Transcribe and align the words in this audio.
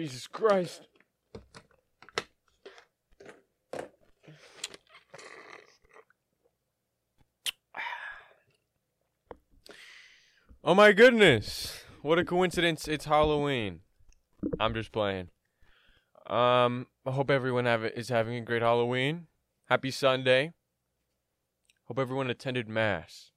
Jesus 0.00 0.26
Christ. 0.26 0.88
Oh 10.64 10.74
my 10.74 10.92
goodness. 10.92 11.84
What 12.00 12.18
a 12.18 12.24
coincidence. 12.24 12.88
It's 12.88 13.04
Halloween. 13.04 13.80
I'm 14.58 14.72
just 14.72 14.90
playing. 14.90 15.28
Um, 16.26 16.86
I 17.04 17.10
hope 17.10 17.30
everyone 17.30 17.66
have 17.66 17.84
is 17.84 18.08
having 18.08 18.36
a 18.36 18.40
great 18.40 18.62
Halloween. 18.62 19.26
Happy 19.68 19.90
Sunday. 19.90 20.54
Hope 21.88 21.98
everyone 21.98 22.30
attended 22.30 22.70
mass. 22.70 23.32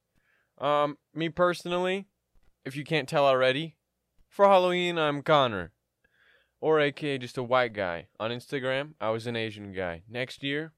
Um, 0.60 0.98
me 1.14 1.28
personally, 1.28 2.06
if 2.64 2.78
you 2.78 2.86
can't 2.86 3.10
tell 3.10 3.26
already, 3.26 3.76
for 4.30 4.46
Halloween 4.46 4.98
I'm 4.98 5.24
Connor. 5.24 5.74
Or 6.64 6.80
aka 6.80 7.18
just 7.18 7.38
a 7.38 7.44
white 7.44 7.74
guy. 7.74 8.08
On 8.22 8.32
Instagram, 8.32 8.94
I 9.02 9.10
was 9.10 9.28
an 9.28 9.36
Asian 9.36 9.74
guy. 9.74 10.04
Next 10.08 10.44
year, 10.44 10.72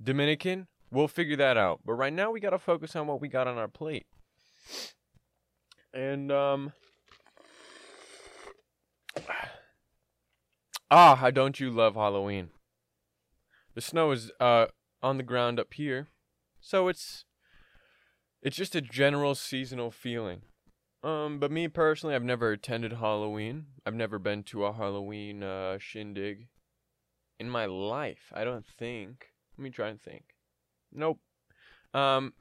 Dominican, 0.00 0.68
we'll 0.88 1.08
figure 1.08 1.34
that 1.34 1.56
out. 1.56 1.80
But 1.84 1.94
right 1.94 2.12
now 2.12 2.30
we 2.30 2.38
gotta 2.38 2.60
focus 2.60 2.94
on 2.94 3.08
what 3.08 3.20
we 3.20 3.26
got 3.26 3.48
on 3.48 3.58
our 3.58 3.66
plate. 3.66 4.06
And 5.92 6.30
um 6.30 6.72
Ah, 10.92 11.16
how 11.16 11.32
don't 11.32 11.58
you 11.58 11.72
love 11.72 11.96
Halloween? 11.96 12.50
The 13.74 13.80
snow 13.80 14.12
is 14.12 14.30
uh 14.38 14.66
on 15.02 15.16
the 15.16 15.24
ground 15.24 15.58
up 15.58 15.74
here. 15.74 16.06
So 16.60 16.86
it's 16.86 17.24
it's 18.42 18.56
just 18.56 18.76
a 18.76 18.80
general 18.80 19.34
seasonal 19.34 19.90
feeling. 19.90 20.42
Um, 21.06 21.38
but 21.38 21.52
me 21.52 21.68
personally, 21.68 22.16
I've 22.16 22.24
never 22.24 22.50
attended 22.50 22.94
Halloween. 22.94 23.66
I've 23.86 23.94
never 23.94 24.18
been 24.18 24.42
to 24.44 24.64
a 24.64 24.72
Halloween 24.72 25.44
uh, 25.44 25.78
shindig 25.78 26.48
in 27.38 27.48
my 27.48 27.64
life. 27.66 28.32
I 28.34 28.42
don't 28.42 28.66
think. 28.66 29.28
Let 29.56 29.62
me 29.62 29.70
try 29.70 29.88
and 29.88 30.02
think. 30.02 30.34
Nope. 30.92 31.20
Um, 31.94 32.32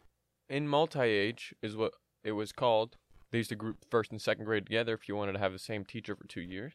in 0.49 0.67
multi-age 0.67 1.53
is 1.61 1.75
what 1.75 1.94
it 2.23 2.31
was 2.31 2.52
called. 2.52 2.97
They 3.31 3.38
used 3.38 3.52
to 3.52 3.55
group 3.55 3.85
first 3.91 4.09
and 4.09 4.19
second 4.19 4.45
grade 4.45 4.66
together 4.66 4.95
if 4.95 5.07
you 5.07 5.16
wanted 5.16 5.33
to 5.33 5.39
have 5.39 5.52
the 5.52 5.59
same 5.59 5.85
teacher 5.85 6.16
for 6.16 6.25
two 6.25 6.41
years. 6.41 6.73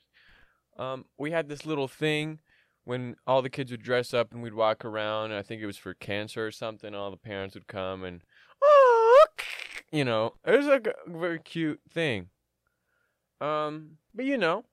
Um, 0.79 1.07
we 1.19 1.33
had 1.33 1.49
this 1.49 1.67
little 1.67 1.89
thing 1.89 2.39
when 2.85 3.17
all 3.27 3.43
the 3.43 3.51
kids 3.51 3.73
would 3.73 3.83
dress 3.83 4.15
up 4.15 4.33
and 4.33 4.45
we'd 4.45 4.55
walk 4.55 4.85
around. 4.85 5.33
And 5.33 5.41
I 5.41 5.43
think 5.43 5.61
it 5.61 5.67
was 5.67 5.77
for 5.77 5.95
cancer 5.95 6.47
or 6.47 6.53
something. 6.53 6.95
All 6.95 7.11
the 7.11 7.17
parents 7.17 7.57
would 7.57 7.67
come 7.67 8.05
and, 8.05 8.23
you 9.93 10.05
know, 10.05 10.35
it 10.45 10.57
was 10.57 10.67
like 10.67 10.87
a 10.87 10.95
very 11.07 11.39
cute 11.39 11.81
thing. 11.91 12.29
Um, 13.41 13.99
but 14.15 14.25
you 14.25 14.37
know, 14.37 14.65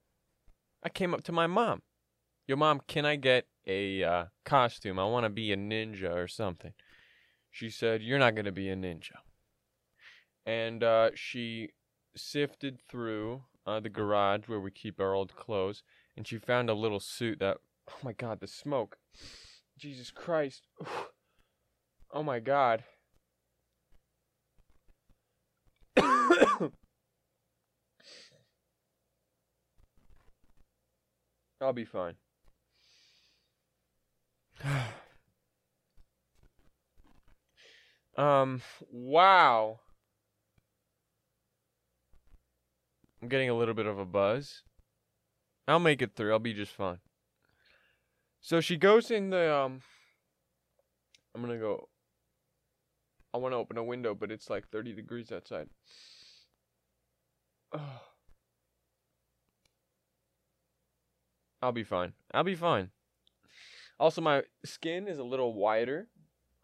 I 0.84 0.90
came 0.90 1.14
up 1.14 1.24
to 1.24 1.32
my 1.32 1.48
mom. 1.48 1.82
Yo, 2.48 2.56
mom, 2.56 2.82
can 2.88 3.06
I 3.06 3.16
get 3.16 3.48
a 3.66 4.04
uh, 4.04 4.26
costume? 4.46 5.00
I 5.00 5.06
want 5.06 5.26
to 5.26 5.30
be 5.30 5.52
a 5.52 5.58
ninja 5.58 6.14
or 6.14 6.28
something. 6.28 6.74
She 7.52 7.70
said, 7.70 8.02
You're 8.02 8.20
not 8.20 8.36
going 8.36 8.46
to 8.46 8.52
be 8.52 8.70
a 8.70 8.76
ninja. 8.76 9.18
And 10.46 10.84
uh, 10.84 11.10
she 11.14 11.70
sifted 12.16 12.80
through 12.90 13.44
uh, 13.66 13.80
the 13.80 13.90
garage 13.90 14.48
where 14.48 14.60
we 14.60 14.72
keep 14.72 15.00
our 15.00 15.14
old 15.14 15.36
clothes, 15.36 15.84
and 16.16 16.26
she 16.26 16.38
found 16.38 16.70
a 16.70 16.74
little 16.74 17.02
suit 17.02 17.40
that, 17.40 17.58
oh 17.90 17.98
my 18.04 18.14
god, 18.14 18.40
the 18.40 18.48
smoke. 18.48 18.98
Jesus 19.78 20.12
Christ. 20.12 20.68
Oh 22.14 22.24
my 22.24 22.40
god. 22.40 22.86
I'll 31.62 31.74
be 31.74 31.86
fine. 31.86 32.16
um, 38.18 38.62
wow. 38.92 39.80
I'm 43.22 43.28
getting 43.30 43.50
a 43.50 43.58
little 43.58 43.74
bit 43.74 43.86
of 43.88 43.98
a 44.00 44.06
buzz. 44.06 44.62
I'll 45.68 45.80
make 45.80 46.02
it 46.02 46.16
through. 46.16 46.32
I'll 46.32 46.40
be 46.40 46.54
just 46.54 46.72
fine. 46.72 47.00
So 48.40 48.62
she 48.62 48.78
goes 48.78 49.12
in 49.12 49.32
the 49.32 49.54
um 49.54 49.82
I'm 51.36 51.42
going 51.44 51.54
to 51.54 51.64
go 51.64 51.90
I 53.38 53.40
want 53.40 53.54
to 53.54 53.58
open 53.58 53.78
a 53.78 53.84
window, 53.84 54.16
but 54.16 54.32
it's 54.32 54.50
like 54.50 54.68
30 54.70 54.94
degrees 54.94 55.32
outside. 55.32 55.70
I'll 61.62 61.72
be 61.72 61.84
fine. 61.84 62.14
I'll 62.34 62.44
be 62.44 62.56
fine. 62.56 62.90
Also, 64.00 64.22
my 64.22 64.42
skin 64.66 65.08
is 65.08 65.20
a 65.20 65.24
little 65.24 65.54
whiter. 65.54 66.08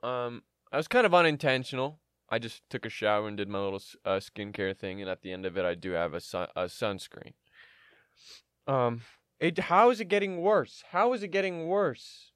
Um, 0.01 0.41
I 0.71 0.77
was 0.77 0.87
kind 0.87 1.05
of 1.05 1.13
unintentional. 1.13 1.99
I 2.29 2.39
just 2.39 2.67
took 2.71 2.87
a 2.87 2.89
shower 2.89 3.27
and 3.27 3.37
did 3.37 3.49
my 3.49 3.59
little 3.59 3.81
uh, 4.03 4.19
skincare 4.19 4.75
thing, 4.75 4.99
and 4.99 5.07
at 5.07 5.21
the 5.21 5.31
end 5.31 5.45
of 5.45 5.55
it, 5.55 5.65
I 5.65 5.75
do 5.75 5.91
have 5.91 6.15
a 6.15 6.21
a 6.55 6.65
sunscreen. 6.65 7.33
Um, 8.65 9.01
it 9.39 9.59
how 9.59 9.91
is 9.91 9.99
it 9.99 10.05
getting 10.05 10.41
worse? 10.41 10.83
How 10.89 11.13
is 11.13 11.21
it 11.21 11.27
getting 11.27 11.67
worse? 11.67 12.31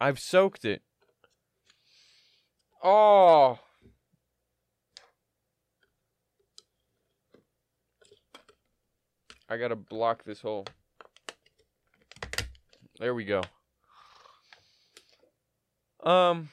I've 0.00 0.18
soaked 0.18 0.64
it. 0.64 0.82
Oh. 2.82 3.58
I 9.48 9.56
gotta 9.56 9.76
block 9.76 10.24
this 10.24 10.40
hole. 10.40 10.66
There 12.98 13.14
we 13.14 13.24
go. 13.24 13.42
Um, 16.02 16.48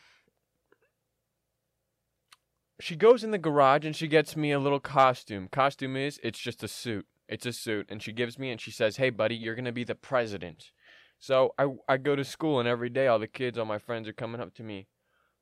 she 2.79 2.95
goes 2.95 3.23
in 3.23 3.31
the 3.31 3.37
garage 3.37 3.85
and 3.85 3.95
she 3.95 4.07
gets 4.07 4.35
me 4.35 4.51
a 4.51 4.59
little 4.59 4.79
costume. 4.79 5.47
Costume 5.51 5.95
is 5.95 6.19
it's 6.23 6.39
just 6.39 6.61
a 6.63 6.67
suit. 6.67 7.07
It's 7.27 7.45
a 7.45 7.53
suit, 7.53 7.87
and 7.89 8.01
she 8.01 8.11
gives 8.11 8.37
me 8.37 8.51
and 8.51 8.59
she 8.59 8.71
says, 8.71 8.97
"Hey, 8.97 9.11
buddy, 9.11 9.35
you're 9.35 9.55
gonna 9.55 9.71
be 9.71 9.83
the 9.83 9.95
president." 9.95 10.71
So 11.19 11.53
I 11.57 11.67
I 11.87 11.97
go 11.97 12.15
to 12.15 12.23
school 12.23 12.59
and 12.59 12.67
every 12.67 12.89
day 12.89 13.07
all 13.07 13.19
the 13.19 13.27
kids, 13.27 13.57
all 13.57 13.65
my 13.65 13.79
friends 13.79 14.07
are 14.07 14.13
coming 14.13 14.41
up 14.41 14.53
to 14.55 14.63
me. 14.63 14.87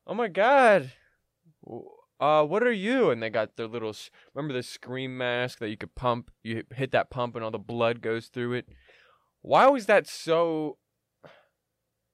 Oh 0.08 0.14
my 0.14 0.28
God, 0.28 0.92
uh, 2.18 2.42
what 2.42 2.62
are 2.62 2.72
you? 2.72 3.10
And 3.10 3.22
they 3.22 3.28
got 3.28 3.56
their 3.56 3.66
little, 3.66 3.94
remember 4.34 4.54
the 4.54 4.62
scream 4.62 5.18
mask 5.18 5.58
that 5.58 5.68
you 5.68 5.76
could 5.76 5.94
pump? 5.94 6.30
You 6.42 6.64
hit 6.74 6.92
that 6.92 7.10
pump 7.10 7.36
and 7.36 7.44
all 7.44 7.50
the 7.50 7.58
blood 7.58 8.00
goes 8.00 8.28
through 8.28 8.54
it. 8.54 8.68
Why 9.42 9.66
was 9.66 9.84
that 9.84 10.06
so? 10.06 10.78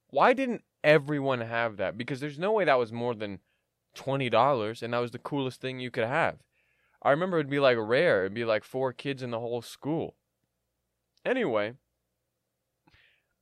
Why 0.08 0.32
didn't 0.32 0.62
everyone 0.82 1.40
have 1.40 1.76
that? 1.76 1.96
Because 1.96 2.18
there's 2.18 2.38
no 2.38 2.50
way 2.52 2.64
that 2.64 2.78
was 2.80 2.92
more 2.92 3.14
than 3.14 3.38
twenty 3.94 4.28
dollars, 4.28 4.82
and 4.82 4.92
that 4.92 4.98
was 4.98 5.12
the 5.12 5.18
coolest 5.18 5.60
thing 5.60 5.78
you 5.78 5.92
could 5.92 6.04
have. 6.04 6.38
I 7.00 7.10
remember 7.10 7.38
it'd 7.38 7.48
be 7.48 7.60
like 7.60 7.78
rare. 7.78 8.22
It'd 8.22 8.34
be 8.34 8.44
like 8.44 8.64
four 8.64 8.92
kids 8.92 9.22
in 9.22 9.30
the 9.30 9.40
whole 9.40 9.62
school. 9.62 10.16
Anyway, 11.24 11.74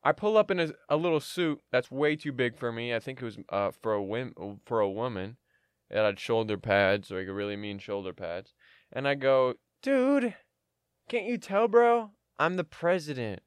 I 0.04 0.12
pull 0.12 0.36
up 0.36 0.50
in 0.50 0.58
a, 0.58 0.70
a 0.88 0.96
little 0.96 1.20
suit 1.20 1.60
that's 1.70 1.90
way 1.90 2.16
too 2.16 2.32
big 2.32 2.56
for 2.56 2.72
me. 2.72 2.94
I 2.94 2.98
think 2.98 3.20
it 3.22 3.24
was 3.24 3.38
uh, 3.48 3.70
for 3.80 3.92
a 3.92 4.02
whim, 4.02 4.34
for 4.64 4.80
a 4.80 4.90
woman. 4.90 5.36
It 5.90 5.98
had 5.98 6.18
shoulder 6.18 6.56
pads, 6.56 7.10
like 7.10 7.26
really 7.28 7.56
mean 7.56 7.78
shoulder 7.78 8.12
pads. 8.12 8.54
And 8.90 9.06
I 9.06 9.14
go, 9.14 9.54
dude, 9.82 10.34
can't 11.08 11.26
you 11.26 11.38
tell, 11.38 11.68
bro? 11.68 12.10
I'm 12.38 12.56
the 12.56 12.64
president. 12.64 13.40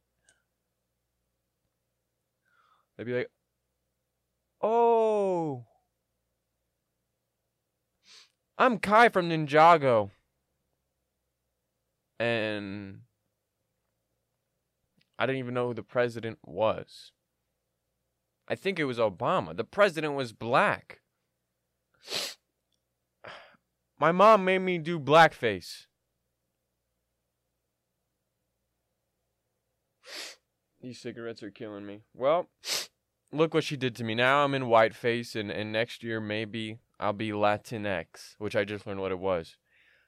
They'd 2.98 3.06
be 3.06 3.14
like, 3.14 3.32
oh. 4.62 5.66
I'm 8.58 8.78
Kai 8.80 9.10
from 9.10 9.30
Ninjago. 9.30 10.12
And 12.18 13.00
I 15.18 15.26
didn't 15.26 15.40
even 15.40 15.54
know 15.54 15.68
who 15.68 15.74
the 15.74 15.84
president 15.84 16.40
was. 16.44 17.12
I 18.48 18.56
think 18.56 18.80
it 18.80 18.86
was 18.86 18.98
Obama. 18.98 19.56
The 19.56 19.64
president 19.64 20.14
was 20.14 20.34
black. 20.34 21.02
My 24.00 24.12
mom 24.12 24.46
made 24.46 24.60
me 24.60 24.78
do 24.78 25.00
blackface. 25.00 25.86
These 30.82 31.00
cigarettes 31.00 31.42
are 31.42 31.50
killing 31.50 31.86
me. 31.86 32.02
Well, 32.14 32.50
look 33.32 33.54
what 33.54 33.64
she 33.64 33.78
did 33.78 33.96
to 33.96 34.04
me. 34.04 34.16
Now 34.16 34.44
I'm 34.44 34.54
in 34.54 34.64
whiteface, 34.64 35.36
and, 35.36 35.50
and 35.50 35.72
next 35.72 36.04
year 36.04 36.20
maybe 36.20 36.80
I'll 37.00 37.14
be 37.14 37.30
Latinx, 37.30 38.36
which 38.38 38.56
I 38.56 38.66
just 38.66 38.86
learned 38.86 39.00
what 39.00 39.12
it 39.12 39.20
was. 39.20 39.58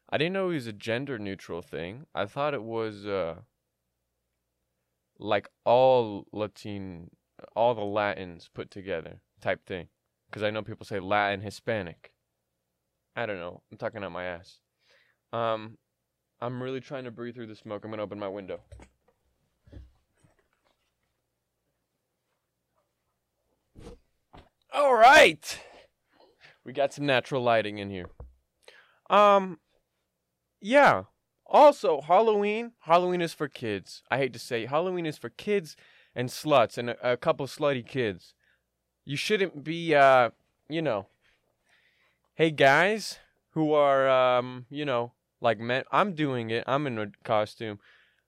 I 0.09 0.17
didn't 0.17 0.33
know 0.33 0.49
it 0.49 0.55
was 0.55 0.67
a 0.67 0.73
gender 0.73 1.17
neutral 1.17 1.61
thing. 1.61 2.05
I 2.13 2.25
thought 2.25 2.53
it 2.53 2.63
was 2.63 3.05
uh 3.05 3.37
like 5.19 5.49
all 5.65 6.25
Latin, 6.31 7.09
all 7.55 7.75
the 7.75 7.83
Latins 7.83 8.49
put 8.53 8.71
together 8.71 9.21
type 9.41 9.65
thing. 9.65 9.87
Because 10.29 10.43
I 10.43 10.49
know 10.49 10.61
people 10.61 10.85
say 10.85 10.99
Latin 10.99 11.41
Hispanic. 11.41 12.11
I 13.15 13.25
don't 13.25 13.39
know. 13.39 13.61
I'm 13.71 13.77
talking 13.77 14.03
out 14.03 14.11
my 14.11 14.25
ass. 14.25 14.59
Um, 15.33 15.77
I'm 16.39 16.61
really 16.61 16.81
trying 16.81 17.05
to 17.05 17.11
breathe 17.11 17.35
through 17.35 17.47
the 17.47 17.55
smoke. 17.55 17.83
I'm 17.83 17.91
gonna 17.91 18.03
open 18.03 18.19
my 18.19 18.27
window. 18.27 18.59
All 24.73 24.93
right. 24.93 25.59
We 26.63 26.73
got 26.73 26.93
some 26.93 27.07
natural 27.07 27.41
lighting 27.41 27.79
in 27.79 27.89
here. 27.89 28.09
Um 29.09 29.57
yeah. 30.61 31.03
Also, 31.49 32.01
Halloween, 32.01 32.73
Halloween 32.81 33.21
is 33.21 33.33
for 33.33 33.47
kids. 33.47 34.03
I 34.11 34.17
hate 34.17 34.33
to 34.33 34.39
say. 34.39 34.65
Halloween 34.65 35.05
is 35.05 35.17
for 35.17 35.29
kids 35.29 35.77
and 36.13 36.29
sluts 36.29 36.77
and 36.77 36.89
a, 36.89 37.13
a 37.13 37.17
couple 37.17 37.47
slutty 37.47 37.85
kids. 37.85 38.33
You 39.05 39.15
shouldn't 39.15 39.63
be 39.63 39.95
uh, 39.95 40.31
you 40.67 40.81
know, 40.81 41.07
hey 42.35 42.51
guys 42.51 43.19
who 43.51 43.71
are 43.73 44.09
um, 44.09 44.65
you 44.69 44.83
know, 44.83 45.13
like 45.39 45.59
men 45.59 45.83
I'm 45.91 46.13
doing 46.13 46.49
it. 46.49 46.65
I'm 46.67 46.85
in 46.85 46.97
a 46.97 47.11
costume 47.23 47.79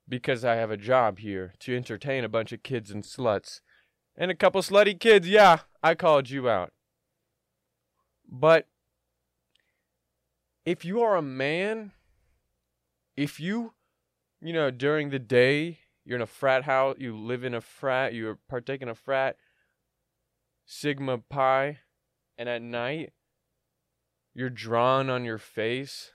because 0.07 0.45
I 0.45 0.55
have 0.55 0.71
a 0.71 0.77
job 0.77 1.19
here 1.19 1.53
to 1.59 1.75
entertain 1.75 2.23
a 2.23 2.29
bunch 2.29 2.51
of 2.51 2.63
kids 2.63 2.89
and 2.89 3.03
sluts. 3.03 3.59
And 4.15 4.31
a 4.31 4.35
couple 4.35 4.61
slutty 4.61 4.99
kids, 4.99 5.27
yeah, 5.27 5.59
I 5.83 5.95
called 5.95 6.29
you 6.29 6.49
out. 6.49 6.73
But 8.29 8.67
if 10.65 10.83
you 10.85 11.01
are 11.01 11.15
a 11.15 11.21
man, 11.21 11.91
if 13.19 13.37
you, 13.37 13.73
you 14.39 14.53
know, 14.53 14.71
during 14.71 15.09
the 15.09 15.19
day, 15.19 15.79
you're 16.05 16.15
in 16.15 16.21
a 16.21 16.25
frat 16.25 16.63
house, 16.63 16.95
you 16.99 17.17
live 17.17 17.43
in 17.43 17.53
a 17.53 17.59
frat, 17.59 18.13
you 18.13 18.37
partake 18.47 18.81
in 18.81 18.87
a 18.87 18.95
frat, 18.95 19.35
Sigma 20.65 21.17
Pi, 21.17 21.79
and 22.37 22.47
at 22.47 22.61
night, 22.61 23.11
you're 24.33 24.49
drawn 24.49 25.09
on 25.09 25.25
your 25.25 25.37
face, 25.37 26.13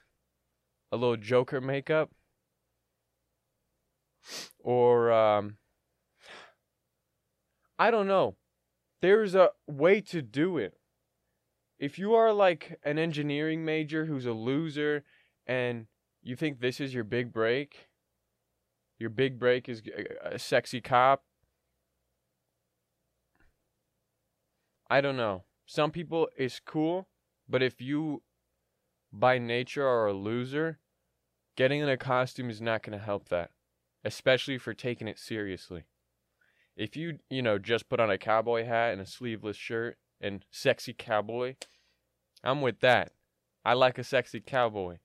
a 0.91 0.97
little 0.97 1.15
Joker 1.15 1.61
makeup, 1.61 2.09
or, 4.57 5.11
um, 5.11 5.57
I 7.77 7.91
don't 7.91 8.07
know. 8.07 8.35
There's 9.03 9.35
a 9.35 9.49
way 9.67 10.01
to 10.01 10.23
do 10.23 10.57
it 10.57 10.73
if 11.77 11.99
you 11.99 12.15
are 12.15 12.33
like 12.33 12.79
an 12.81 12.97
engineering 12.97 13.63
major 13.63 14.05
who's 14.05 14.25
a 14.25 14.33
loser 14.33 15.03
and 15.45 15.85
you 16.25 16.35
think 16.35 16.59
this 16.59 16.81
is 16.81 16.93
your 16.93 17.03
big 17.03 17.31
break, 17.31 17.87
your 18.97 19.11
big 19.11 19.39
break 19.39 19.69
is 19.69 19.83
a 20.23 20.39
sexy 20.39 20.81
cop. 20.81 21.23
I 24.89 25.01
don't 25.01 25.17
know. 25.17 25.43
Some 25.65 25.91
people 25.91 26.27
it's 26.35 26.59
cool, 26.59 27.07
but 27.47 27.61
if 27.61 27.79
you 27.79 28.23
by 29.13 29.37
nature 29.37 29.87
are 29.87 30.07
a 30.07 30.13
loser, 30.13 30.79
getting 31.55 31.79
in 31.79 31.89
a 31.89 31.97
costume 31.97 32.49
is 32.49 32.61
not 32.61 32.83
going 32.83 32.97
to 32.97 33.03
help 33.03 33.29
that, 33.29 33.51
especially 34.03 34.57
for 34.57 34.73
taking 34.73 35.07
it 35.07 35.19
seriously. 35.19 35.83
If 36.75 36.97
you, 36.97 37.19
you 37.29 37.41
know, 37.41 37.57
just 37.57 37.87
put 37.87 37.99
on 37.99 38.09
a 38.09 38.17
cowboy 38.17 38.65
hat 38.65 38.93
and 38.93 39.01
a 39.01 39.05
sleeveless 39.05 39.57
shirt 39.57 39.97
and 40.19 40.43
sexy 40.51 40.93
cowboy. 40.93 41.55
I'm 42.43 42.61
with 42.61 42.79
that. 42.81 43.11
I 43.63 43.73
like 43.73 43.97
a 43.97 44.03
sexy 44.03 44.39
cowboy. 44.39 44.97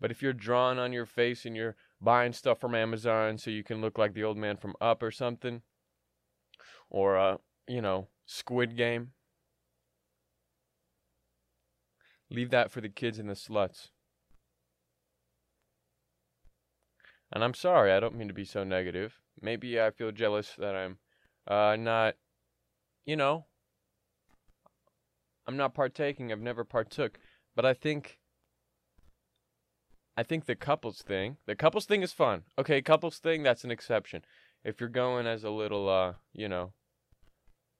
But 0.00 0.10
if 0.10 0.22
you're 0.22 0.32
drawn 0.32 0.78
on 0.78 0.92
your 0.92 1.06
face 1.06 1.44
and 1.44 1.56
you're 1.56 1.76
buying 2.00 2.32
stuff 2.32 2.60
from 2.60 2.74
Amazon 2.74 3.38
so 3.38 3.50
you 3.50 3.64
can 3.64 3.80
look 3.80 3.98
like 3.98 4.14
the 4.14 4.24
old 4.24 4.36
man 4.36 4.56
from 4.56 4.74
Up 4.80 5.02
or 5.02 5.10
something, 5.10 5.62
or 6.90 7.18
uh, 7.18 7.36
you 7.66 7.82
know, 7.82 8.08
Squid 8.26 8.76
Game, 8.76 9.12
leave 12.30 12.50
that 12.50 12.70
for 12.70 12.80
the 12.80 12.88
kids 12.88 13.18
and 13.18 13.28
the 13.28 13.34
sluts. 13.34 13.88
And 17.32 17.44
I'm 17.44 17.54
sorry, 17.54 17.92
I 17.92 18.00
don't 18.00 18.16
mean 18.16 18.28
to 18.28 18.34
be 18.34 18.44
so 18.44 18.64
negative. 18.64 19.20
Maybe 19.40 19.80
I 19.80 19.90
feel 19.90 20.12
jealous 20.12 20.54
that 20.58 20.74
I'm 20.74 20.98
uh, 21.46 21.76
not, 21.76 22.14
you 23.04 23.16
know, 23.16 23.46
I'm 25.46 25.56
not 25.56 25.74
partaking. 25.74 26.32
I've 26.32 26.40
never 26.40 26.64
partook. 26.64 27.18
But 27.54 27.64
I 27.66 27.74
think 27.74 28.18
I 30.18 30.24
think 30.24 30.46
the 30.46 30.56
couples 30.56 31.00
thing, 31.00 31.36
the 31.46 31.54
couples 31.54 31.86
thing 31.86 32.02
is 32.02 32.12
fun. 32.12 32.42
Okay, 32.58 32.82
couples 32.82 33.18
thing, 33.18 33.44
that's 33.44 33.62
an 33.62 33.70
exception. 33.70 34.24
If 34.64 34.80
you're 34.80 34.88
going 34.88 35.28
as 35.28 35.44
a 35.44 35.50
little 35.50 35.88
uh, 35.88 36.14
you 36.32 36.48
know, 36.48 36.72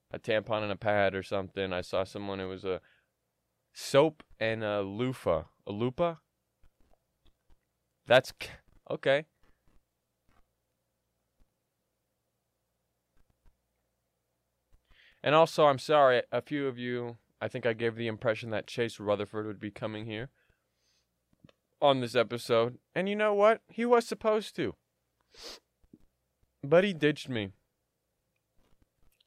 a 0.09 0.19
tampon 0.19 0.63
and 0.63 0.71
a 0.71 0.77
pad 0.77 1.13
or 1.13 1.21
something. 1.21 1.73
I 1.73 1.81
saw 1.81 2.05
someone 2.05 2.39
it 2.39 2.45
was 2.45 2.63
a 2.63 2.79
soap 3.73 4.23
and 4.39 4.63
a 4.63 4.79
loofah. 4.79 5.43
A 5.67 5.71
lupa? 5.73 6.19
That's 8.07 8.31
okay. 8.89 9.25
And 15.21 15.35
also, 15.35 15.65
I'm 15.65 15.77
sorry, 15.77 16.21
a 16.31 16.41
few 16.41 16.69
of 16.69 16.79
you 16.79 17.17
I 17.41 17.49
think 17.49 17.65
I 17.65 17.73
gave 17.73 17.97
the 17.97 18.07
impression 18.07 18.49
that 18.51 18.65
Chase 18.65 18.97
Rutherford 18.97 19.45
would 19.45 19.59
be 19.59 19.71
coming 19.71 20.05
here 20.05 20.29
on 21.81 22.01
this 22.01 22.15
episode. 22.15 22.77
And 22.93 23.07
you 23.07 23.15
know 23.15 23.33
what? 23.33 23.61
He 23.67 23.85
was 23.85 24.05
supposed 24.05 24.55
to. 24.57 24.75
But 26.63 26.83
he 26.83 26.93
ditched 26.93 27.29
me. 27.29 27.51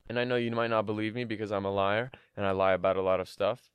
And 0.08 0.18
I 0.18 0.24
know 0.24 0.36
you 0.36 0.50
might 0.50 0.70
not 0.70 0.84
believe 0.84 1.14
me 1.14 1.24
because 1.24 1.50
I'm 1.50 1.64
a 1.64 1.72
liar 1.72 2.10
and 2.36 2.44
I 2.44 2.50
lie 2.50 2.72
about 2.72 2.96
a 2.96 3.02
lot 3.02 3.20
of 3.20 3.28
stuff. 3.28 3.70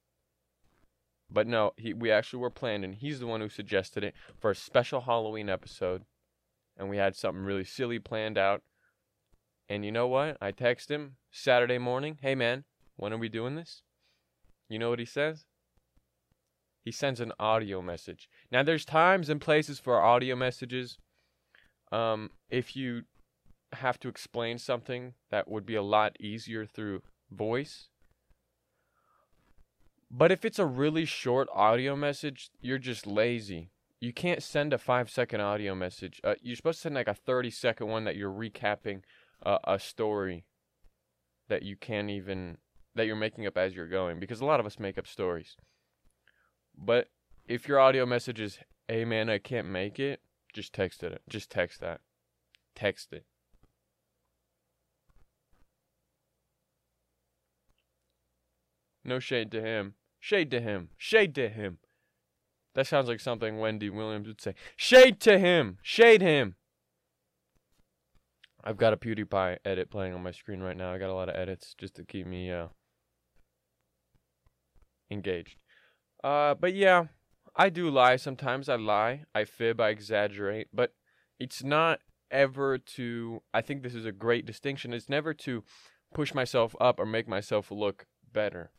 But 1.29 1.47
no, 1.47 1.71
he 1.77 1.93
we 1.93 2.11
actually 2.11 2.39
were 2.39 2.51
planned 2.51 2.85
and 2.85 2.93
he's 2.93 3.19
the 3.19 3.27
one 3.27 3.41
who 3.41 3.49
suggested 3.49 4.03
it 4.03 4.13
for 4.39 4.51
a 4.51 4.55
special 4.55 5.01
Halloween 5.01 5.49
episode. 5.49 6.03
And 6.77 6.89
we 6.89 6.97
had 6.97 7.15
something 7.15 7.43
really 7.43 7.63
silly 7.63 7.97
planned 7.97 8.37
out. 8.37 8.61
And 9.67 9.83
you 9.83 9.91
know 9.91 10.07
what? 10.07 10.37
I 10.39 10.51
text 10.51 10.91
him 10.91 11.17
Saturday 11.31 11.79
morning, 11.79 12.19
"Hey 12.21 12.35
man, 12.35 12.65
when 12.95 13.11
are 13.11 13.17
we 13.17 13.29
doing 13.29 13.55
this?" 13.55 13.81
You 14.69 14.77
know 14.77 14.89
what 14.89 14.99
he 14.99 15.05
says? 15.05 15.46
He 16.87 16.91
sends 16.91 17.19
an 17.19 17.33
audio 17.37 17.81
message. 17.81 18.29
Now, 18.49 18.63
there's 18.63 18.85
times 18.85 19.27
and 19.27 19.41
places 19.41 19.77
for 19.77 19.99
audio 19.99 20.37
messages. 20.37 20.97
Um, 21.91 22.31
if 22.49 22.77
you 22.77 23.01
have 23.73 23.99
to 23.99 24.07
explain 24.07 24.57
something, 24.57 25.13
that 25.29 25.49
would 25.49 25.65
be 25.65 25.75
a 25.75 25.81
lot 25.81 26.15
easier 26.17 26.65
through 26.65 27.01
voice. 27.29 27.89
But 30.09 30.31
if 30.31 30.45
it's 30.45 30.59
a 30.59 30.65
really 30.65 31.03
short 31.03 31.49
audio 31.53 31.93
message, 31.93 32.51
you're 32.61 32.77
just 32.77 33.05
lazy. 33.05 33.71
You 33.99 34.13
can't 34.13 34.41
send 34.41 34.71
a 34.71 34.77
five 34.77 35.09
second 35.09 35.41
audio 35.41 35.75
message. 35.75 36.21
Uh, 36.23 36.35
you're 36.41 36.55
supposed 36.55 36.77
to 36.77 36.83
send 36.83 36.95
like 36.95 37.09
a 37.09 37.13
30 37.13 37.49
second 37.49 37.87
one 37.87 38.05
that 38.05 38.15
you're 38.15 38.31
recapping 38.31 39.01
uh, 39.45 39.57
a 39.65 39.77
story 39.77 40.45
that 41.49 41.63
you 41.63 41.75
can't 41.75 42.09
even 42.09 42.59
that 42.95 43.07
you're 43.07 43.17
making 43.17 43.45
up 43.45 43.57
as 43.57 43.75
you're 43.75 43.89
going 43.89 44.21
because 44.21 44.39
a 44.39 44.45
lot 44.45 44.61
of 44.61 44.65
us 44.65 44.79
make 44.79 44.97
up 44.97 45.05
stories. 45.05 45.57
But 46.77 47.09
if 47.47 47.67
your 47.67 47.79
audio 47.79 48.05
message 48.05 48.39
is, 48.39 48.59
"Hey 48.87 49.03
man, 49.05 49.29
I 49.29 49.39
can't 49.39 49.67
make 49.67 49.99
it," 49.99 50.21
just 50.53 50.73
text 50.73 51.03
it. 51.03 51.21
Just 51.27 51.49
text 51.49 51.81
that. 51.81 52.01
Text 52.75 53.11
it. 53.13 53.25
No 59.03 59.19
shade 59.19 59.51
to 59.51 59.61
him. 59.61 59.95
Shade 60.19 60.51
to 60.51 60.59
him. 60.59 60.89
Shade 60.97 61.33
to 61.35 61.49
him. 61.49 61.79
That 62.73 62.85
sounds 62.85 63.07
like 63.07 63.19
something 63.19 63.57
Wendy 63.57 63.89
Williams 63.89 64.27
would 64.27 64.41
say. 64.41 64.53
Shade 64.75 65.19
to 65.21 65.39
him. 65.39 65.79
Shade 65.81 66.21
him. 66.21 66.57
I've 68.63 68.77
got 68.77 68.91
a 68.91 68.97
PewDiePie 68.97 69.59
edit 69.63 69.89
playing 69.89 70.13
on 70.13 70.21
my 70.21 70.31
screen 70.31 70.61
right 70.61 70.75
now. 70.75 70.93
I 70.93 70.97
got 70.97 71.09
a 71.09 71.13
lot 71.13 71.29
of 71.29 71.35
edits 71.35 71.73
just 71.77 71.95
to 71.95 72.03
keep 72.03 72.27
me 72.27 72.51
uh, 72.51 72.67
engaged. 75.09 75.55
Uh, 76.23 76.55
but 76.55 76.73
yeah, 76.73 77.05
I 77.55 77.69
do 77.69 77.89
lie 77.89 78.15
sometimes. 78.15 78.69
I 78.69 78.75
lie, 78.75 79.23
I 79.33 79.45
fib, 79.45 79.79
I 79.79 79.89
exaggerate, 79.89 80.67
but 80.73 80.93
it's 81.39 81.63
not 81.63 81.99
ever 82.31 82.77
to. 82.77 83.41
I 83.53 83.61
think 83.61 83.83
this 83.83 83.95
is 83.95 84.05
a 84.05 84.11
great 84.11 84.45
distinction. 84.45 84.93
It's 84.93 85.09
never 85.09 85.33
to 85.35 85.63
push 86.13 86.33
myself 86.33 86.75
up 86.79 86.99
or 86.99 87.05
make 87.05 87.27
myself 87.27 87.71
look 87.71 88.05
better. 88.31 88.71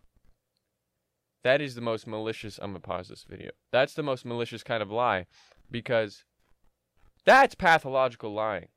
That 1.44 1.60
is 1.60 1.74
the 1.74 1.80
most 1.80 2.06
malicious. 2.06 2.58
I'm 2.58 2.70
gonna 2.72 2.80
pause 2.80 3.08
this 3.08 3.24
video. 3.24 3.52
That's 3.72 3.94
the 3.94 4.02
most 4.02 4.24
malicious 4.24 4.62
kind 4.62 4.82
of 4.82 4.90
lie, 4.90 5.26
because 5.70 6.24
that's 7.24 7.54
pathological 7.54 8.32
lying. 8.32 8.68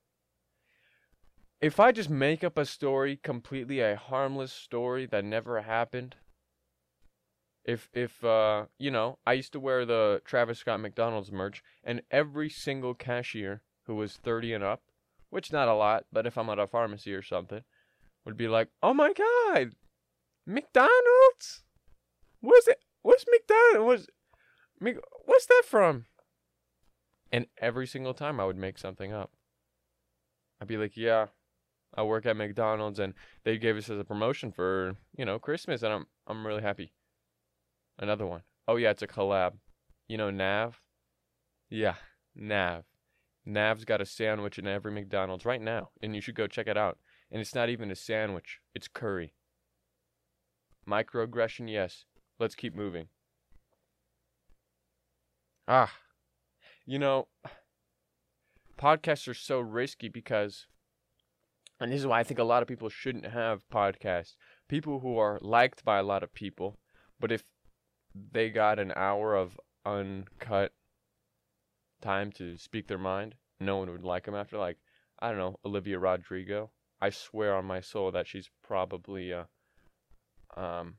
If 1.59 1.79
I 1.79 1.91
just 1.91 2.09
make 2.09 2.43
up 2.43 2.57
a 2.57 2.65
story, 2.65 3.19
completely 3.21 3.81
a 3.81 3.95
harmless 3.95 4.51
story 4.51 5.05
that 5.07 5.23
never 5.23 5.61
happened, 5.61 6.15
if 7.63 7.89
if 7.93 8.23
uh 8.23 8.65
you 8.77 8.89
know 8.89 9.17
i 9.25 9.33
used 9.33 9.53
to 9.53 9.59
wear 9.59 9.85
the 9.85 10.21
travis 10.25 10.59
scott 10.59 10.79
mcdonald's 10.79 11.31
merch 11.31 11.63
and 11.83 12.01
every 12.11 12.49
single 12.49 12.93
cashier 12.93 13.61
who 13.85 13.95
was 13.95 14.17
30 14.17 14.53
and 14.53 14.63
up 14.63 14.81
which 15.29 15.51
not 15.51 15.67
a 15.67 15.73
lot 15.73 16.05
but 16.11 16.25
if 16.25 16.37
i'm 16.37 16.49
at 16.49 16.59
a 16.59 16.67
pharmacy 16.67 17.13
or 17.13 17.21
something 17.21 17.61
would 18.25 18.37
be 18.37 18.47
like 18.47 18.69
oh 18.81 18.93
my 18.93 19.13
god 19.13 19.73
mcdonald's 20.45 21.63
what's 22.39 22.67
it 22.67 22.79
what's 23.03 23.25
mcdonald's 23.27 24.07
what's 24.79 24.99
what's 25.25 25.45
that 25.45 25.63
from 25.67 26.05
And 27.31 27.47
every 27.57 27.87
single 27.87 28.13
time 28.13 28.39
I 28.39 28.45
would 28.45 28.57
make 28.57 28.77
something 28.77 29.13
up. 29.13 29.31
I'd 30.59 30.67
be 30.67 30.77
like, 30.77 30.97
yeah, 30.97 31.27
I 31.95 32.03
work 32.03 32.25
at 32.25 32.37
McDonald's 32.37 32.99
and 32.99 33.13
they 33.43 33.57
gave 33.57 33.77
us 33.77 33.89
as 33.89 33.99
a 33.99 34.03
promotion 34.03 34.51
for, 34.51 34.97
you 35.17 35.25
know, 35.25 35.39
Christmas 35.39 35.81
and 35.83 35.93
I'm 35.93 36.07
I'm 36.27 36.45
really 36.45 36.61
happy. 36.61 36.93
Another 37.97 38.25
one. 38.25 38.41
Oh 38.67 38.77
yeah, 38.77 38.91
it's 38.91 39.01
a 39.01 39.07
collab. 39.07 39.53
You 40.07 40.17
know 40.17 40.29
Nav? 40.29 40.79
Yeah, 41.69 41.95
Nav. 42.35 42.83
Nav's 43.45 43.85
got 43.85 44.01
a 44.01 44.05
sandwich 44.05 44.59
in 44.59 44.67
every 44.67 44.91
McDonald's 44.91 45.45
right 45.45 45.61
now, 45.61 45.89
and 46.01 46.15
you 46.15 46.21
should 46.21 46.35
go 46.35 46.47
check 46.47 46.67
it 46.67 46.77
out. 46.77 46.97
And 47.31 47.41
it's 47.41 47.55
not 47.55 47.69
even 47.69 47.89
a 47.89 47.95
sandwich, 47.95 48.59
it's 48.75 48.87
curry. 48.87 49.33
Microaggression, 50.87 51.71
yes. 51.71 52.05
Let's 52.39 52.55
keep 52.55 52.75
moving. 52.75 53.07
Ah. 55.67 55.93
You 56.85 56.99
know, 56.99 57.27
podcasts 58.77 59.27
are 59.27 59.33
so 59.33 59.59
risky 59.59 60.09
because 60.09 60.67
and 61.81 61.91
this 61.91 61.99
is 61.99 62.07
why 62.07 62.19
I 62.19 62.23
think 62.23 62.39
a 62.39 62.43
lot 62.43 62.61
of 62.61 62.67
people 62.67 62.89
shouldn't 62.89 63.25
have 63.25 63.67
podcasts. 63.69 64.35
People 64.67 64.99
who 64.99 65.17
are 65.17 65.39
liked 65.41 65.83
by 65.83 65.97
a 65.97 66.03
lot 66.03 66.21
of 66.21 66.31
people, 66.31 66.77
but 67.19 67.31
if 67.31 67.43
they 68.13 68.49
got 68.49 68.79
an 68.79 68.93
hour 68.95 69.35
of 69.35 69.59
uncut 69.85 70.73
time 72.01 72.31
to 72.33 72.57
speak 72.57 72.87
their 72.87 72.97
mind, 72.97 73.35
no 73.59 73.77
one 73.77 73.91
would 73.91 74.03
like 74.03 74.25
them 74.25 74.35
after. 74.35 74.57
Like, 74.57 74.77
I 75.19 75.29
don't 75.29 75.37
know, 75.37 75.59
Olivia 75.65 75.99
Rodrigo. 75.99 76.71
I 77.01 77.09
swear 77.09 77.55
on 77.55 77.65
my 77.65 77.79
soul 77.81 78.11
that 78.11 78.27
she's 78.27 78.49
probably, 78.63 79.33
uh, 79.33 79.45
um, 80.55 80.95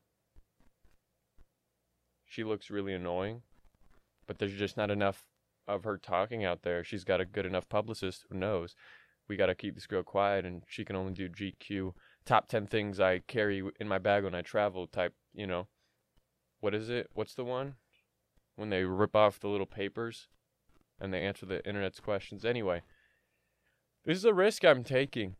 she 2.24 2.44
looks 2.44 2.70
really 2.70 2.94
annoying, 2.94 3.42
but 4.26 4.38
there's 4.38 4.56
just 4.56 4.76
not 4.76 4.90
enough 4.90 5.26
of 5.68 5.84
her 5.84 5.98
talking 5.98 6.44
out 6.44 6.62
there. 6.62 6.82
She's 6.82 7.04
got 7.04 7.20
a 7.20 7.24
good 7.24 7.46
enough 7.46 7.68
publicist 7.68 8.24
who 8.28 8.36
knows 8.36 8.74
we 9.28 9.36
got 9.36 9.46
to 9.46 9.54
keep 9.54 9.74
this 9.74 9.86
girl 9.86 10.02
quiet 10.02 10.44
and 10.44 10.62
she 10.66 10.84
can 10.84 10.96
only 10.96 11.12
do 11.12 11.28
GQ 11.28 11.94
top 12.24 12.48
10 12.48 12.66
things 12.66 13.00
I 13.00 13.20
carry 13.20 13.62
in 13.80 13.88
my 13.88 13.98
bag 13.98 14.24
when 14.24 14.34
I 14.34 14.42
travel 14.42 14.86
type, 14.86 15.14
you 15.32 15.46
know. 15.46 15.68
What 16.62 16.74
is 16.76 16.88
it? 16.88 17.10
What's 17.12 17.34
the 17.34 17.44
one? 17.44 17.74
When 18.54 18.70
they 18.70 18.84
rip 18.84 19.16
off 19.16 19.40
the 19.40 19.48
little 19.48 19.66
papers 19.66 20.28
and 21.00 21.12
they 21.12 21.20
answer 21.20 21.44
the 21.44 21.66
internet's 21.66 21.98
questions. 21.98 22.44
Anyway, 22.44 22.82
this 24.04 24.16
is 24.16 24.24
a 24.24 24.32
risk 24.32 24.64
I'm 24.64 24.84
taking. 24.84 25.34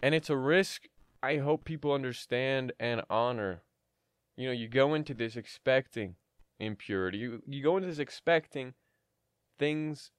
And 0.00 0.14
it's 0.14 0.30
a 0.30 0.36
risk 0.36 0.84
I 1.24 1.38
hope 1.38 1.64
people 1.64 1.92
understand 1.92 2.72
and 2.78 3.02
honor. 3.10 3.62
You 4.36 4.46
know, 4.46 4.52
you 4.52 4.68
go 4.68 4.94
into 4.94 5.12
this 5.12 5.34
expecting 5.34 6.14
impurity. 6.60 7.18
You 7.18 7.42
you 7.44 7.60
go 7.60 7.76
into 7.76 7.88
this 7.88 7.98
expecting 7.98 8.74
things 9.58 10.12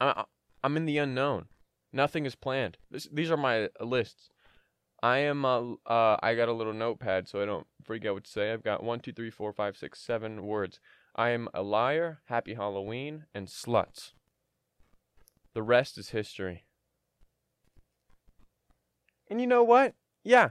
I, 0.00 0.24
I'm 0.62 0.76
in 0.76 0.86
the 0.86 0.98
unknown. 0.98 1.46
Nothing 1.92 2.26
is 2.26 2.36
planned. 2.36 2.76
This, 2.92 3.08
these 3.12 3.30
are 3.30 3.36
my 3.36 3.70
lists. 3.80 4.30
I 5.06 5.18
am 5.18 5.44
uh, 5.44 5.74
uh 5.86 6.16
I 6.20 6.34
got 6.34 6.48
a 6.48 6.52
little 6.52 6.72
notepad 6.72 7.28
so 7.28 7.40
I 7.40 7.44
don't 7.44 7.68
forget 7.84 8.12
what 8.12 8.24
to 8.24 8.30
say. 8.30 8.52
I've 8.52 8.64
got 8.64 8.82
one, 8.82 8.98
two, 8.98 9.12
three, 9.12 9.30
four, 9.30 9.52
five, 9.52 9.76
six, 9.76 10.00
seven 10.00 10.44
words. 10.44 10.80
I 11.14 11.30
am 11.30 11.48
a 11.54 11.62
liar, 11.62 12.22
happy 12.24 12.54
Halloween, 12.54 13.26
and 13.32 13.46
sluts. 13.46 14.14
The 15.54 15.62
rest 15.62 15.96
is 15.96 16.08
history. 16.08 16.64
And 19.30 19.40
you 19.40 19.46
know 19.46 19.62
what? 19.62 19.94
Yeah. 20.24 20.50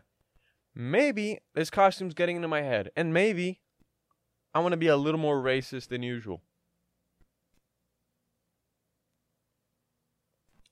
Maybe 0.74 1.40
this 1.54 1.70
costume's 1.70 2.14
getting 2.14 2.38
into 2.38 2.48
my 2.48 2.62
head. 2.62 2.92
And 2.96 3.14
maybe 3.14 3.60
I 4.54 4.60
want 4.60 4.72
to 4.72 4.78
be 4.78 4.88
a 4.88 4.96
little 4.96 5.20
more 5.20 5.44
racist 5.44 5.90
than 5.90 6.02
usual. 6.02 6.42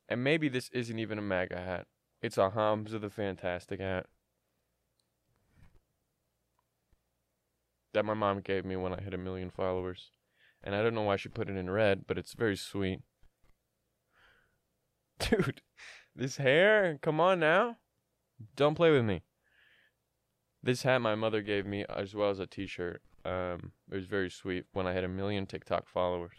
And 0.07 0.23
maybe 0.23 0.47
this 0.47 0.69
isn't 0.69 0.99
even 0.99 1.19
a 1.19 1.21
MAGA 1.21 1.57
hat. 1.57 1.87
It's 2.23 2.37
a 2.37 2.51
Hamza 2.51 2.99
the 2.99 3.09
Fantastic 3.09 3.81
hat. 3.81 4.05
That 7.93 8.05
my 8.05 8.13
mom 8.13 8.39
gave 8.39 8.63
me 8.63 8.77
when 8.77 8.93
I 8.93 9.01
hit 9.01 9.13
a 9.13 9.17
million 9.17 9.49
followers. 9.49 10.11
And 10.63 10.73
I 10.73 10.81
don't 10.81 10.95
know 10.95 11.01
why 11.01 11.17
she 11.17 11.27
put 11.27 11.49
it 11.49 11.57
in 11.57 11.69
red, 11.69 12.07
but 12.07 12.17
it's 12.17 12.33
very 12.33 12.55
sweet. 12.55 13.01
Dude, 15.19 15.61
this 16.15 16.37
hair, 16.37 16.97
come 17.01 17.19
on 17.19 17.41
now. 17.41 17.75
Don't 18.55 18.75
play 18.75 18.89
with 18.89 19.03
me. 19.03 19.23
This 20.63 20.83
hat 20.83 20.99
my 20.99 21.15
mother 21.15 21.41
gave 21.41 21.65
me 21.65 21.83
as 21.89 22.15
well 22.15 22.29
as 22.29 22.39
a 22.39 22.47
t-shirt. 22.47 23.01
Um, 23.25 23.73
it 23.91 23.95
was 23.95 24.05
very 24.05 24.29
sweet 24.29 24.63
when 24.71 24.87
I 24.87 24.93
had 24.93 25.03
a 25.03 25.09
million 25.09 25.45
TikTok 25.45 25.89
followers. 25.89 26.37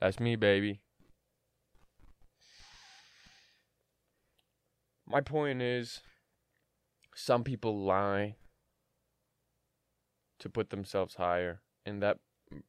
That's 0.00 0.18
me, 0.18 0.34
baby. 0.34 0.80
My 5.12 5.20
point 5.20 5.60
is 5.60 6.00
some 7.14 7.44
people 7.44 7.84
lie 7.84 8.36
to 10.38 10.48
put 10.48 10.70
themselves 10.70 11.16
higher, 11.16 11.60
and 11.84 12.02
that 12.02 12.16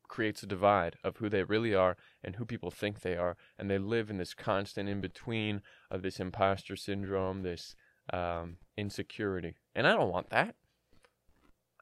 creates 0.09 0.43
a 0.43 0.45
divide 0.45 0.97
of 1.05 1.17
who 1.17 1.29
they 1.29 1.43
really 1.43 1.73
are 1.73 1.95
and 2.21 2.35
who 2.35 2.43
people 2.43 2.69
think 2.69 2.99
they 2.99 3.15
are, 3.15 3.37
and 3.57 3.71
they 3.71 3.77
live 3.77 4.09
in 4.09 4.17
this 4.17 4.33
constant 4.33 4.89
in 4.89 4.99
between 4.99 5.61
of 5.89 6.01
this 6.01 6.19
imposter 6.19 6.75
syndrome, 6.75 7.43
this 7.43 7.77
um, 8.11 8.57
insecurity. 8.75 9.55
And 9.73 9.87
I 9.87 9.93
don't 9.93 10.11
want 10.11 10.29
that. 10.31 10.55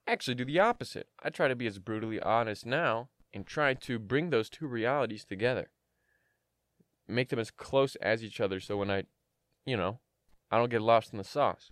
I 0.08 0.12
actually 0.12 0.36
do 0.36 0.46
the 0.46 0.60
opposite. 0.60 1.08
I 1.24 1.32
try 1.32 1.48
to 1.48 1.56
be 1.56 1.66
as 1.66 1.80
brutally 1.80 2.20
honest 2.20 2.68
now 2.68 3.10
and 3.34 3.48
try 3.48 3.74
to 3.74 3.98
bring 3.98 4.30
those 4.30 4.48
two 4.48 4.68
realities 4.68 5.26
together. 5.26 5.72
Make 7.08 7.30
them 7.30 7.40
as 7.40 7.50
close 7.50 7.96
as 7.96 8.24
each 8.24 8.40
other 8.40 8.60
so 8.60 8.78
when 8.78 8.92
I, 8.92 9.06
you 9.66 9.76
know, 9.76 10.02
I 10.52 10.58
don't 10.58 10.70
get 10.70 10.82
lost 10.82 11.14
in 11.14 11.18
the 11.18 11.24
sauce. 11.24 11.72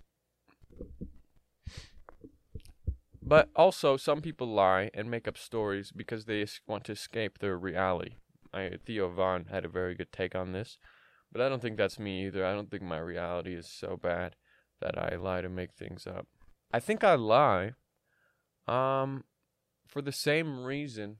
But 3.22 3.50
also, 3.56 3.98
some 3.98 4.22
people 4.22 4.48
lie 4.48 4.90
and 4.94 5.12
make 5.12 5.28
up 5.28 5.38
stories 5.38 5.92
because 5.96 6.26
they 6.26 6.46
want 6.66 6.86
to 6.86 6.94
escape 6.94 7.38
their 7.38 7.58
reality. 7.58 8.16
I, 8.54 8.72
Theo 8.84 9.10
Von 9.10 9.46
had 9.52 9.66
a 9.66 9.70
very 9.70 9.94
good 9.94 10.12
take 10.12 10.34
on 10.34 10.54
this, 10.54 10.80
but 11.32 11.42
I 11.42 11.50
don't 11.50 11.62
think 11.62 11.78
that's 11.78 12.00
me 12.00 12.26
either. 12.26 12.44
I 12.46 12.54
don't 12.54 12.72
think 12.72 12.82
my 12.82 12.98
reality 12.98 13.54
is 13.54 13.68
so 13.70 14.00
bad 14.02 14.36
that 14.82 14.98
I 14.98 15.16
lie 15.16 15.42
to 15.42 15.50
make 15.50 15.74
things 15.74 16.08
up. 16.08 16.26
I 16.72 16.80
think 16.80 17.04
I 17.04 17.16
lie 17.16 17.74
um, 18.68 19.26
for 19.88 20.02
the 20.02 20.12
same 20.12 20.64
reason 20.64 21.18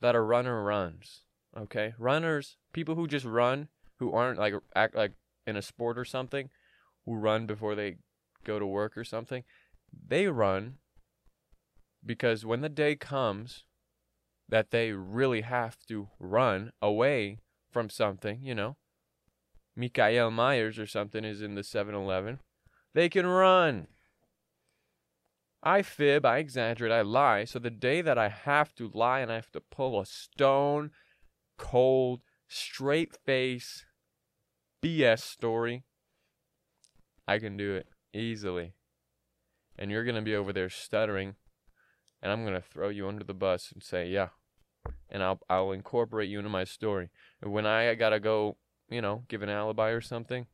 that 0.00 0.14
a 0.14 0.20
runner 0.20 0.62
runs. 0.62 1.22
Okay, 1.56 1.94
runners, 1.98 2.58
people 2.72 2.94
who 2.94 3.06
just 3.06 3.24
run, 3.24 3.68
who 3.98 4.12
aren't 4.12 4.38
like 4.38 4.54
act 4.76 4.94
like 4.94 5.12
in 5.46 5.56
a 5.56 5.62
sport 5.62 5.98
or 5.98 6.04
something, 6.04 6.50
who 7.08 7.16
run 7.16 7.46
before 7.46 7.74
they 7.74 7.96
go 8.44 8.58
to 8.58 8.66
work 8.66 8.96
or 8.96 9.04
something, 9.04 9.42
they 10.06 10.26
run 10.26 10.74
because 12.04 12.44
when 12.44 12.60
the 12.60 12.68
day 12.68 12.94
comes 12.94 13.64
that 14.48 14.70
they 14.70 14.92
really 14.92 15.40
have 15.40 15.78
to 15.86 16.08
run 16.18 16.72
away 16.82 17.38
from 17.70 17.88
something, 17.88 18.40
you 18.42 18.54
know, 18.54 18.76
Michael 19.74 20.30
Myers 20.30 20.78
or 20.78 20.86
something 20.86 21.24
is 21.24 21.40
in 21.40 21.54
the 21.54 21.64
7 21.64 21.94
Eleven, 21.94 22.40
they 22.94 23.08
can 23.08 23.26
run. 23.26 23.86
I 25.62 25.82
fib, 25.82 26.24
I 26.24 26.38
exaggerate, 26.38 26.92
I 26.92 27.02
lie. 27.02 27.44
So 27.44 27.58
the 27.58 27.70
day 27.70 28.00
that 28.02 28.18
I 28.18 28.28
have 28.28 28.74
to 28.76 28.90
lie 28.92 29.20
and 29.20 29.32
I 29.32 29.36
have 29.36 29.50
to 29.52 29.60
pull 29.60 30.00
a 30.00 30.06
stone 30.06 30.90
cold, 31.56 32.20
straight 32.48 33.16
face 33.24 33.84
BS 34.82 35.20
story, 35.20 35.84
I 37.28 37.38
can 37.38 37.58
do 37.58 37.74
it 37.74 37.86
easily. 38.14 38.72
And 39.78 39.90
you're 39.90 40.04
going 40.04 40.16
to 40.16 40.22
be 40.22 40.34
over 40.34 40.52
there 40.52 40.70
stuttering, 40.70 41.36
and 42.22 42.32
I'm 42.32 42.42
going 42.42 42.54
to 42.54 42.60
throw 42.60 42.88
you 42.88 43.06
under 43.06 43.22
the 43.22 43.34
bus 43.34 43.70
and 43.70 43.82
say, 43.82 44.08
"Yeah." 44.08 44.30
And 45.10 45.22
I'll 45.22 45.40
I'll 45.48 45.72
incorporate 45.72 46.30
you 46.30 46.38
into 46.38 46.50
my 46.50 46.64
story. 46.64 47.10
When 47.40 47.66
I 47.66 47.94
got 47.94 48.10
to 48.10 48.18
go, 48.18 48.56
you 48.88 49.02
know, 49.02 49.24
give 49.28 49.42
an 49.42 49.50
alibi 49.50 49.90
or 49.90 50.00
something, 50.00 50.46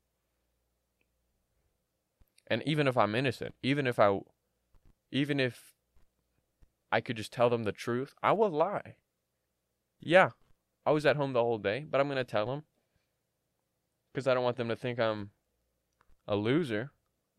and 2.48 2.62
even 2.66 2.88
if 2.88 2.96
I'm 2.96 3.14
innocent, 3.14 3.54
even 3.62 3.86
if 3.86 3.98
I 3.98 4.18
even 5.10 5.40
if 5.40 5.74
I 6.92 7.00
could 7.00 7.16
just 7.16 7.32
tell 7.32 7.48
them 7.48 7.62
the 7.62 7.72
truth, 7.72 8.14
I 8.22 8.32
will 8.32 8.50
lie. 8.50 8.96
Yeah, 10.00 10.30
I 10.84 10.90
was 10.90 11.06
at 11.06 11.16
home 11.16 11.32
the 11.32 11.42
whole 11.42 11.58
day, 11.58 11.86
but 11.88 12.00
I'm 12.00 12.08
going 12.08 12.16
to 12.16 12.24
tell 12.24 12.46
them 12.46 12.64
because 14.12 14.26
I 14.26 14.34
don't 14.34 14.44
want 14.44 14.56
them 14.56 14.68
to 14.68 14.76
think 14.76 14.98
I'm 14.98 15.30
a 16.26 16.36
loser. 16.36 16.90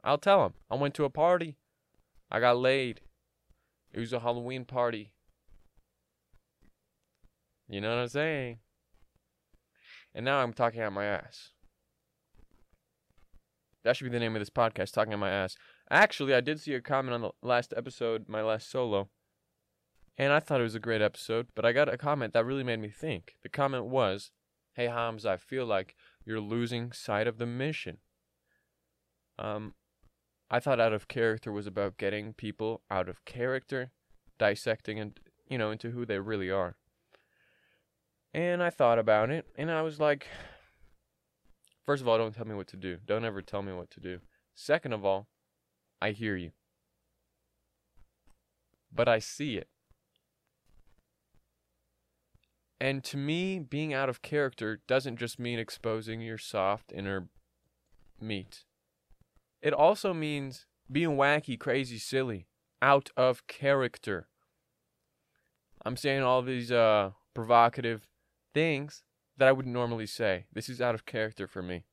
I'll 0.04 0.18
tell 0.18 0.46
him. 0.46 0.54
I 0.70 0.76
went 0.76 0.94
to 0.96 1.06
a 1.06 1.10
party. 1.10 1.58
I 2.30 2.40
got 2.40 2.58
laid. 2.58 3.02
It 3.92 4.00
was 4.00 4.14
a 4.14 4.20
Halloween 4.20 4.66
party. 4.66 5.14
You 7.68 7.82
know 7.82 7.90
what 7.90 8.02
I'm 8.02 8.08
saying? 8.08 8.60
And 10.14 10.26
now 10.26 10.40
I'm 10.40 10.54
talking 10.54 10.82
out 10.82 10.94
my 10.94 11.06
ass. 11.06 11.52
That 13.84 13.96
should 13.96 14.06
be 14.06 14.10
the 14.10 14.20
name 14.20 14.36
of 14.36 14.42
this 14.42 14.50
podcast, 14.50 14.94
Talking 14.94 15.14
Out 15.14 15.20
My 15.20 15.30
Ass. 15.30 15.58
Actually, 15.92 16.34
I 16.34 16.42
did 16.42 16.60
see 16.60 16.74
a 16.74 16.82
comment 16.82 17.14
on 17.14 17.22
the 17.22 17.32
last 17.44 17.74
episode, 17.78 18.28
my 18.28 18.42
last 18.42 18.70
solo, 18.70 19.10
and 20.18 20.34
I 20.34 20.40
thought 20.40 20.60
it 20.60 20.64
was 20.64 20.76
a 20.76 20.80
great 20.80 21.02
episode, 21.02 21.48
but 21.54 21.66
I 21.66 21.72
got 21.72 21.94
a 21.94 21.98
comment 21.98 22.34
that 22.34 22.46
really 22.46 22.64
made 22.64 22.80
me 22.80 22.90
think. 22.90 23.36
The 23.44 23.50
comment 23.50 23.86
was, 23.86 24.32
Hey 24.74 24.88
Hams, 24.88 25.26
I 25.26 25.38
feel 25.38 25.66
like 25.66 25.96
you're 26.26 26.40
losing 26.40 26.92
sight 26.92 27.28
of 27.28 27.38
the 27.38 27.46
mission. 27.46 27.98
Um, 29.38 29.74
I 30.50 30.60
thought 30.60 30.80
out 30.80 30.94
of 30.94 31.08
character 31.08 31.52
was 31.52 31.68
about 31.68 31.98
getting 31.98 32.34
people 32.34 32.82
out 32.90 33.10
of 33.10 33.26
character, 33.26 33.92
dissecting 34.38 35.00
and 35.00 35.20
you 35.50 35.58
know 35.58 35.72
into 35.72 35.92
who 35.92 36.06
they 36.06 36.20
really 36.20 36.50
are. 36.50 36.76
And 38.34 38.62
I 38.62 38.70
thought 38.70 39.00
about 39.00 39.30
it, 39.30 39.46
and 39.58 39.72
I 39.72 39.82
was 39.82 40.00
like, 40.00 40.28
first 41.86 42.02
of 42.02 42.08
all, 42.08 42.18
don't 42.18 42.36
tell 42.36 42.46
me 42.46 42.56
what 42.56 42.68
to 42.68 42.78
do. 42.78 42.98
Don't 43.06 43.24
ever 43.24 43.42
tell 43.42 43.62
me 43.62 43.74
what 43.74 43.90
to 43.92 44.00
do. 44.00 44.20
Second 44.54 44.94
of 44.94 45.06
all, 45.06 45.28
I 46.02 46.12
hear 46.12 46.36
you. 46.36 46.52
But 48.94 49.08
I 49.08 49.20
see 49.20 49.56
it. 49.58 49.70
And 52.80 53.04
to 53.06 53.18
me, 53.18 53.60
being 53.60 53.94
out 53.94 54.10
of 54.10 54.22
character 54.22 54.82
doesn't 54.86 55.18
just 55.18 55.40
mean 55.40 55.60
exposing 55.60 56.22
your 56.22 56.38
soft 56.38 56.92
inner 56.94 57.30
meat. 58.20 58.66
It 59.66 59.74
also 59.74 60.14
means 60.14 60.68
being 60.92 61.18
wacky, 61.18 61.60
crazy, 61.60 61.98
silly, 61.98 62.46
out 62.84 63.10
of 63.18 63.48
character. 63.48 64.28
I'm 65.84 65.98
saying 65.98 66.22
all 66.22 66.44
these 66.44 66.72
uh, 66.72 67.14
provocative 67.34 68.08
things 68.54 69.02
that 69.38 69.48
I 69.48 69.52
wouldn't 69.52 69.74
normally 69.74 70.06
say. 70.06 70.46
This 70.54 70.70
is 70.70 70.82
out 70.82 70.94
of 70.94 71.08
character 71.08 71.48
for 71.48 71.64
me. 71.64 71.86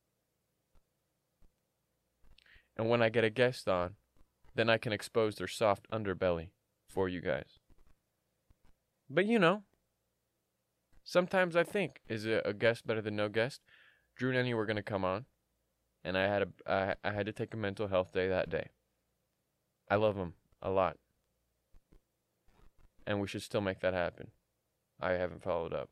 And 2.77 2.89
when 2.89 3.01
I 3.01 3.09
get 3.09 3.23
a 3.23 3.31
guest 3.31 3.67
on, 3.67 3.95
then 4.53 4.69
I 4.69 4.77
can 4.77 4.93
expose 4.93 5.37
their 5.37 5.47
soft 5.47 5.87
underbelly 5.91 6.49
for 6.87 7.09
you 7.09 7.21
guys. 7.21 7.57
But 9.09 9.25
you 9.25 9.39
know, 9.39 9.63
sometimes 11.03 11.55
I 11.55 11.63
think, 11.63 12.01
is 12.07 12.27
a, 12.27 12.39
a 12.45 12.53
guest 12.53 12.85
better 12.85 13.01
than 13.01 13.15
no 13.15 13.29
guest? 13.29 13.61
Drew 14.15 14.29
and 14.29 14.37
Annie 14.37 14.53
were 14.53 14.67
going 14.67 14.75
to 14.75 14.83
come 14.83 15.03
on, 15.03 15.25
and 16.03 16.17
I 16.17 16.23
had 16.23 16.41
a 16.43 16.47
I, 16.71 16.95
I 17.03 17.13
had 17.13 17.25
to 17.25 17.31
take 17.31 17.53
a 17.53 17.57
mental 17.57 17.87
health 17.87 18.11
day 18.11 18.27
that 18.27 18.49
day. 18.49 18.69
I 19.89 19.95
love 19.95 20.15
them 20.15 20.33
a 20.61 20.69
lot, 20.69 20.97
and 23.05 23.19
we 23.19 23.27
should 23.27 23.43
still 23.43 23.61
make 23.61 23.79
that 23.81 23.93
happen. 23.93 24.31
I 24.99 25.11
haven't 25.11 25.43
followed 25.43 25.73
up, 25.73 25.89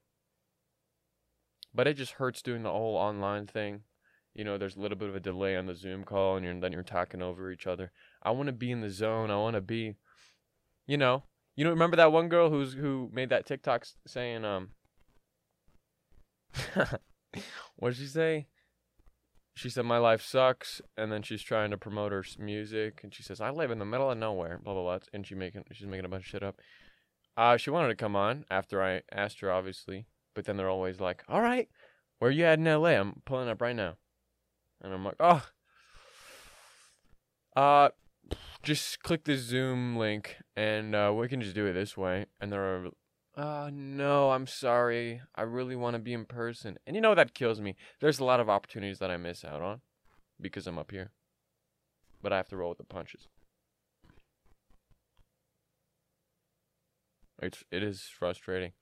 but 1.73 1.87
it 1.87 1.95
just 1.95 2.13
hurts 2.13 2.41
doing 2.41 2.63
the 2.63 2.71
whole 2.71 2.95
online 2.95 3.47
thing. 3.47 3.83
You 4.33 4.45
know, 4.45 4.57
there's 4.57 4.77
a 4.77 4.79
little 4.79 4.97
bit 4.97 5.09
of 5.09 5.15
a 5.15 5.19
delay 5.19 5.57
on 5.57 5.65
the 5.65 5.75
Zoom 5.75 6.05
call, 6.05 6.37
and 6.37 6.45
you're, 6.45 6.57
then 6.57 6.71
you're 6.71 6.83
talking 6.83 7.21
over 7.21 7.51
each 7.51 7.67
other. 7.67 7.91
I 8.23 8.31
want 8.31 8.47
to 8.47 8.53
be 8.53 8.71
in 8.71 8.79
the 8.79 8.89
zone. 8.89 9.29
I 9.29 9.35
want 9.35 9.55
to 9.55 9.61
be, 9.61 9.95
you 10.87 10.97
know, 10.97 11.23
you 11.55 11.65
know. 11.65 11.69
Remember 11.69 11.97
that 11.97 12.13
one 12.13 12.29
girl 12.29 12.49
who's 12.49 12.73
who 12.73 13.09
made 13.11 13.29
that 13.29 13.45
TikTok 13.45 13.85
saying, 14.07 14.45
um, 14.45 14.69
what 17.75 17.89
did 17.89 17.97
she 17.97 18.05
say? 18.05 18.47
She 19.53 19.69
said 19.69 19.85
my 19.85 19.97
life 19.97 20.21
sucks, 20.21 20.81
and 20.95 21.11
then 21.11 21.23
she's 21.23 21.41
trying 21.41 21.71
to 21.71 21.77
promote 21.77 22.11
her 22.11 22.23
music, 22.39 23.01
and 23.03 23.13
she 23.13 23.21
says 23.21 23.41
I 23.41 23.49
live 23.49 23.69
in 23.69 23.79
the 23.79 23.85
middle 23.85 24.09
of 24.09 24.17
nowhere, 24.17 24.59
blah 24.63 24.73
blah 24.73 24.83
blah, 24.83 24.99
and 25.13 25.27
she 25.27 25.35
making 25.35 25.63
she's 25.71 25.87
making 25.87 26.05
a 26.05 26.09
bunch 26.09 26.23
of 26.23 26.29
shit 26.29 26.43
up. 26.43 26.59
Uh, 27.35 27.57
she 27.57 27.69
wanted 27.69 27.89
to 27.89 27.95
come 27.95 28.15
on 28.15 28.45
after 28.49 28.81
I 28.81 29.01
asked 29.11 29.41
her, 29.41 29.51
obviously, 29.51 30.05
but 30.35 30.45
then 30.45 30.57
they're 30.57 30.69
always 30.69 30.99
like, 30.99 31.23
"All 31.27 31.41
right, 31.41 31.67
where 32.19 32.31
you 32.31 32.45
at 32.45 32.59
in 32.59 32.67
L.A.? 32.67 32.95
I'm 32.95 33.21
pulling 33.25 33.49
up 33.49 33.61
right 33.61 33.75
now," 33.75 33.97
and 34.81 34.93
I'm 34.93 35.03
like, 35.03 35.17
"Oh, 35.19 35.45
uh, 37.55 37.89
just 38.63 39.03
click 39.03 39.25
the 39.25 39.35
Zoom 39.35 39.97
link, 39.97 40.37
and 40.55 40.95
uh, 40.95 41.13
we 41.15 41.27
can 41.27 41.41
just 41.41 41.55
do 41.55 41.65
it 41.65 41.73
this 41.73 41.97
way." 41.97 42.25
And 42.39 42.51
they're 42.51 42.89
uh, 43.35 43.69
no, 43.73 44.31
I'm 44.31 44.47
sorry. 44.47 45.21
I 45.35 45.43
really 45.43 45.75
want 45.75 45.95
to 45.95 45.99
be 45.99 46.13
in 46.13 46.25
person. 46.25 46.77
And 46.85 46.95
you 46.95 47.01
know 47.01 47.15
that 47.15 47.33
kills 47.33 47.61
me. 47.61 47.75
There's 47.99 48.19
a 48.19 48.25
lot 48.25 48.39
of 48.39 48.49
opportunities 48.49 48.99
that 48.99 49.11
I 49.11 49.17
miss 49.17 49.45
out 49.45 49.61
on 49.61 49.81
because 50.39 50.67
I'm 50.67 50.77
up 50.77 50.91
here. 50.91 51.11
But 52.21 52.33
I 52.33 52.37
have 52.37 52.49
to 52.49 52.57
roll 52.57 52.69
with 52.69 52.77
the 52.77 52.83
punches. 52.83 53.27
It's 57.41 57.63
it 57.71 57.81
is 57.81 58.03
frustrating. 58.03 58.73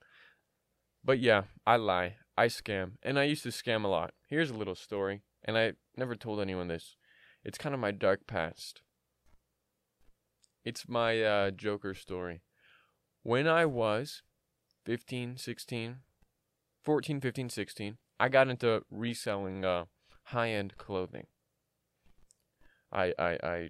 But 1.02 1.18
yeah, 1.20 1.44
I 1.66 1.76
lie. 1.76 2.16
I 2.36 2.46
scam. 2.46 2.92
And 3.02 3.18
I 3.18 3.24
used 3.24 3.44
to 3.44 3.48
scam 3.50 3.84
a 3.84 3.88
lot. 3.88 4.12
Here's 4.28 4.50
a 4.50 4.54
little 4.54 4.74
story, 4.74 5.22
and 5.44 5.56
I 5.56 5.72
never 5.96 6.14
told 6.14 6.40
anyone 6.40 6.68
this. 6.68 6.96
It's 7.44 7.56
kind 7.56 7.74
of 7.74 7.80
my 7.80 7.90
dark 7.90 8.26
past. 8.26 8.82
It's 10.64 10.88
my 10.88 11.22
uh, 11.22 11.50
Joker 11.52 11.94
story. 11.94 12.42
When 13.22 13.46
I 13.46 13.64
was 13.64 14.22
15, 14.84 15.36
16, 15.36 15.96
14, 16.82 17.20
15, 17.20 17.48
16, 17.50 17.98
I 18.18 18.28
got 18.28 18.48
into 18.48 18.82
reselling 18.90 19.64
uh, 19.64 19.84
high 20.24 20.50
end 20.50 20.76
clothing. 20.76 21.26
I, 22.92 23.14
I, 23.18 23.38
I 23.42 23.68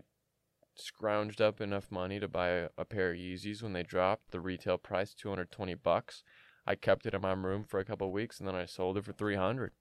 scrounged 0.79 1.41
up 1.41 1.61
enough 1.61 1.91
money 1.91 2.21
to 2.21 2.29
buy 2.29 2.49
a, 2.49 2.69
a, 2.79 2.85
pair 2.85 3.11
of 3.11 3.19
Yeezys 3.19 3.63
when 3.63 3.73
they 3.73 3.83
dropped. 3.83 4.31
The 4.31 4.41
retail 4.41 4.79
price, 4.79 5.13
220 5.15 5.75
bucks. 5.75 6.23
I 6.67 6.75
kept 6.75 7.07
it 7.07 7.15
in 7.15 7.21
my 7.21 7.33
room 7.33 7.65
for 7.65 7.81
a 7.81 7.85
couple 7.85 8.11
weeks 8.13 8.39
and 8.39 8.49
then 8.49 8.55
I 8.55 8.65
sold 8.65 8.97
it 8.97 9.05
for 9.05 9.13
300. 9.13 9.73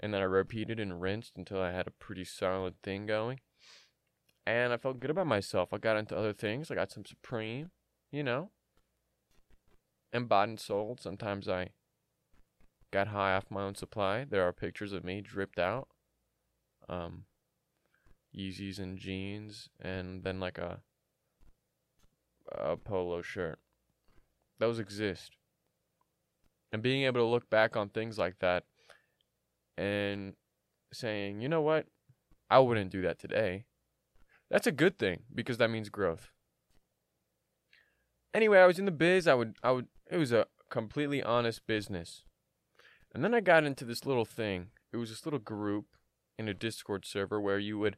And 0.00 0.14
then 0.14 0.22
I 0.22 0.24
repeated 0.24 0.80
and 0.80 1.00
rinsed 1.00 1.36
until 1.36 1.60
I 1.60 1.72
had 1.72 1.86
a 1.86 1.92
pretty 1.92 2.24
solid 2.24 2.80
thing 2.82 3.06
going. 3.06 3.40
And 4.46 4.72
I 4.72 4.78
felt 4.78 5.00
good 5.00 5.10
about 5.10 5.26
myself. 5.26 5.72
I 5.72 5.78
got 5.78 5.98
into 5.98 6.16
other 6.16 6.32
things. 6.32 6.70
I 6.70 6.74
got 6.74 6.90
some 6.90 7.04
Supreme, 7.04 7.70
you 8.10 8.22
know 8.22 8.50
and 10.12 10.28
bought 10.28 10.48
and 10.48 10.60
sold. 10.60 11.00
Sometimes 11.00 11.48
I 11.48 11.70
got 12.90 13.08
high 13.08 13.34
off 13.34 13.50
my 13.50 13.62
own 13.62 13.74
supply. 13.74 14.24
There 14.24 14.46
are 14.46 14.52
pictures 14.52 14.92
of 14.92 15.04
me 15.04 15.20
dripped 15.20 15.58
out. 15.58 15.88
Um, 16.88 17.24
Yeezys 18.34 18.78
and 18.78 18.98
jeans, 18.98 19.68
and 19.80 20.22
then 20.22 20.40
like 20.40 20.58
a 20.58 20.80
a 22.50 22.76
polo 22.76 23.22
shirt. 23.22 23.58
Those 24.58 24.78
exist. 24.78 25.32
And 26.72 26.82
being 26.82 27.04
able 27.04 27.20
to 27.20 27.26
look 27.26 27.48
back 27.48 27.76
on 27.76 27.88
things 27.88 28.18
like 28.18 28.38
that 28.40 28.64
and 29.76 30.34
saying, 30.92 31.40
you 31.40 31.48
know 31.48 31.62
what, 31.62 31.86
I 32.50 32.58
wouldn't 32.58 32.90
do 32.90 33.02
that 33.02 33.18
today. 33.18 33.64
That's 34.50 34.66
a 34.66 34.72
good 34.72 34.98
thing 34.98 35.20
because 35.34 35.58
that 35.58 35.70
means 35.70 35.88
growth. 35.88 36.30
Anyway, 38.34 38.58
I 38.58 38.66
was 38.66 38.78
in 38.78 38.84
the 38.84 38.90
biz. 38.90 39.26
I 39.26 39.34
would 39.34 39.56
I 39.62 39.70
would 39.70 39.86
it 40.10 40.16
was 40.16 40.32
a 40.32 40.46
completely 40.70 41.22
honest 41.22 41.66
business. 41.66 42.24
And 43.14 43.24
then 43.24 43.34
I 43.34 43.40
got 43.40 43.64
into 43.64 43.84
this 43.84 44.04
little 44.04 44.24
thing. 44.24 44.68
It 44.92 44.96
was 44.96 45.10
this 45.10 45.26
little 45.26 45.38
group 45.38 45.86
in 46.38 46.48
a 46.48 46.54
Discord 46.54 47.04
server 47.04 47.40
where 47.40 47.58
you 47.58 47.78
would 47.78 47.96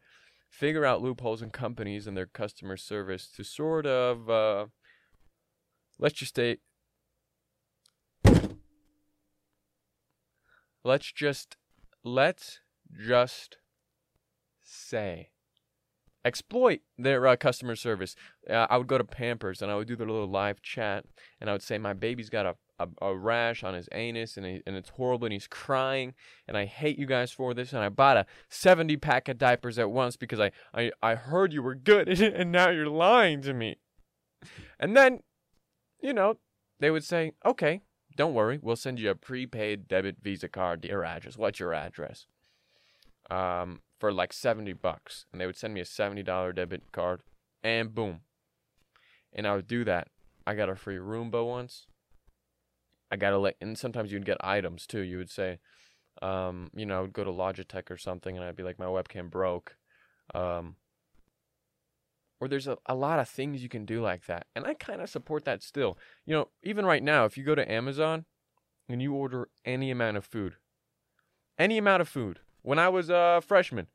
figure 0.49 0.85
out 0.85 1.03
loopholes 1.03 1.42
in 1.42 1.51
companies 1.51 2.07
and 2.07 2.16
their 2.16 2.27
customer 2.27 2.77
service 2.77 3.29
to 3.37 3.44
sort 3.44 3.87
of 3.87 4.29
uh, 4.29 4.66
let's 5.99 6.16
just 6.16 6.35
say 6.35 6.59
let's 10.83 11.12
just 11.12 11.57
let's 12.03 12.61
just 12.92 13.59
say 14.62 15.31
exploit 16.24 16.80
their 16.98 17.26
uh, 17.26 17.37
customer 17.37 17.76
service. 17.76 18.14
Uh, 18.48 18.66
I 18.68 18.76
would 18.76 18.87
go 18.87 18.98
to 18.98 19.04
Pampers 19.04 19.62
and 19.62 19.70
I 19.70 19.76
would 19.76 19.88
do 19.88 19.96
their 19.96 20.06
little 20.06 20.28
live 20.28 20.61
chat 20.62 21.04
and 21.40 21.48
I 21.48 21.52
would 21.52 21.62
say 21.62 21.78
my 21.78 21.92
baby's 21.92 22.30
got 22.30 22.46
a, 22.46 22.56
a, 22.78 22.88
a 23.02 23.16
rash 23.16 23.64
on 23.64 23.74
his 23.74 23.88
anus 23.92 24.37
and, 24.37 24.46
he, 24.46 24.62
and 24.66 24.76
it's 24.76 24.90
horrible 24.90 25.26
and 25.26 25.33
he's 25.33 25.46
crying 25.46 26.14
and 26.46 26.56
I 26.56 26.66
hate 26.66 26.98
you 26.98 27.06
guys 27.06 27.33
for 27.33 27.54
this 27.54 27.72
and 27.72 27.83
I 27.83 27.88
bought 27.88 28.16
a 28.16 28.26
70 28.48 28.96
pack 28.98 29.28
of 29.28 29.38
diapers 29.38 29.78
at 29.78 29.90
once 29.90 30.16
because 30.16 30.40
I, 30.40 30.50
I, 30.74 30.90
I 31.02 31.14
heard 31.14 31.52
you 31.52 31.62
were 31.62 31.74
good 31.74 32.09
and 32.20 32.52
now 32.52 32.70
you're 32.70 32.87
lying 32.87 33.42
to 33.42 33.54
me. 33.54 33.76
And 34.78 34.96
then, 34.96 35.20
you 36.00 36.12
know, 36.12 36.37
they 36.78 36.90
would 36.90 37.04
say, 37.04 37.33
okay, 37.44 37.83
don't 38.16 38.35
worry, 38.35 38.59
we'll 38.61 38.76
send 38.76 38.98
you 38.98 39.11
a 39.11 39.14
prepaid 39.14 39.88
debit 39.88 40.16
Visa 40.22 40.48
card 40.48 40.83
to 40.83 40.88
your 40.88 41.04
address. 41.04 41.37
What's 41.37 41.61
your 41.61 41.72
address? 41.72 42.26
Um, 43.30 43.80
for 44.01 44.13
like 44.13 44.33
70 44.33 44.73
bucks 44.73 45.27
and 45.31 45.41
they 45.41 45.47
would 45.47 45.57
send 45.57 45.75
me 45.75 45.81
a 45.81 45.85
$70 45.85 46.55
debit 46.55 46.91
card 46.91 47.23
and 47.63 47.95
boom. 47.95 48.21
And 49.33 49.47
I 49.47 49.55
would 49.55 49.69
do 49.69 49.85
that. 49.85 50.09
I 50.47 50.55
got 50.55 50.71
a 50.71 50.75
free 50.75 50.97
Roomba 50.97 51.47
once. 51.47 51.87
I 53.13 53.17
got 53.17 53.31
to 53.31 53.39
let, 53.39 53.57
and 53.61 53.79
sometimes 53.79 54.11
you'd 54.11 54.25
get 54.25 54.39
items 54.41 54.87
too. 54.87 55.01
You 55.01 55.19
would 55.19 55.31
say, 55.31 55.59
um, 56.23 56.71
you 56.75 56.87
know, 56.87 56.99
I 56.99 57.01
would 57.03 57.13
go 57.13 57.25
to 57.25 57.31
Logitech 57.31 57.91
or 57.91 57.99
something 57.99 58.37
and 58.37 58.45
I'd 58.45 58.57
be 58.57 58.63
like, 58.63 58.79
my 58.79 58.87
webcam 58.87 59.31
broke. 59.31 59.77
Um, 60.35 60.77
or 62.41 62.49
there's 62.49 62.67
a, 62.67 62.79
a 62.87 62.95
lot 62.95 63.19
of 63.19 63.29
things 63.29 63.63
you 63.63 63.69
can 63.69 63.85
do 63.85 64.01
like 64.01 64.25
that. 64.27 64.47
And 64.57 64.65
I 64.65 64.75
kind 64.75 65.03
of 65.03 65.11
support 65.11 65.45
that 65.45 65.63
still. 65.63 65.99
You 66.25 66.35
know, 66.35 66.49
even 66.63 66.87
right 66.87 67.03
now, 67.03 67.27
if 67.27 67.37
you 67.37 67.45
go 67.45 67.55
to 67.55 67.71
Amazon 67.71 68.25
and 68.89 69.03
you 69.03 69.13
order 69.13 69.51
any 69.65 69.91
amount 69.91 70.17
of 70.17 70.25
food, 70.25 70.55
any 71.59 71.77
amount 71.77 72.01
of 72.01 72.09
food, 72.09 72.41
when 72.62 72.79
I 72.79 72.88
was 72.88 73.11
a 73.11 73.42
freshman, 73.46 73.88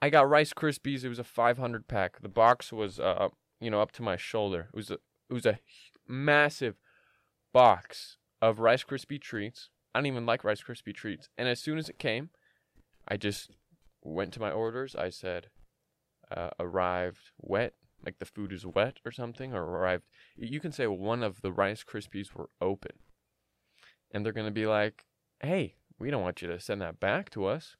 I 0.00 0.10
got 0.10 0.28
Rice 0.28 0.52
Krispies. 0.52 1.04
It 1.04 1.08
was 1.08 1.18
a 1.18 1.24
500 1.24 1.88
pack. 1.88 2.20
The 2.20 2.28
box 2.28 2.72
was 2.72 3.00
uh 3.00 3.28
you 3.60 3.70
know 3.70 3.80
up 3.80 3.92
to 3.92 4.02
my 4.02 4.16
shoulder. 4.16 4.68
It 4.72 4.76
was 4.76 4.90
a 4.90 4.98
it 5.28 5.34
was 5.34 5.46
a 5.46 5.58
massive 6.06 6.76
box 7.52 8.18
of 8.40 8.58
Rice 8.58 8.84
Krispie 8.84 9.20
treats. 9.20 9.70
I 9.94 9.98
don't 9.98 10.06
even 10.06 10.26
like 10.26 10.44
Rice 10.44 10.62
Krispie 10.62 10.94
treats. 10.94 11.28
And 11.38 11.48
as 11.48 11.60
soon 11.60 11.78
as 11.78 11.88
it 11.88 11.98
came, 11.98 12.30
I 13.08 13.16
just 13.16 13.50
went 14.02 14.32
to 14.34 14.40
my 14.40 14.50
orders. 14.50 14.94
I 14.94 15.08
said, 15.08 15.48
uh, 16.30 16.50
arrived 16.60 17.30
wet, 17.38 17.74
like 18.04 18.18
the 18.18 18.26
food 18.26 18.52
is 18.52 18.66
wet 18.66 18.98
or 19.04 19.10
something, 19.10 19.54
or 19.54 19.62
arrived. 19.62 20.04
You 20.36 20.60
can 20.60 20.72
say 20.72 20.86
one 20.86 21.22
of 21.22 21.40
the 21.40 21.52
Rice 21.52 21.82
Krispies 21.82 22.34
were 22.34 22.50
open. 22.60 22.92
And 24.12 24.24
they're 24.24 24.32
going 24.32 24.46
to 24.46 24.52
be 24.52 24.66
like, 24.66 25.06
hey, 25.40 25.76
we 25.98 26.10
don't 26.10 26.22
want 26.22 26.42
you 26.42 26.48
to 26.48 26.60
send 26.60 26.80
that 26.82 27.00
back 27.00 27.30
to 27.30 27.46
us. 27.46 27.76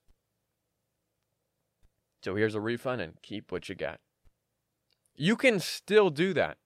So 2.23 2.35
here's 2.35 2.55
a 2.55 2.61
refund 2.61 3.01
and 3.01 3.21
keep 3.23 3.53
what 3.53 3.69
you 3.69 3.75
got. 3.75 4.01
You 5.15 5.37
can 5.37 5.61
still 5.61 6.11
do 6.11 6.33
that. 6.35 6.59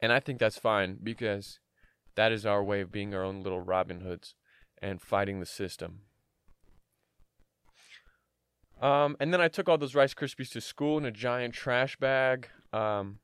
And 0.00 0.12
I 0.12 0.20
think 0.20 0.38
that's 0.38 0.58
fine 0.58 0.98
because 1.02 1.58
that 2.14 2.32
is 2.32 2.46
our 2.46 2.62
way 2.62 2.80
of 2.80 2.92
being 2.92 3.14
our 3.14 3.24
own 3.24 3.42
little 3.42 3.60
Robin 3.60 4.00
Hoods 4.00 4.34
and 4.80 5.00
fighting 5.00 5.40
the 5.40 5.46
system. 5.46 6.00
Um, 8.80 9.16
and 9.20 9.32
then 9.32 9.40
I 9.40 9.48
took 9.48 9.68
all 9.68 9.76
those 9.76 9.94
Rice 9.94 10.14
Krispies 10.14 10.50
to 10.52 10.60
school 10.60 10.96
in 10.96 11.04
a 11.04 11.10
giant 11.10 11.54
trash 11.54 11.96
bag. 11.96 12.48
Um, 12.72 13.18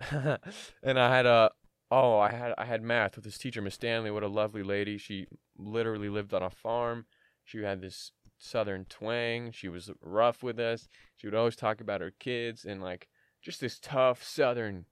and 0.10 0.98
I 0.98 1.14
had 1.14 1.24
a 1.24 1.52
oh, 1.92 2.18
I 2.18 2.32
had 2.32 2.54
I 2.56 2.64
had 2.64 2.82
math 2.82 3.16
with 3.16 3.24
this 3.24 3.36
teacher, 3.36 3.60
Miss 3.60 3.74
Stanley. 3.74 4.10
What 4.10 4.22
a 4.22 4.28
lovely 4.28 4.62
lady. 4.62 4.96
She 4.96 5.26
literally 5.58 6.08
lived 6.08 6.32
on 6.32 6.42
a 6.42 6.48
farm. 6.48 7.04
She 7.44 7.58
had 7.58 7.82
this 7.82 8.12
southern 8.38 8.86
twang. 8.86 9.52
She 9.52 9.68
was 9.68 9.90
rough 10.00 10.42
with 10.42 10.58
us. 10.58 10.88
She 11.16 11.26
would 11.26 11.34
always 11.34 11.54
talk 11.54 11.82
about 11.82 12.00
her 12.00 12.12
kids 12.18 12.64
and 12.64 12.82
like 12.82 13.08
just 13.42 13.60
this 13.60 13.78
tough 13.78 14.24
southern, 14.24 14.86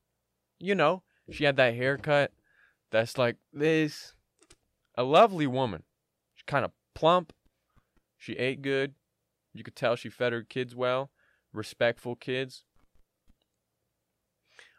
you 0.58 0.74
know. 0.74 1.02
She 1.30 1.44
had 1.44 1.56
that 1.56 1.74
haircut 1.74 2.32
that's 2.90 3.16
like 3.16 3.36
this. 3.52 4.14
A 4.96 5.02
lovely 5.02 5.46
woman. 5.46 5.84
She's 6.34 6.44
kind 6.46 6.64
of 6.64 6.72
plump. 6.94 7.32
She 8.18 8.34
ate 8.34 8.60
good. 8.60 8.94
You 9.54 9.64
could 9.64 9.76
tell 9.76 9.96
she 9.96 10.10
fed 10.10 10.32
her 10.32 10.42
kids 10.42 10.76
well, 10.76 11.10
respectful 11.52 12.14
kids. 12.14 12.64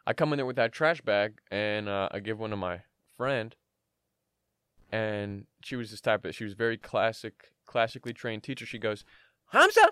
I 0.06 0.12
come 0.12 0.32
in 0.32 0.36
there 0.36 0.46
with 0.46 0.56
that 0.56 0.72
trash 0.72 1.00
bag 1.00 1.40
and 1.50 1.88
uh, 1.88 2.08
I 2.10 2.20
give 2.20 2.38
one 2.38 2.50
to 2.50 2.56
my 2.56 2.80
friend. 3.16 3.54
And 4.90 5.46
she 5.62 5.76
was 5.76 5.90
this 5.90 6.00
type 6.00 6.24
of 6.24 6.34
she 6.34 6.44
was 6.44 6.54
very 6.54 6.76
classic, 6.76 7.52
classically 7.66 8.12
trained 8.12 8.42
teacher. 8.42 8.66
She 8.66 8.78
goes, 8.78 9.04
Hamza, 9.52 9.90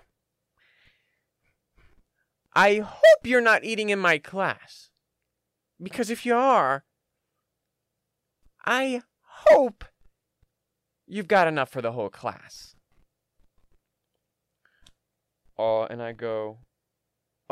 I 2.54 2.78
hope 2.78 3.24
you're 3.24 3.40
not 3.40 3.64
eating 3.64 3.90
in 3.90 3.98
my 3.98 4.18
class. 4.18 4.90
Because 5.82 6.10
if 6.10 6.26
you 6.26 6.34
are, 6.34 6.84
I 8.64 9.02
hope 9.22 9.84
you've 11.06 11.28
got 11.28 11.48
enough 11.48 11.70
for 11.70 11.80
the 11.80 11.92
whole 11.92 12.10
class. 12.10 12.74
Oh, 15.56 15.86
and 15.88 16.02
I 16.02 16.12
go, 16.12 16.58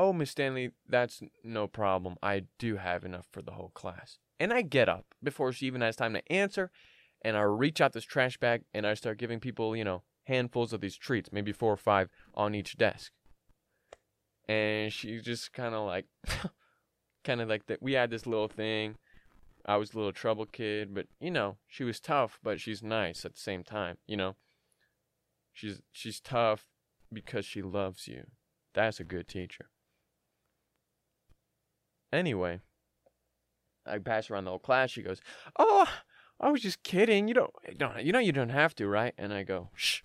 Oh, 0.00 0.12
Miss 0.12 0.30
Stanley, 0.30 0.70
that's 0.88 1.20
no 1.42 1.66
problem. 1.66 2.14
I 2.22 2.44
do 2.60 2.76
have 2.76 3.04
enough 3.04 3.26
for 3.32 3.42
the 3.42 3.50
whole 3.50 3.72
class. 3.74 4.20
And 4.38 4.52
I 4.52 4.62
get 4.62 4.88
up 4.88 5.06
before 5.20 5.52
she 5.52 5.66
even 5.66 5.80
has 5.80 5.96
time 5.96 6.14
to 6.14 6.32
answer, 6.32 6.70
and 7.20 7.36
I 7.36 7.40
reach 7.40 7.80
out 7.80 7.94
this 7.94 8.04
trash 8.04 8.38
bag 8.38 8.62
and 8.72 8.86
I 8.86 8.94
start 8.94 9.18
giving 9.18 9.40
people, 9.40 9.74
you 9.74 9.82
know, 9.82 10.04
handfuls 10.26 10.72
of 10.72 10.80
these 10.80 10.96
treats, 10.96 11.32
maybe 11.32 11.50
four 11.50 11.72
or 11.72 11.76
five 11.76 12.10
on 12.32 12.54
each 12.54 12.76
desk. 12.76 13.10
And 14.48 14.92
she 14.92 15.20
just 15.20 15.52
kind 15.52 15.74
of 15.74 15.84
like, 15.84 16.06
kind 17.24 17.40
of 17.40 17.48
like 17.48 17.66
that. 17.66 17.82
We 17.82 17.94
had 17.94 18.10
this 18.10 18.24
little 18.24 18.46
thing. 18.46 18.98
I 19.66 19.78
was 19.78 19.92
a 19.92 19.96
little 19.96 20.12
trouble 20.12 20.46
kid, 20.46 20.94
but 20.94 21.06
you 21.18 21.32
know, 21.32 21.56
she 21.66 21.82
was 21.82 21.98
tough, 21.98 22.38
but 22.40 22.60
she's 22.60 22.84
nice 22.84 23.24
at 23.24 23.34
the 23.34 23.40
same 23.40 23.64
time. 23.64 23.98
You 24.06 24.16
know, 24.16 24.36
she's 25.52 25.82
she's 25.90 26.20
tough 26.20 26.66
because 27.12 27.44
she 27.44 27.62
loves 27.62 28.06
you. 28.06 28.26
That's 28.74 29.00
a 29.00 29.04
good 29.04 29.26
teacher. 29.26 29.66
Anyway, 32.12 32.60
I 33.86 33.98
pass 33.98 34.30
around 34.30 34.44
the 34.44 34.50
whole 34.50 34.58
class. 34.58 34.90
She 34.90 35.02
goes, 35.02 35.20
"Oh, 35.58 35.88
I 36.40 36.50
was 36.50 36.62
just 36.62 36.82
kidding. 36.82 37.28
You 37.28 37.34
don't, 37.34 37.50
don't, 37.76 38.02
you 38.02 38.12
know, 38.12 38.18
you 38.18 38.32
don't 38.32 38.48
have 38.48 38.74
to, 38.76 38.86
right?" 38.86 39.14
And 39.18 39.32
I 39.32 39.42
go, 39.42 39.70
"Shh. 39.74 40.02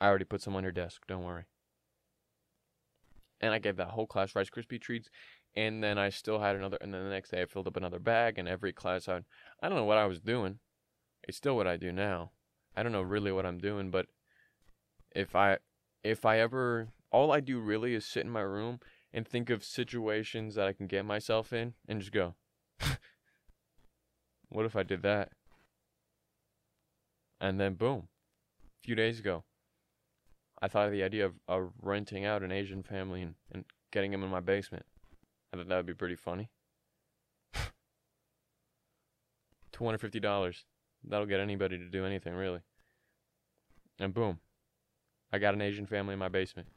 I 0.00 0.08
already 0.08 0.24
put 0.24 0.42
some 0.42 0.56
on 0.56 0.62
your 0.62 0.72
desk. 0.72 1.02
Don't 1.06 1.24
worry." 1.24 1.44
And 3.40 3.52
I 3.52 3.58
gave 3.58 3.76
that 3.76 3.90
whole 3.90 4.06
class 4.06 4.36
Rice 4.36 4.50
Krispie 4.50 4.80
treats, 4.80 5.10
and 5.56 5.82
then 5.82 5.98
I 5.98 6.10
still 6.10 6.38
had 6.38 6.56
another. 6.56 6.78
And 6.80 6.94
then 6.94 7.04
the 7.04 7.10
next 7.10 7.30
day, 7.30 7.42
I 7.42 7.46
filled 7.46 7.66
up 7.66 7.76
another 7.76 7.98
bag. 7.98 8.38
And 8.38 8.48
every 8.48 8.72
class, 8.72 9.08
I, 9.08 9.20
I 9.62 9.68
don't 9.68 9.78
know 9.78 9.84
what 9.84 9.98
I 9.98 10.06
was 10.06 10.20
doing. 10.20 10.60
It's 11.24 11.36
still 11.36 11.56
what 11.56 11.66
I 11.66 11.76
do 11.76 11.92
now. 11.92 12.30
I 12.76 12.82
don't 12.82 12.92
know 12.92 13.02
really 13.02 13.32
what 13.32 13.44
I'm 13.44 13.58
doing, 13.58 13.90
but 13.90 14.06
if 15.14 15.36
I, 15.36 15.58
if 16.02 16.24
I 16.24 16.38
ever, 16.38 16.88
all 17.10 17.32
I 17.32 17.40
do 17.40 17.60
really 17.60 17.94
is 17.94 18.06
sit 18.06 18.24
in 18.24 18.30
my 18.30 18.40
room 18.40 18.80
and 19.12 19.26
think 19.26 19.50
of 19.50 19.64
situations 19.64 20.54
that 20.54 20.66
I 20.66 20.72
can 20.72 20.86
get 20.86 21.04
myself 21.04 21.52
in 21.52 21.74
and 21.86 22.00
just 22.00 22.12
go, 22.12 22.34
what 24.48 24.64
if 24.64 24.74
I 24.74 24.82
did 24.82 25.02
that? 25.02 25.32
And 27.40 27.60
then 27.60 27.74
boom, 27.74 28.08
a 28.64 28.86
few 28.86 28.94
days 28.94 29.18
ago, 29.18 29.44
I 30.60 30.68
thought 30.68 30.86
of 30.86 30.92
the 30.92 31.02
idea 31.02 31.26
of, 31.26 31.34
of 31.48 31.72
renting 31.82 32.24
out 32.24 32.42
an 32.42 32.52
Asian 32.52 32.82
family 32.82 33.20
and, 33.20 33.34
and 33.50 33.64
getting 33.90 34.12
them 34.12 34.22
in 34.22 34.30
my 34.30 34.40
basement. 34.40 34.86
I 35.52 35.56
thought 35.56 35.68
that 35.68 35.76
would 35.76 35.86
be 35.86 35.94
pretty 35.94 36.14
funny. 36.14 36.50
$250. 39.72 40.62
That'll 41.04 41.26
get 41.26 41.40
anybody 41.40 41.78
to 41.78 41.88
do 41.88 42.06
anything, 42.06 42.34
really. 42.34 42.60
And 43.98 44.14
boom, 44.14 44.38
I 45.32 45.38
got 45.38 45.54
an 45.54 45.62
Asian 45.62 45.86
family 45.86 46.12
in 46.12 46.18
my 46.18 46.28
basement. 46.28 46.68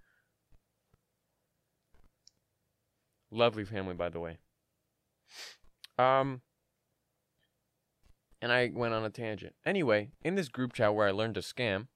Lovely 3.32 3.66
family, 3.66 3.94
by 3.94 4.10
the 4.10 4.20
way. 4.20 4.38
Um, 5.98 6.42
and 8.42 8.52
I 8.52 8.72
went 8.74 8.94
on 8.94 9.04
a 9.04 9.10
tangent. 9.10 9.56
Anyway, 9.66 10.10
in 10.24 10.36
this 10.36 10.50
group 10.50 10.74
chat 10.74 10.94
where 10.94 11.08
I 11.08 11.12
learned 11.12 11.36
to 11.36 11.42
scam, 11.42 11.88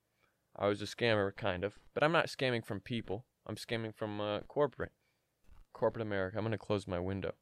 I 0.56 0.68
was 0.68 0.82
a 0.82 0.86
scammer, 0.86 1.36
kind 1.36 1.64
of, 1.64 1.80
but 1.94 2.04
I'm 2.04 2.12
not 2.12 2.28
scamming 2.28 2.66
from 2.66 2.80
people. 2.80 3.26
I'm 3.46 3.56
scamming 3.56 3.96
from 3.96 4.20
uh, 4.20 4.40
corporate, 4.42 4.92
corporate 5.74 6.02
America. 6.02 6.38
I'm 6.38 6.44
gonna 6.44 6.58
close 6.58 6.88
my 6.88 7.00
window. 7.00 7.34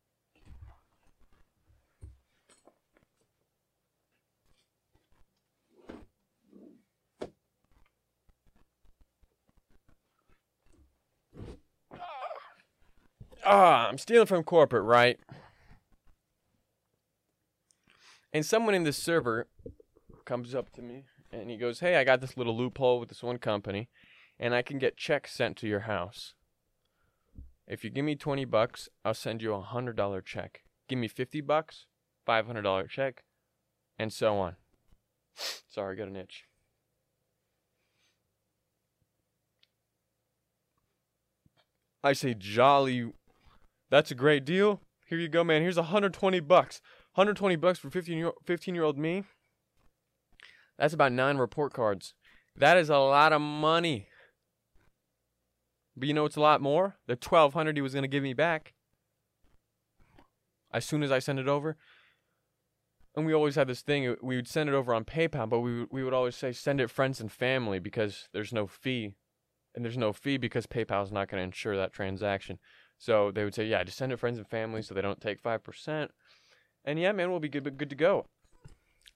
Ah, 13.48 13.88
I'm 13.88 13.98
stealing 13.98 14.28
from 14.28 14.44
corporate, 14.44 14.84
right? 14.84 15.20
And 18.34 18.46
someone 18.46 18.76
in 18.76 18.84
this 18.84 18.98
server 18.98 19.48
comes 20.26 20.54
up 20.54 20.72
to 20.74 20.82
me 20.82 21.06
and 21.32 21.50
he 21.50 21.58
goes, 21.58 21.80
Hey, 21.80 21.96
I 21.96 22.04
got 22.04 22.22
this 22.22 22.38
little 22.38 22.56
loophole 22.56 23.00
with 23.00 23.10
this 23.10 23.24
one 23.24 23.38
company, 23.38 23.90
and 24.40 24.54
I 24.54 24.62
can 24.62 24.78
get 24.78 24.98
checks 24.98 25.34
sent 25.34 25.58
to 25.58 25.68
your 25.68 25.82
house. 25.82 26.34
If 27.68 27.84
you 27.84 27.90
give 27.90 28.06
me 28.06 28.16
20 28.16 28.46
bucks, 28.46 28.88
I'll 29.04 29.14
send 29.14 29.42
you 29.42 29.54
a 29.54 29.62
$100 29.62 30.26
check. 30.26 30.62
Give 30.88 31.00
me 31.00 31.08
50 31.08 31.42
bucks, 31.42 31.86
$500 32.28 32.90
check, 32.90 33.24
and 33.98 34.12
so 34.14 34.38
on. 34.38 34.56
Sorry, 35.36 35.96
I 35.96 35.98
got 35.98 36.08
an 36.08 36.16
itch. 36.16 36.44
I 42.04 42.14
say, 42.14 42.36
jolly 42.36 43.12
that's 43.90 44.12
a 44.12 44.16
great 44.16 44.46
deal. 44.46 44.82
Here 45.08 45.18
you 45.18 45.30
go, 45.30 45.44
man. 45.44 45.62
Here's 45.62 45.78
120 45.78 46.40
bucks. 46.42 46.82
120 47.16 47.56
bucks 47.56 47.80
for 47.80 47.90
15 47.90 48.18
year, 48.18 48.32
15 48.46 48.76
year 48.76 48.84
old 48.84 48.98
me. 48.98 49.24
That's 50.78 50.94
about 50.94 51.12
nine 51.12 51.38
report 51.38 51.74
cards. 51.74 52.14
That 52.56 52.78
is 52.78 52.90
a 52.90 52.98
lot 52.98 53.34
of 53.34 53.42
money. 53.42 54.08
But 55.96 56.08
you 56.08 56.14
know 56.14 56.26
it's 56.26 56.36
a 56.36 56.42
lot 56.42 56.62
more? 56.62 56.98
The 57.08 57.14
1200 57.14 57.76
he 57.76 57.82
was 57.82 57.94
going 57.94 58.04
to 58.04 58.08
give 58.08 58.24
me 58.24 58.34
back. 58.34 58.74
As 60.72 60.86
soon 60.86 61.02
as 61.02 61.12
I 61.12 61.20
send 61.20 61.40
it 61.40 61.48
over. 61.48 61.78
And 63.16 63.26
we 63.26 63.34
always 63.34 63.56
had 63.56 63.68
this 63.68 63.82
thing, 63.82 64.08
uh, 64.08 64.16
we 64.22 64.36
would 64.36 64.48
send 64.48 64.70
it 64.70 64.76
over 64.76 64.94
on 64.94 65.04
PayPal, 65.04 65.50
but 65.50 65.62
we 65.62 65.86
we 65.90 66.04
would 66.04 66.14
always 66.14 66.36
say 66.36 66.52
send 66.52 66.80
it 66.80 66.92
friends 66.92 67.20
and 67.20 67.32
family 67.32 67.80
because 67.80 68.30
there's 68.32 68.54
no 68.54 68.68
fee. 68.68 69.16
And 69.74 69.84
there's 69.84 69.98
no 69.98 70.14
fee 70.14 70.38
because 70.38 70.68
PayPal's 70.68 71.12
not 71.12 71.28
going 71.28 71.40
to 71.40 71.46
insure 71.46 71.76
that 71.78 71.94
transaction. 71.94 72.60
So 72.98 73.32
they 73.32 73.44
would 73.44 73.54
say, 73.54 73.66
yeah, 73.66 73.84
just 73.84 73.98
send 73.98 74.12
it 74.12 74.20
friends 74.20 74.38
and 74.38 74.48
family 74.48 74.82
so 74.82 74.94
they 74.94 75.02
don't 75.02 75.22
take 75.22 75.42
5%. 75.42 76.10
And 76.86 77.00
yeah, 77.00 77.12
man, 77.12 77.30
we'll 77.30 77.40
be 77.40 77.50
good, 77.50 77.78
good 77.78 77.90
to 77.90 77.96
go. 77.96 78.26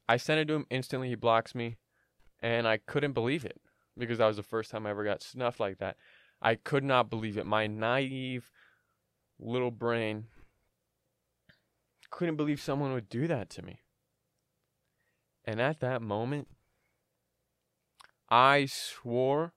I 0.07 0.17
sent 0.17 0.39
it 0.39 0.47
to 0.49 0.53
him 0.55 0.65
instantly. 0.69 1.09
He 1.09 1.15
blocks 1.15 1.55
me. 1.55 1.77
And 2.41 2.67
I 2.67 2.77
couldn't 2.77 3.13
believe 3.13 3.45
it. 3.45 3.59
because 3.97 4.17
that 4.19 4.27
was 4.27 4.37
the 4.37 4.43
first 4.43 4.71
time 4.71 4.85
I 4.85 4.91
ever 4.91 5.03
got 5.03 5.21
snuffed 5.21 5.59
like 5.59 5.77
that. 5.79 5.97
I 6.41 6.55
could 6.55 6.83
not 6.83 7.09
believe 7.09 7.37
it. 7.37 7.45
My 7.45 7.67
naive 7.67 8.49
little 9.39 9.71
brain 9.71 10.25
couldn't 12.09 12.35
believe 12.35 12.61
someone 12.61 12.93
would 12.93 13.09
do 13.09 13.27
that 13.27 13.49
to 13.51 13.61
me. 13.61 13.81
And 15.45 15.59
at 15.61 15.79
that 15.79 16.01
moment, 16.01 16.47
I 18.29 18.65
swore 18.65 19.53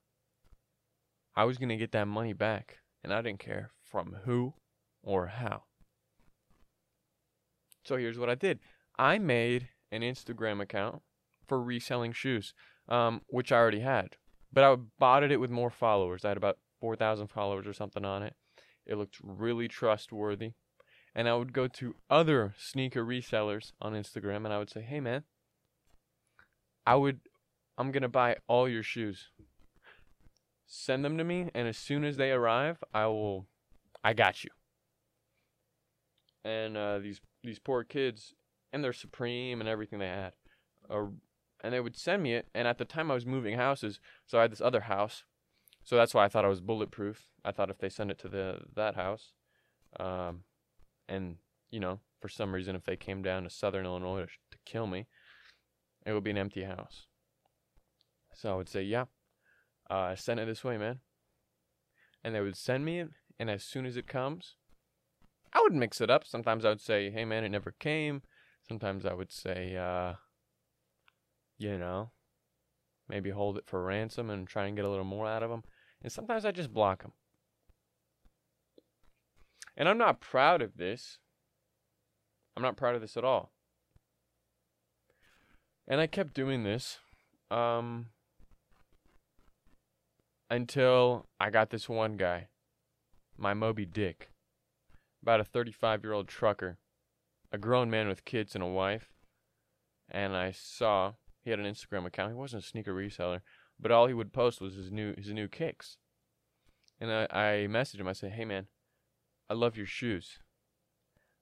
I 1.37 1.45
was 1.45 1.59
going 1.59 1.69
to 1.69 1.77
get 1.77 1.93
that 1.93 2.07
money 2.07 2.33
back. 2.33 2.79
And 3.03 3.13
I 3.13 3.21
didn't 3.21 3.41
care 3.41 3.71
from 3.95 4.17
who 4.25 4.53
or 5.05 5.29
how. 5.29 5.63
So 7.85 7.97
here's 7.97 8.19
what 8.19 8.29
I 8.29 8.35
did 8.35 8.59
I 8.99 9.19
made 9.19 9.69
an 9.93 10.01
Instagram 10.01 10.61
account 10.61 11.01
for 11.47 11.63
reselling 11.63 12.13
shoes, 12.13 12.55
um, 12.89 13.21
which 13.29 13.53
I 13.53 13.57
already 13.57 13.81
had. 13.81 14.17
But 14.53 14.65
I 14.65 14.75
bought 14.99 15.23
it 15.23 15.39
with 15.39 15.53
more 15.53 15.71
followers. 15.71 16.25
I 16.25 16.29
had 16.31 16.37
about 16.37 16.59
4,000 16.81 17.29
followers 17.29 17.69
or 17.69 17.73
something 17.73 18.05
on 18.05 18.25
it. 18.25 18.35
It 18.85 18.97
looked 18.97 19.19
really 19.23 19.69
trustworthy. 19.69 20.55
And 21.15 21.29
I 21.29 21.37
would 21.37 21.53
go 21.53 21.69
to 21.69 21.95
other 22.11 22.53
sneaker 22.59 23.05
resellers 23.05 23.71
on 23.81 23.93
Instagram 23.93 24.39
and 24.45 24.53
I 24.53 24.59
would 24.59 24.71
say, 24.71 24.81
hey 24.81 24.99
man, 24.99 25.23
I 26.85 26.97
would, 26.97 27.21
I'm 27.79 27.93
going 27.93 28.03
to 28.03 28.09
buy 28.09 28.39
all 28.49 28.69
your 28.69 28.83
shoes. 28.83 29.29
Send 30.67 31.05
them 31.05 31.17
to 31.19 31.25
me, 31.25 31.51
and 31.55 31.69
as 31.69 31.77
soon 31.77 32.03
as 32.03 32.17
they 32.17 32.33
arrive, 32.33 32.83
I 32.93 33.07
will, 33.07 33.47
I 34.05 34.13
got 34.13 34.45
you. 34.45 34.51
And 36.45 36.77
uh, 36.77 36.99
these 36.99 37.21
these 37.43 37.59
poor 37.59 37.83
kids, 37.83 38.35
and 38.73 38.85
their 38.85 38.93
Supreme 38.93 39.61
and 39.61 39.69
everything 39.69 39.99
they 39.99 40.09
had, 40.09 40.33
uh, 40.91 41.07
and 41.63 41.73
they 41.73 41.81
would 41.81 41.97
send 41.97 42.23
me 42.23 42.35
it. 42.35 42.47
And 42.55 42.69
at 42.69 42.79
the 42.79 42.85
time, 42.85 43.11
I 43.11 43.15
was 43.15 43.25
moving 43.25 43.57
houses, 43.57 43.99
so 44.27 44.39
I 44.39 44.43
had 44.43 44.53
this 44.53 44.61
other 44.61 44.83
house, 44.83 45.25
so 45.85 45.97
that's 45.97 46.15
why 46.15 46.25
I 46.25 46.29
thought 46.29 46.45
I 46.45 46.49
was 46.49 46.61
bulletproof. 46.61 47.27
I 47.45 47.53
thought 47.53 47.71
if 47.71 47.79
they 47.79 47.89
send 47.89 48.11
it 48.11 48.19
to 48.19 48.29
the 48.29 48.61
that 48.75 48.95
house, 48.95 49.33
um, 50.01 50.45
and 51.09 51.37
you 51.71 51.81
know, 51.81 52.01
for 52.21 52.29
some 52.29 52.55
reason, 52.55 52.75
if 52.75 52.85
they 52.85 52.97
came 52.97 53.23
down 53.23 53.45
to 53.45 53.51
Southern 53.51 53.85
Illinois 53.85 54.27
to, 54.51 54.59
kill 54.65 54.87
me, 54.87 55.07
it 56.07 56.13
would 56.13 56.25
be 56.25 56.31
an 56.31 56.39
empty 56.39 56.65
house. 56.65 57.07
So 58.35 58.51
I 58.51 58.57
would 58.57 58.69
say, 58.69 58.83
yeah, 58.83 59.05
uh, 59.91 60.15
send 60.17 60.41
it 60.41 60.47
this 60.47 60.65
way, 60.65 60.79
man. 60.79 61.01
And 62.23 62.35
they 62.35 62.41
would 62.41 62.57
send 62.57 62.85
me 62.85 63.01
it, 63.01 63.11
and 63.39 63.51
as 63.51 63.63
soon 63.65 63.87
as 63.87 63.97
it 63.97 64.07
comes, 64.07 64.57
I 65.53 65.61
would 65.63 65.73
mix 65.73 66.01
it 66.01 66.11
up. 66.11 66.27
Sometimes 66.27 66.65
I 66.65 66.71
would 66.71 66.81
say, 66.81 67.11
hey, 67.11 67.25
man, 67.25 67.45
it 67.45 67.51
never 67.51 67.73
came. 67.73 68.23
Sometimes 68.67 69.05
I 69.05 69.15
would 69.15 69.31
say, 69.31 69.77
uh, 69.77 70.15
you 71.59 71.79
know, 71.79 72.11
maybe 73.09 73.31
hold 73.31 73.59
it 73.59 73.67
for 73.67 73.85
ransom 73.85 74.31
and 74.31 74.49
try 74.49 74.67
and 74.67 74.77
get 74.77 74.85
a 74.85 74.89
little 74.89 75.05
more 75.05 75.27
out 75.27 75.43
of 75.43 75.51
them. 75.51 75.63
And 76.03 76.11
sometimes 76.11 76.45
I 76.45 76.51
just 76.51 76.73
block 76.73 77.03
them. 77.03 77.13
And 79.77 79.89
I'm 79.89 79.99
not 79.99 80.21
proud 80.21 80.63
of 80.63 80.77
this. 80.77 81.19
I'm 82.57 82.63
not 82.63 82.77
proud 82.77 82.95
of 82.95 83.01
this 83.01 83.17
at 83.17 83.25
all. 83.25 83.53
And 85.87 86.01
I 86.01 86.07
kept 86.07 86.35
doing 86.35 86.63
this. 86.65 86.99
Um, 87.51 88.07
until 90.51 91.27
I 91.41 91.51
got 91.51 91.71
this 91.71 91.89
one 91.89 92.17
guy, 92.17 92.49
my 93.37 93.55
Moby 93.55 93.87
Dick, 93.87 94.31
about 95.23 95.41
a 95.41 95.45
35 95.45 96.03
year 96.03 96.13
old 96.13 96.29
trucker, 96.29 96.79
a 97.53 97.59
grown 97.59 97.91
man 97.91 98.09
with 98.09 98.25
kids 98.25 98.55
and 98.55 98.63
a 98.63 98.69
wife. 98.69 99.11
And 100.11 100.37
I 100.37 100.53
saw 100.53 101.15
he 101.43 101.51
had 101.51 101.59
an 101.59 101.67
Instagram 101.67 102.07
account. 102.07 102.33
He 102.33 102.37
wasn't 102.37 102.65
a 102.65 102.67
sneaker 102.67 102.95
reseller, 102.95 103.41
but 103.79 103.91
all 103.91 104.07
he 104.07 104.15
would 104.15 104.33
post 104.33 104.61
was 104.61 104.75
his 104.75 104.91
new 104.91 105.15
his 105.17 105.33
new 105.33 105.49
kicks. 105.49 105.97
And 107.01 107.11
I, 107.11 107.27
I 107.31 107.67
messaged 107.69 108.01
him. 108.01 108.09
I 108.09 108.13
said, 108.13 108.33
"Hey 108.33 108.45
man, 108.45 108.67
I 109.49 109.55
love 109.55 109.77
your 109.77 109.87
shoes. 109.87 110.39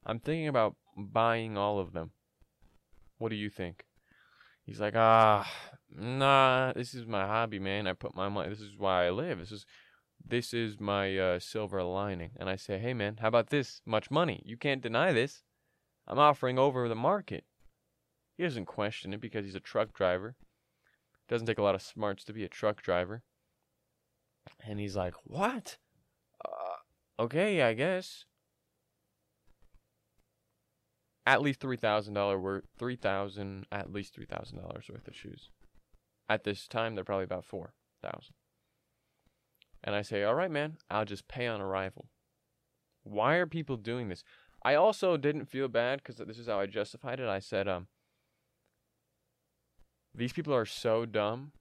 I'm 0.04 0.18
thinking 0.18 0.48
about 0.48 0.76
buying 0.96 1.56
all 1.56 1.78
of 1.78 1.92
them. 1.92 2.12
What 3.18 3.30
do 3.30 3.36
you 3.36 3.50
think?" 3.50 3.84
He's 4.64 4.80
like, 4.80 4.94
"Ah, 4.96 5.50
nah, 5.90 6.72
this 6.72 6.94
is 6.94 7.06
my 7.06 7.26
hobby, 7.26 7.58
man. 7.58 7.86
I 7.86 7.92
put 7.92 8.14
my 8.14 8.28
money. 8.28 8.48
This 8.48 8.60
is 8.60 8.76
why 8.76 9.06
I 9.06 9.10
live. 9.10 9.38
This 9.38 9.52
is 9.52 9.66
this 10.26 10.54
is 10.54 10.80
my 10.80 11.16
uh, 11.18 11.38
silver 11.38 11.82
lining. 11.82 12.30
And 12.36 12.48
I 12.48 12.56
say, 12.56 12.78
hey, 12.78 12.94
man, 12.94 13.18
how 13.20 13.28
about 13.28 13.50
this 13.50 13.80
much 13.84 14.10
money? 14.10 14.42
You 14.44 14.56
can't 14.56 14.82
deny 14.82 15.12
this. 15.12 15.42
I'm 16.06 16.18
offering 16.18 16.58
over 16.58 16.88
the 16.88 16.94
market. 16.94 17.44
He 18.36 18.42
doesn't 18.42 18.66
question 18.66 19.12
it 19.12 19.20
because 19.20 19.44
he's 19.44 19.54
a 19.54 19.60
truck 19.60 19.92
driver. 19.92 20.36
Doesn't 21.28 21.46
take 21.46 21.58
a 21.58 21.62
lot 21.62 21.74
of 21.74 21.82
smarts 21.82 22.24
to 22.24 22.32
be 22.32 22.44
a 22.44 22.48
truck 22.48 22.82
driver. 22.82 23.22
And 24.66 24.80
he's 24.80 24.96
like, 24.96 25.14
what? 25.24 25.78
Uh, 26.44 27.22
okay, 27.22 27.62
I 27.62 27.74
guess 27.74 28.24
at 31.24 31.42
least 31.42 31.60
three 31.60 31.76
thousand 31.76 32.14
dollar 32.14 32.38
worth 32.38 32.64
three 32.78 32.96
thousand 32.96 33.66
at 33.70 33.92
least 33.92 34.14
three 34.14 34.26
thousand 34.26 34.58
dollars 34.58 34.86
worth 34.92 35.06
of 35.06 35.14
shoes. 35.14 35.50
At 36.28 36.44
this 36.44 36.66
time, 36.66 36.94
they're 36.94 37.04
probably 37.04 37.24
about 37.24 37.44
four 37.44 37.74
thousand. 38.02 38.34
And 39.84 39.94
I 39.94 40.02
say, 40.02 40.22
all 40.22 40.34
right, 40.34 40.50
man, 40.50 40.76
I'll 40.90 41.04
just 41.04 41.28
pay 41.28 41.46
on 41.46 41.60
arrival. 41.60 42.06
Why 43.02 43.36
are 43.36 43.46
people 43.46 43.76
doing 43.76 44.08
this? 44.08 44.22
I 44.64 44.74
also 44.76 45.16
didn't 45.16 45.46
feel 45.46 45.68
bad 45.68 45.98
because 45.98 46.16
this 46.24 46.38
is 46.38 46.46
how 46.46 46.60
I 46.60 46.66
justified 46.66 47.18
it. 47.18 47.28
I 47.28 47.40
said, 47.40 47.66
um, 47.66 47.88
these 50.14 50.32
people 50.32 50.54
are 50.54 50.66
so 50.66 51.04
dumb. 51.04 51.52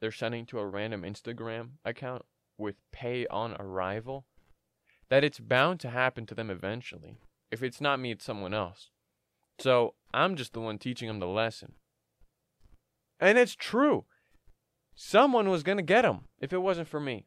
They're 0.00 0.10
sending 0.10 0.46
to 0.46 0.58
a 0.58 0.66
random 0.66 1.02
Instagram 1.02 1.72
account 1.84 2.22
with 2.58 2.76
pay 2.92 3.26
on 3.28 3.56
arrival 3.58 4.26
that 5.08 5.24
it's 5.24 5.40
bound 5.40 5.80
to 5.80 5.90
happen 5.90 6.26
to 6.26 6.34
them 6.34 6.50
eventually. 6.50 7.18
If 7.50 7.62
it's 7.62 7.80
not 7.80 8.00
me, 8.00 8.12
it's 8.12 8.24
someone 8.24 8.54
else. 8.54 8.90
So 9.58 9.94
I'm 10.12 10.36
just 10.36 10.52
the 10.52 10.60
one 10.60 10.78
teaching 10.78 11.08
them 11.08 11.18
the 11.18 11.26
lesson. 11.26 11.74
And 13.18 13.36
it's 13.38 13.54
true. 13.54 14.04
Someone 14.94 15.48
was 15.48 15.62
going 15.62 15.78
to 15.78 15.82
get 15.82 16.02
them 16.02 16.28
if 16.40 16.52
it 16.52 16.62
wasn't 16.62 16.88
for 16.88 17.00
me. 17.00 17.26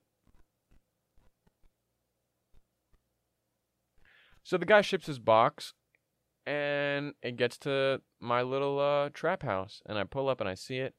So 4.44 4.58
the 4.58 4.66
guy 4.66 4.82
ships 4.82 5.08
his 5.08 5.20
box 5.20 5.74
and 6.46 7.14
it 7.22 7.38
gets 7.38 7.58
to 7.60 8.02
my 8.20 8.42
little 8.42 8.80
uh, 8.80 9.10
trap 9.14 9.44
house. 9.44 9.82
And 9.86 9.98
I 9.98 10.04
pull 10.04 10.28
up 10.28 10.42
and 10.42 10.50
I 10.50 10.56
see 10.56 10.78
it. 10.78 10.94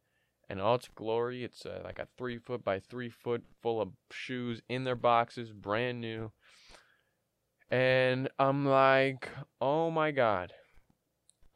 And 0.48 0.60
all 0.60 0.74
its 0.74 0.88
glory, 0.94 1.42
it's 1.42 1.64
uh, 1.64 1.80
like 1.84 1.98
a 1.98 2.08
three 2.18 2.38
foot 2.38 2.62
by 2.62 2.78
three 2.78 3.08
foot 3.08 3.42
full 3.62 3.80
of 3.80 3.90
shoes 4.10 4.60
in 4.68 4.84
their 4.84 4.94
boxes, 4.94 5.52
brand 5.52 6.00
new. 6.00 6.32
And 7.70 8.28
I'm 8.38 8.66
like, 8.66 9.28
oh 9.60 9.90
my 9.90 10.10
God. 10.10 10.52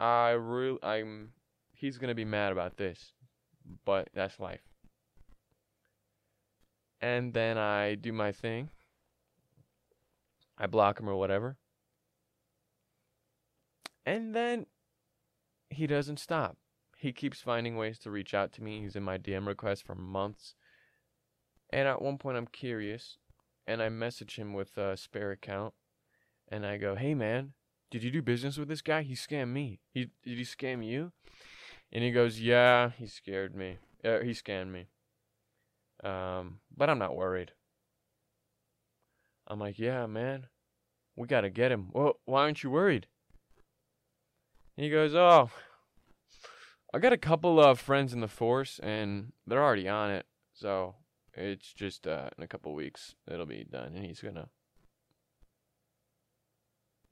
I 0.00 0.30
really, 0.30 0.78
I'm, 0.82 1.32
he's 1.72 1.98
gonna 1.98 2.14
be 2.14 2.24
mad 2.24 2.52
about 2.52 2.76
this, 2.76 3.12
but 3.84 4.08
that's 4.14 4.40
life. 4.40 4.62
And 7.00 7.34
then 7.34 7.58
I 7.58 7.94
do 7.94 8.12
my 8.12 8.32
thing. 8.32 8.70
I 10.56 10.66
block 10.66 10.98
him 10.98 11.08
or 11.08 11.16
whatever. 11.16 11.56
And 14.08 14.34
then 14.34 14.64
he 15.68 15.86
doesn't 15.86 16.18
stop. 16.18 16.56
He 16.96 17.12
keeps 17.12 17.42
finding 17.42 17.76
ways 17.76 17.98
to 17.98 18.10
reach 18.10 18.32
out 18.32 18.54
to 18.54 18.62
me. 18.62 18.80
He's 18.80 18.96
in 18.96 19.02
my 19.02 19.18
DM 19.18 19.46
requests 19.46 19.82
for 19.82 19.94
months. 19.94 20.54
And 21.68 21.86
at 21.86 22.00
one 22.00 22.16
point, 22.16 22.38
I'm 22.38 22.46
curious, 22.46 23.18
and 23.66 23.82
I 23.82 23.90
message 23.90 24.36
him 24.36 24.54
with 24.54 24.78
a 24.78 24.96
spare 24.96 25.30
account, 25.30 25.74
and 26.50 26.64
I 26.64 26.78
go, 26.78 26.94
"Hey, 26.94 27.12
man, 27.12 27.52
did 27.90 28.02
you 28.02 28.10
do 28.10 28.22
business 28.22 28.56
with 28.56 28.68
this 28.68 28.80
guy? 28.80 29.02
He 29.02 29.12
scammed 29.12 29.52
me. 29.52 29.80
He 29.92 30.10
did 30.22 30.38
he 30.38 30.44
scam 30.44 30.82
you? 30.82 31.12
And 31.92 32.02
he 32.02 32.10
goes, 32.10 32.40
yeah, 32.40 32.92
he 32.96 33.06
scared 33.06 33.54
me. 33.54 33.76
Uh, 34.02 34.20
he 34.20 34.30
scammed 34.30 34.72
me. 34.72 34.86
Um, 36.02 36.60
but 36.74 36.88
I'm 36.88 36.98
not 36.98 37.14
worried. 37.14 37.52
I'm 39.46 39.58
like, 39.58 39.78
yeah, 39.78 40.06
man, 40.06 40.46
we 41.14 41.26
gotta 41.26 41.50
get 41.50 41.72
him. 41.72 41.90
Well, 41.92 42.20
why 42.24 42.42
aren't 42.44 42.62
you 42.62 42.70
worried? 42.70 43.06
And 44.78 44.84
he 44.84 44.92
goes, 44.92 45.12
oh, 45.12 45.50
I 46.94 47.00
got 47.00 47.12
a 47.12 47.18
couple 47.18 47.58
of 47.58 47.80
friends 47.80 48.12
in 48.12 48.20
the 48.20 48.28
force, 48.28 48.78
and 48.80 49.32
they're 49.44 49.60
already 49.60 49.88
on 49.88 50.12
it. 50.12 50.24
So 50.54 50.94
it's 51.34 51.72
just 51.72 52.06
uh, 52.06 52.30
in 52.38 52.44
a 52.44 52.46
couple 52.46 52.72
weeks 52.72 53.16
it'll 53.28 53.44
be 53.44 53.66
done, 53.68 53.94
and 53.96 54.06
he's 54.06 54.20
gonna 54.20 54.50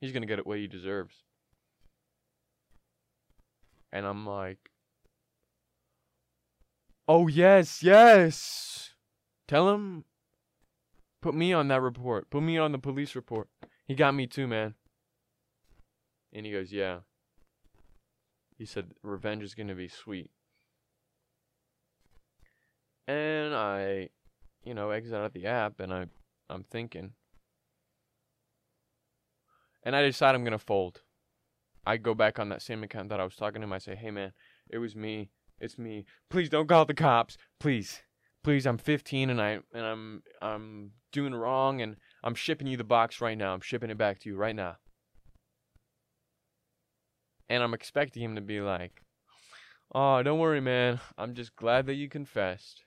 He's 0.01 0.13
gonna 0.13 0.27
get 0.27 0.39
it 0.39 0.47
what 0.47 0.59
he 0.59 0.69
deserves. 0.69 1.25
And 3.91 4.07
I'm 4.07 4.25
like, 4.25 4.71
oh 7.09 7.27
yes, 7.27 7.83
yes. 7.83 8.91
Tell 9.49 9.71
him, 9.71 10.05
put 11.21 11.35
me 11.35 11.53
on 11.53 11.67
that 11.67 11.83
report. 11.83 12.31
Put 12.31 12.45
me 12.45 12.59
on 12.59 12.71
the 12.71 12.79
police 12.79 13.17
report. 13.17 13.49
He 13.89 13.97
got 13.97 14.15
me 14.15 14.29
too, 14.29 14.47
man. 14.47 14.75
And 16.33 16.47
he 16.47 16.53
goes, 16.53 16.71
yeah. 16.71 16.99
He 18.57 18.65
said, 18.65 18.93
revenge 19.03 19.43
is 19.43 19.55
gonna 19.55 19.75
be 19.75 19.89
sweet. 19.89 20.31
And 23.07 23.55
I, 23.55 24.09
you 24.65 24.75
know, 24.75 24.91
exit 24.91 25.15
out 25.15 25.27
of 25.27 25.33
the 25.33 25.47
app 25.47 25.81
and 25.81 25.93
I 25.93 26.07
I'm 26.49 26.65
thinking. 26.65 27.13
And 29.83 29.95
I 29.95 30.03
decide 30.03 30.35
I'm 30.35 30.45
gonna 30.45 30.59
fold. 30.59 31.03
I 31.87 31.99
go 31.99 32.15
back 32.15 32.39
on 32.39 32.49
that 32.49 32.63
same 32.63 32.83
account 32.83 33.11
that 33.11 33.21
I 33.21 33.25
was 33.25 33.37
talking 33.37 33.61
to 33.61 33.67
him. 33.67 33.73
I 33.73 33.79
say, 33.79 33.95
Hey 33.95 34.11
man, 34.11 34.33
it 34.69 34.79
was 34.79 34.97
me. 34.97 35.31
It's 35.61 35.79
me. 35.79 36.05
Please 36.31 36.49
don't 36.49 36.69
call 36.69 36.85
the 36.85 36.95
cops. 36.95 37.37
Please. 37.61 38.03
Please, 38.43 38.67
I'm 38.67 38.79
15 38.79 39.31
and 39.31 39.41
I 39.41 39.59
and 39.75 39.85
I'm 39.85 40.23
I'm 40.41 40.93
doing 41.13 41.35
wrong 41.35 41.81
and 41.81 41.97
I'm 42.23 42.35
shipping 42.35 42.67
you 42.67 42.77
the 42.77 42.85
box 42.85 43.21
right 43.21 43.37
now. 43.37 43.53
I'm 43.53 43.61
shipping 43.61 43.91
it 43.91 43.99
back 43.99 44.21
to 44.21 44.29
you 44.29 44.37
right 44.37 44.55
now. 44.55 44.77
And 47.49 47.63
I'm 47.63 47.75
expecting 47.75 48.23
him 48.23 48.35
to 48.35 48.41
be 48.41 48.61
like, 48.61 49.03
Oh, 49.95 50.23
don't 50.23 50.39
worry, 50.39 50.61
man. 50.61 51.01
I'm 51.17 51.35
just 51.35 51.55
glad 51.57 51.87
that 51.87 51.95
you 51.95 52.09
confessed. 52.09 52.85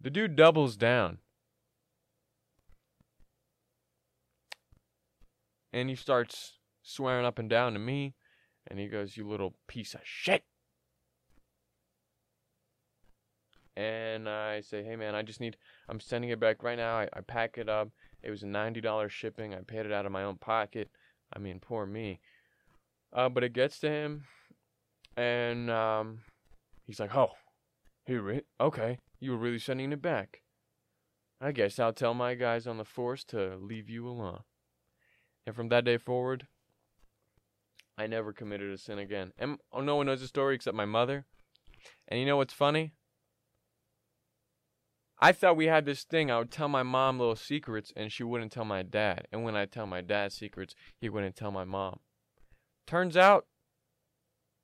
The 0.00 0.10
dude 0.10 0.36
doubles 0.36 0.76
down. 0.76 1.18
And 5.72 5.88
he 5.88 5.94
starts 5.94 6.58
swearing 6.82 7.24
up 7.24 7.38
and 7.38 7.48
down 7.48 7.72
to 7.72 7.78
me. 7.78 8.14
And 8.66 8.78
he 8.78 8.88
goes, 8.88 9.16
You 9.16 9.26
little 9.26 9.54
piece 9.66 9.94
of 9.94 10.00
shit. 10.04 10.44
And 13.74 14.28
I 14.28 14.60
say, 14.60 14.84
Hey, 14.84 14.96
man, 14.96 15.14
I 15.14 15.22
just 15.22 15.40
need, 15.40 15.56
I'm 15.88 16.00
sending 16.00 16.30
it 16.30 16.40
back 16.40 16.62
right 16.62 16.76
now. 16.76 16.98
I, 16.98 17.08
I 17.14 17.20
pack 17.22 17.56
it 17.56 17.68
up. 17.68 17.88
It 18.22 18.30
was 18.30 18.42
a 18.42 18.46
$90 18.46 19.08
shipping. 19.08 19.54
I 19.54 19.60
paid 19.62 19.86
it 19.86 19.92
out 19.92 20.06
of 20.06 20.12
my 20.12 20.22
own 20.22 20.36
pocket. 20.36 20.90
I 21.34 21.38
mean, 21.38 21.58
poor 21.60 21.86
me. 21.86 22.20
Uh, 23.12 23.28
but 23.28 23.44
it 23.44 23.52
gets 23.52 23.78
to 23.80 23.90
him. 23.90 24.24
And 25.16 25.70
um, 25.70 26.20
he's 26.84 27.00
like, 27.00 27.14
Oh, 27.14 27.32
here, 28.06 28.22
re- 28.22 28.42
okay. 28.60 28.98
You 29.20 29.32
were 29.32 29.38
really 29.38 29.58
sending 29.58 29.92
it 29.92 30.02
back. 30.02 30.40
I 31.40 31.52
guess 31.52 31.78
I'll 31.78 31.92
tell 31.92 32.14
my 32.14 32.34
guys 32.34 32.66
on 32.66 32.78
the 32.78 32.84
force 32.84 33.24
to 33.24 33.56
leave 33.56 33.90
you 33.90 34.08
alone. 34.08 34.40
And 35.46 35.56
from 35.56 35.68
that 35.70 35.84
day 35.84 35.98
forward, 35.98 36.46
I 37.98 38.06
never 38.06 38.32
committed 38.32 38.72
a 38.72 38.78
sin 38.78 38.98
again. 38.98 39.32
And 39.38 39.58
oh, 39.72 39.80
no 39.80 39.96
one 39.96 40.06
knows 40.06 40.20
the 40.20 40.28
story 40.28 40.54
except 40.54 40.76
my 40.76 40.84
mother. 40.84 41.26
And 42.08 42.20
you 42.20 42.26
know 42.26 42.36
what's 42.36 42.54
funny? 42.54 42.94
I 45.20 45.32
thought 45.32 45.56
we 45.56 45.66
had 45.66 45.84
this 45.84 46.02
thing. 46.02 46.30
I 46.30 46.38
would 46.38 46.50
tell 46.50 46.68
my 46.68 46.82
mom 46.82 47.18
little 47.18 47.36
secrets, 47.36 47.92
and 47.94 48.10
she 48.10 48.24
wouldn't 48.24 48.50
tell 48.50 48.64
my 48.64 48.82
dad. 48.82 49.28
And 49.30 49.44
when 49.44 49.54
I 49.54 49.66
tell 49.66 49.86
my 49.86 50.00
dad 50.00 50.32
secrets, 50.32 50.74
he 51.00 51.08
wouldn't 51.08 51.36
tell 51.36 51.52
my 51.52 51.64
mom. 51.64 52.00
Turns 52.86 53.16
out, 53.16 53.46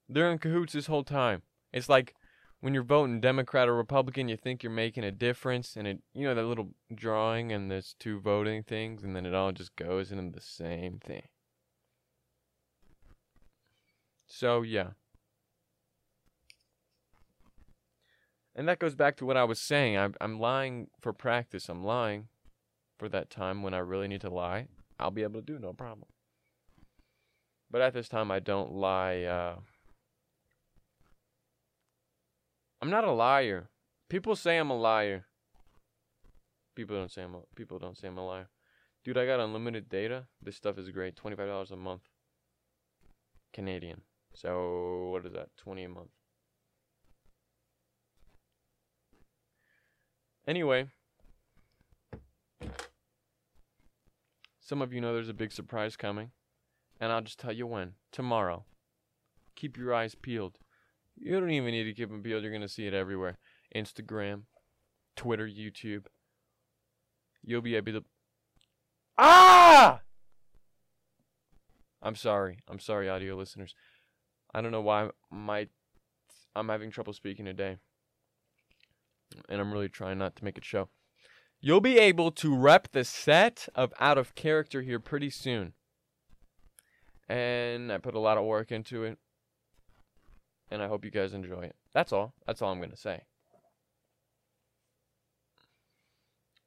they're 0.09 0.31
in 0.31 0.38
cahoots 0.38 0.72
this 0.72 0.87
whole 0.87 1.04
time. 1.04 1.42
It's 1.72 1.88
like 1.88 2.14
when 2.61 2.74
you're 2.74 2.83
voting 2.83 3.20
Democrat 3.20 3.68
or 3.68 3.74
Republican, 3.74 4.28
you 4.28 4.37
think 4.37 4.62
you're 4.62 4.72
making 4.72 5.04
a 5.04 5.12
difference, 5.12 5.76
and 5.76 5.87
it, 5.87 5.98
you 6.14 6.24
know, 6.24 6.35
that 6.35 6.44
little 6.44 6.70
drawing 6.94 7.52
and 7.52 7.70
there's 7.70 7.94
two 7.98 8.20
voting 8.20 8.62
things, 8.62 9.04
and 9.04 9.14
then 9.14 9.26
it 9.26 9.35
all 9.35 9.52
just 9.52 9.76
goes 9.76 10.11
into 10.11 10.33
the 10.35 10.44
same 10.44 10.98
thing. 10.98 11.22
So, 14.26 14.62
yeah. 14.62 14.90
And 18.54 18.68
that 18.68 18.81
goes 18.81 18.96
back 18.96 19.16
to 19.18 19.24
what 19.24 19.37
I 19.37 19.44
was 19.44 19.61
saying. 19.61 19.96
I'm, 19.96 20.14
I'm 20.20 20.40
lying 20.40 20.88
for 21.00 21.12
practice. 21.12 21.68
I'm 21.68 21.85
lying 21.85 22.26
for 22.98 23.09
that 23.09 23.31
time 23.31 23.62
when 23.62 23.72
I 23.72 23.78
really 23.78 24.09
need 24.09 24.20
to 24.22 24.31
lie. 24.31 24.66
I'll 24.98 25.12
be 25.12 25.22
able 25.22 25.40
to 25.40 25.46
do 25.46 25.61
no 25.61 25.72
problem. 25.72 26.09
But 27.70 27.81
at 27.83 27.92
this 27.92 28.09
time, 28.09 28.31
I 28.31 28.38
don't 28.40 28.72
lie. 28.72 29.22
Uh, 29.22 29.57
I'm 32.81 32.90
not 32.90 33.04
a 33.04 33.12
liar. 33.12 33.68
People 34.09 34.37
say 34.37 34.57
I'm 34.57 34.70
a 34.70 34.78
liar. 34.78 35.26
People 36.74 36.96
don't 36.96 37.11
say 37.11 37.22
I'm 37.22 37.35
a, 37.35 37.40
people 37.57 37.78
don't 37.78 37.98
say 37.98 38.09
I'm 38.09 38.18
a 38.18 38.26
liar. 38.26 38.48
Dude, 39.04 39.18
I 39.18 39.26
got 39.26 39.40
unlimited 39.40 39.88
data. 39.88 40.26
This 40.42 40.57
stuff 40.57 40.78
is 40.78 40.90
great. 40.90 41.16
Twenty 41.16 41.37
five 41.37 41.48
dollars 41.48 41.70
a 41.70 41.76
month. 41.76 42.02
Canadian. 43.52 44.02
So 44.35 45.11
what 45.11 45.26
is 45.26 45.33
that? 45.33 45.48
Twenty 45.57 45.85
a 45.85 45.88
month. 45.88 46.11
Anyway, 50.46 50.88
some 54.61 54.81
of 54.81 54.92
you 54.94 55.00
know 55.00 55.12
there's 55.12 55.28
a 55.28 55.35
big 55.35 55.52
surprise 55.52 55.94
coming, 55.94 56.31
and 57.00 57.12
I'll 57.12 57.22
just 57.22 57.38
tell 57.38 57.52
you 57.52 57.66
when. 57.66 57.92
Tomorrow. 58.12 58.64
Keep 59.56 59.76
your 59.76 59.94
eyes 59.94 60.14
peeled. 60.14 60.58
You 61.16 61.38
don't 61.40 61.50
even 61.50 61.72
need 61.72 61.84
to 61.84 61.92
keep 61.92 62.11
them 62.11 62.22
peeled. 62.22 62.42
You're 62.42 62.52
going 62.52 62.62
to 62.62 62.68
see 62.68 62.87
it 62.87 62.94
everywhere 62.94 63.38
Instagram, 63.74 64.42
Twitter, 65.16 65.48
YouTube. 65.48 66.06
You'll 67.44 67.62
be 67.62 67.76
able 67.76 67.92
to. 67.92 68.04
Ah! 69.16 70.00
I'm 72.00 72.14
sorry. 72.14 72.58
I'm 72.68 72.78
sorry, 72.78 73.08
audio 73.08 73.34
listeners. 73.34 73.74
I 74.54 74.61
don't 74.61 74.72
know 74.72 74.80
why 74.80 75.11
my 75.30 75.68
I'm 76.54 76.68
having 76.68 76.90
trouble 76.90 77.12
speaking 77.12 77.44
today 77.44 77.78
and 79.48 79.61
I'm 79.61 79.72
really 79.72 79.88
trying 79.88 80.18
not 80.18 80.37
to 80.37 80.44
make 80.44 80.58
it 80.58 80.64
show. 80.64 80.88
You'll 81.61 81.80
be 81.80 81.98
able 81.98 82.30
to 82.32 82.56
rep 82.56 82.92
the 82.92 83.04
set 83.04 83.68
of 83.74 83.92
Out 83.98 84.16
of 84.16 84.34
Character 84.34 84.82
here 84.82 85.00
pretty 85.00 85.30
soon. 85.30 85.72
And 87.28 87.92
I 87.92 87.98
put 87.98 88.14
a 88.14 88.20
lot 88.20 88.38
of 88.38 88.44
work 88.44 88.72
into 88.72 89.04
it. 89.04 89.18
And 90.70 90.82
I 90.82 90.88
hope 90.88 91.04
you 91.04 91.10
guys 91.10 91.32
enjoy 91.32 91.62
it. 91.62 91.76
That's 91.92 92.12
all. 92.12 92.34
That's 92.46 92.60
all 92.62 92.72
I'm 92.72 92.78
going 92.78 92.90
to 92.90 92.96
say. 92.96 93.22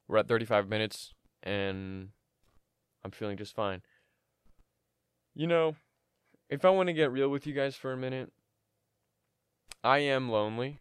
We're 0.08 0.18
at 0.18 0.28
35 0.28 0.68
minutes, 0.68 1.14
and 1.42 2.10
I'm 3.06 3.12
feeling 3.12 3.38
just 3.38 3.56
fine. 3.56 3.82
You 5.34 5.48
know, 5.48 5.76
if 6.50 6.66
I 6.66 6.70
want 6.70 6.88
to 6.88 6.94
get 6.94 7.12
real 7.12 7.30
with 7.30 7.48
you 7.48 7.54
guys 7.54 7.76
for 7.78 7.94
a 7.94 7.98
minute, 7.98 8.32
I 9.84 10.00
am 10.00 10.30
lonely. 10.30 10.80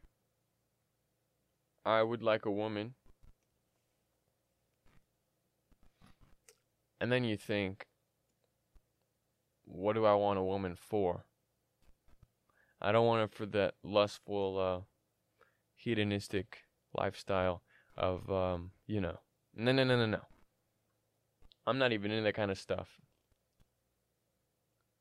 I 1.84 2.02
would 2.02 2.22
like 2.22 2.44
a 2.44 2.50
woman. 2.50 2.94
And 7.00 7.12
then 7.12 7.22
you 7.22 7.36
think, 7.36 7.86
what 9.72 9.94
do 9.94 10.04
I 10.04 10.14
want 10.14 10.38
a 10.38 10.42
woman 10.42 10.76
for? 10.76 11.24
I 12.80 12.92
don't 12.92 13.06
want 13.06 13.20
her 13.20 13.28
for 13.28 13.46
that 13.46 13.74
lustful, 13.82 14.58
uh, 14.58 14.80
hedonistic 15.74 16.64
lifestyle 16.94 17.62
of, 17.96 18.30
um, 18.30 18.72
you 18.86 19.00
know. 19.00 19.18
No, 19.54 19.72
no, 19.72 19.84
no, 19.84 19.96
no, 19.96 20.06
no. 20.06 20.20
I'm 21.66 21.78
not 21.78 21.92
even 21.92 22.10
into 22.10 22.24
that 22.24 22.34
kind 22.34 22.50
of 22.50 22.58
stuff. 22.58 22.88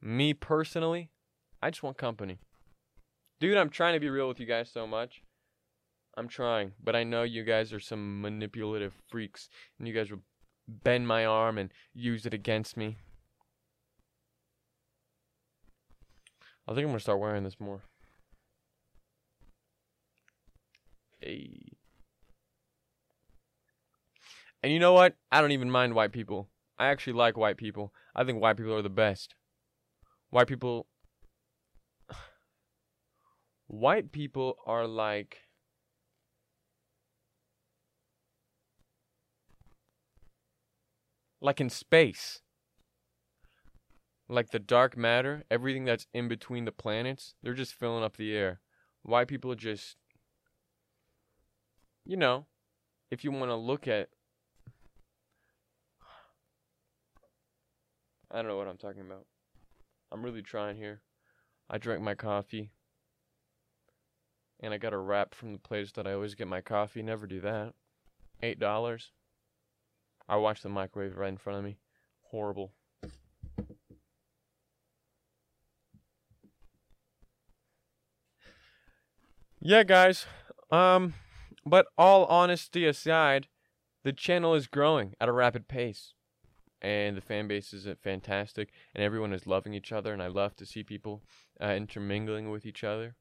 Me 0.02 0.34
personally, 0.34 1.10
I 1.62 1.70
just 1.70 1.84
want 1.84 1.98
company. 1.98 2.39
Dude, 3.39 3.58
I'm 3.58 3.70
trying 3.70 3.93
to 3.93 4.00
be 4.00 4.10
real 4.10 4.28
with 4.28 4.39
you 4.39 4.46
guys 4.46 4.70
so 4.70 4.86
much. 4.86 5.24
I'm 6.18 6.28
trying, 6.28 6.74
but 6.84 6.96
I 6.96 7.04
know 7.04 7.24
you 7.24 7.43
guys 7.43 7.72
are 7.72 7.80
some 7.80 8.22
manipulative 8.22 8.93
freaks, 9.08 9.48
and 9.78 9.88
you 9.88 9.93
guys 9.93 10.12
will 10.12 10.24
bend 10.68 11.08
my 11.08 11.26
arm 11.26 11.58
and 11.58 11.72
use 11.93 12.26
it 12.26 12.34
against 12.34 12.76
me. 12.76 12.98
I 16.70 16.74
think 16.76 16.86
I'm 16.86 16.91
gonna 16.91 16.99
start 16.99 17.20
wearing 17.20 17.43
this 17.43 17.59
more. 17.59 17.82
Hey. 21.20 21.72
And 24.61 24.72
you 24.72 24.78
know 24.78 24.93
what? 24.93 25.15
I 25.32 25.41
don't 25.41 25.51
even 25.51 25.72
mind 25.72 25.95
white 25.95 26.11
people. 26.11 26.47
I 26.78 26.89
actually 26.89 27.13
like 27.13 27.38
white 27.38 27.57
people. 27.57 27.91
I 28.15 28.24
think 28.24 28.39
white 28.39 28.55
people 28.55 28.76
are 28.76 28.84
the 28.84 28.89
best. 28.89 29.34
White 30.30 30.45
people. 30.45 30.86
White 33.65 34.11
people 34.11 34.57
are 34.67 34.86
like 34.86 35.38
like 41.41 41.59
in 41.59 41.72
space. 41.72 42.41
Like 44.32 44.52
the 44.52 44.60
dark 44.60 44.96
matter, 44.96 45.44
everything 45.50 45.86
that's 45.86 46.06
in 46.14 46.28
between 46.28 46.66
the 46.66 46.72
planets, 46.72 47.34
they're 47.42 47.56
just 47.56 47.74
filling 47.74 48.04
up 48.04 48.16
the 48.16 48.36
air. 48.36 48.62
Why 49.02 49.26
people 49.26 49.52
are 49.52 49.56
just, 49.56 49.98
you 52.06 52.16
know, 52.16 52.46
if 53.10 53.24
you 53.24 53.32
want 53.32 53.50
to 53.50 53.56
look 53.56 53.88
at. 53.88 54.10
I 58.32 58.36
don't 58.36 58.48
know 58.48 58.58
what 58.58 58.68
I'm 58.68 58.78
talking 58.78 59.02
about. 59.02 59.26
I'm 60.12 60.24
really 60.24 60.44
trying 60.44 60.78
here. 60.78 61.02
I 61.68 61.80
drank 61.80 62.04
my 62.04 62.14
coffee. 62.14 62.72
And 64.60 64.74
I 64.74 64.78
got 64.78 64.94
a 64.94 64.98
wrap 64.98 65.34
from 65.34 65.54
the 65.54 65.60
place 65.60 65.92
that 65.94 66.06
I 66.06 66.14
always 66.14 66.36
get 66.36 66.48
my 66.48 66.62
coffee. 66.62 67.02
Never 67.02 67.26
do 67.26 67.40
that. 67.42 67.74
Eight 68.44 68.60
dollars. 68.60 69.12
I 70.28 70.36
watched 70.36 70.62
the 70.62 70.70
microwave 70.70 71.18
right 71.18 71.30
in 71.30 71.38
front 71.38 71.58
of 71.58 71.66
me. 71.66 71.80
Horrible. 72.30 72.74
Yeah, 79.62 79.84
guys. 79.84 80.26
Um, 80.72 81.16
But 81.66 81.88
all 81.97 82.26
honesty 82.26 82.86
aside, 82.86 83.47
the 84.03 84.14
channel 84.14 84.55
is 84.55 84.68
growing 84.68 85.14
at 85.20 85.28
a 85.28 85.34
rapid 85.34 85.68
pace. 85.68 86.14
And 86.82 87.18
the 87.18 87.22
fan 87.22 87.49
base 87.49 87.74
is 87.74 87.86
uh, 87.86 87.95
fantastic, 88.01 88.70
and 88.95 89.03
everyone 89.03 89.34
is 89.34 89.45
loving 89.45 89.74
each 89.74 89.91
other, 89.91 90.14
and 90.14 90.24
I 90.24 90.28
love 90.28 90.55
to 90.55 90.66
see 90.66 90.82
people 90.84 91.22
uh, 91.62 91.72
intermingling 91.72 92.49
with 92.49 92.66
each 92.66 92.86
other. 92.86 93.16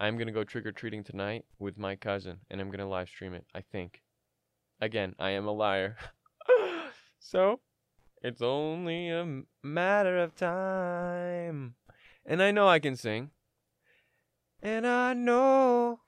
I'm 0.00 0.18
gonna 0.18 0.32
go 0.32 0.42
trick 0.42 0.66
or 0.66 0.72
treating 0.72 1.04
tonight 1.04 1.44
with 1.60 1.78
my 1.78 1.94
cousin, 1.94 2.40
and 2.50 2.60
I'm 2.60 2.70
gonna 2.70 2.88
live 2.88 3.08
stream 3.08 3.32
it. 3.32 3.46
I 3.54 3.60
think. 3.60 4.02
Again, 4.80 5.14
I 5.20 5.30
am 5.30 5.46
a 5.46 5.52
liar. 5.52 5.96
so, 7.20 7.60
it's 8.22 8.42
only 8.42 9.08
a 9.08 9.42
matter 9.62 10.18
of 10.18 10.34
time. 10.34 11.76
And 12.26 12.42
I 12.42 12.50
know 12.50 12.66
I 12.66 12.80
can 12.80 12.96
sing. 12.96 13.30
And 14.62 14.86
I 14.86 15.14
know 15.14 16.00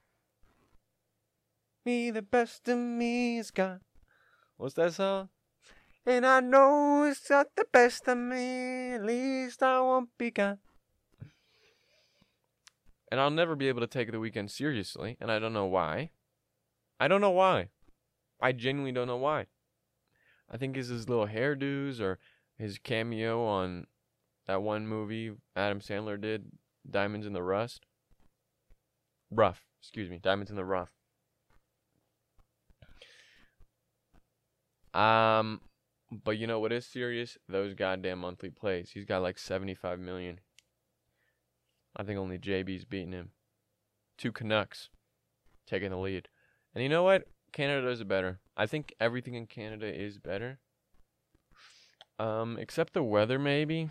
me 1.86 2.10
the 2.10 2.22
best 2.22 2.68
of 2.68 2.78
me 2.78 3.38
is 3.38 3.50
gone. 3.50 3.80
What's 4.56 4.74
that 4.74 4.92
song? 4.92 5.30
And 6.04 6.26
I 6.26 6.40
know 6.40 7.04
it's 7.04 7.30
not 7.30 7.46
the 7.56 7.64
best 7.72 8.06
of 8.08 8.18
me, 8.18 8.92
at 8.92 9.04
least 9.04 9.62
I 9.62 9.80
won't 9.80 10.10
be 10.18 10.30
gone. 10.30 10.58
And 13.10 13.20
I'll 13.20 13.30
never 13.30 13.54
be 13.54 13.68
able 13.68 13.80
to 13.80 13.86
take 13.86 14.10
the 14.10 14.18
Weeknd 14.18 14.50
seriously, 14.50 15.16
and 15.20 15.30
I 15.30 15.38
don't 15.38 15.52
know 15.52 15.66
why. 15.66 16.10
I 16.98 17.08
don't 17.08 17.20
know 17.20 17.30
why. 17.30 17.68
I 18.40 18.52
genuinely 18.52 18.92
don't 18.92 19.06
know 19.06 19.16
why. 19.16 19.46
I 20.50 20.56
think 20.56 20.76
it's 20.76 20.88
his 20.88 21.08
little 21.08 21.26
hairdos 21.26 22.00
or 22.00 22.18
his 22.58 22.78
cameo 22.78 23.44
on 23.44 23.86
that 24.46 24.62
one 24.62 24.86
movie 24.86 25.32
Adam 25.54 25.80
Sandler 25.80 26.20
did, 26.20 26.52
Diamonds 26.88 27.26
in 27.26 27.32
the 27.32 27.42
Rust. 27.42 27.86
Rough, 29.34 29.64
excuse 29.80 30.10
me, 30.10 30.18
Diamonds 30.18 30.50
in 30.50 30.56
the 30.56 30.64
Rough. 30.64 30.92
Um, 34.94 35.60
but 36.10 36.36
you 36.36 36.46
know 36.46 36.60
what 36.60 36.72
is 36.72 36.86
serious? 36.86 37.38
Those 37.48 37.74
goddamn 37.74 38.18
monthly 38.18 38.50
plays. 38.50 38.90
He's 38.92 39.06
got 39.06 39.22
like 39.22 39.38
75 39.38 39.98
million. 39.98 40.40
I 41.96 42.02
think 42.02 42.18
only 42.18 42.38
JB's 42.38 42.84
beating 42.84 43.12
him. 43.12 43.30
Two 44.18 44.32
Canucks 44.32 44.90
taking 45.66 45.90
the 45.90 45.96
lead. 45.96 46.28
And 46.74 46.82
you 46.82 46.88
know 46.88 47.02
what? 47.02 47.24
Canada 47.52 47.88
it 47.88 48.08
better. 48.08 48.40
I 48.56 48.66
think 48.66 48.94
everything 49.00 49.34
in 49.34 49.46
Canada 49.46 49.86
is 49.86 50.18
better. 50.18 50.58
Um, 52.18 52.56
except 52.58 52.94
the 52.94 53.02
weather, 53.02 53.38
maybe. 53.38 53.90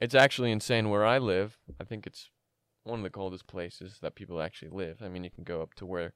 It's 0.00 0.14
actually 0.14 0.50
insane 0.50 0.88
where 0.90 1.04
I 1.04 1.18
live. 1.18 1.58
I 1.80 1.84
think 1.84 2.06
it's 2.06 2.30
one 2.84 3.00
of 3.00 3.04
the 3.04 3.10
coldest 3.10 3.46
places 3.46 3.98
that 4.02 4.14
people 4.14 4.40
actually 4.40 4.70
live. 4.70 5.02
I 5.02 5.08
mean, 5.08 5.24
you 5.24 5.30
can 5.30 5.44
go 5.44 5.62
up 5.62 5.74
to 5.74 5.86
where 5.86 6.12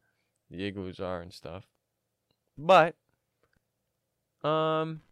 the 0.51 0.65
igloos 0.65 1.01
are 1.01 1.21
and 1.21 1.33
stuff. 1.33 1.65
But 2.59 2.97
um 4.43 5.03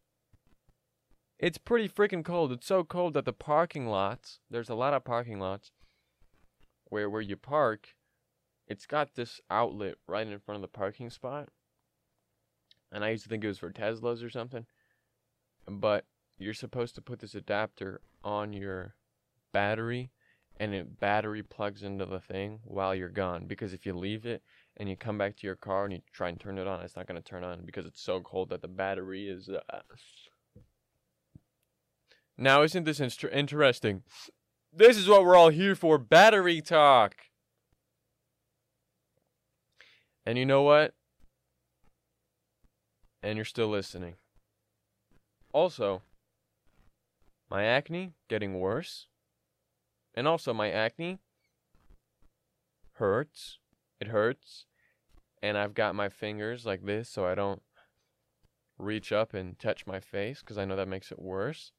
it's 1.39 1.59
pretty 1.59 1.89
freaking 1.89 2.25
cold. 2.25 2.53
It's 2.53 2.67
so 2.67 2.85
cold 2.85 3.15
that 3.15 3.25
the 3.25 3.33
parking 3.33 3.87
lots, 3.87 4.39
there's 4.51 4.71
a 4.71 4.75
lot 4.75 4.95
of 4.95 5.05
parking 5.05 5.41
lots 5.41 5.73
where 6.85 7.11
where 7.11 7.21
you 7.21 7.37
park, 7.37 7.95
it's 8.67 8.87
got 8.87 9.15
this 9.15 9.41
outlet 9.51 9.97
right 10.07 10.27
in 10.27 10.39
front 10.39 10.57
of 10.57 10.63
the 10.63 10.69
parking 10.69 11.11
spot. 11.11 11.49
And 12.93 13.05
I 13.05 13.11
used 13.11 13.25
to 13.25 13.29
think 13.29 13.43
it 13.45 13.49
was 13.49 13.59
for 13.59 13.73
Teslas 13.73 14.25
or 14.25 14.31
something. 14.31 14.67
But 15.67 16.05
you're 16.39 16.55
supposed 16.55 16.95
to 16.95 17.03
put 17.03 17.19
this 17.19 17.35
adapter 17.35 18.01
on 18.23 18.53
your 18.53 18.95
battery 19.53 20.11
and 20.59 20.75
it 20.75 21.01
battery 21.01 21.43
plugs 21.43 21.83
into 21.83 22.07
the 22.07 22.21
thing 22.21 22.61
while 22.65 22.95
you're 22.95 23.09
gone 23.09 23.47
because 23.47 23.73
if 23.73 23.85
you 23.85 23.93
leave 23.93 24.25
it 24.25 24.43
and 24.77 24.89
you 24.89 24.97
come 24.97 25.19
back 25.19 25.37
to 25.37 25.47
your 25.47 25.57
car 25.57 25.85
and 25.85 25.93
you 25.93 26.01
try 26.13 26.29
and 26.29 26.41
turn 26.41 26.59
it 26.59 26.67
on 26.67 26.81
it's 26.81 26.97
not 26.97 27.07
going 27.07 27.21
to 27.21 27.29
turn 27.29 27.45
on 27.45 27.63
because 27.65 27.87
it's 27.87 28.01
so 28.01 28.21
cold 28.21 28.49
that 28.51 28.63
the 28.63 28.69
battery 28.69 29.29
is 29.29 29.49
uh... 29.49 29.79
now 32.39 32.63
isn't 32.63 32.85
this 32.85 33.01
in- 33.01 33.31
interesting? 33.31 34.03
This 34.77 34.97
is 34.97 35.09
what 35.09 35.25
we're 35.25 35.37
all 35.37 35.51
here 35.51 35.77
for 35.77 35.99
battery 35.99 36.61
talk! 36.61 37.15
And 40.27 40.39
you 40.39 40.47
know 40.47 40.63
what? 40.63 40.95
And 43.23 43.37
you're 43.37 43.45
still 43.45 43.69
listening. 43.69 44.15
Also 45.53 46.03
my 47.51 47.65
acne 47.65 48.13
getting 48.29 48.59
worse 48.59 49.07
and 50.15 50.29
also, 50.29 50.55
my 50.55 50.71
acne 50.71 51.19
hurts. 52.95 53.59
It 54.01 54.09
hurts. 54.09 54.67
And 55.43 55.59
I've 55.59 55.75
got 55.75 55.95
my 55.95 56.09
fingers 56.09 56.65
like 56.65 56.85
this 56.85 57.09
so 57.09 57.27
I 57.27 57.35
don't 57.35 57.63
reach 58.79 59.13
up 59.13 59.35
and 59.35 59.59
touch 59.59 59.87
my 59.87 60.01
face 60.01 60.41
because 60.41 60.57
I 60.57 60.65
know 60.65 60.77
that 60.77 60.89
makes 60.89 61.13
it 61.13 61.21
worse. 61.21 61.73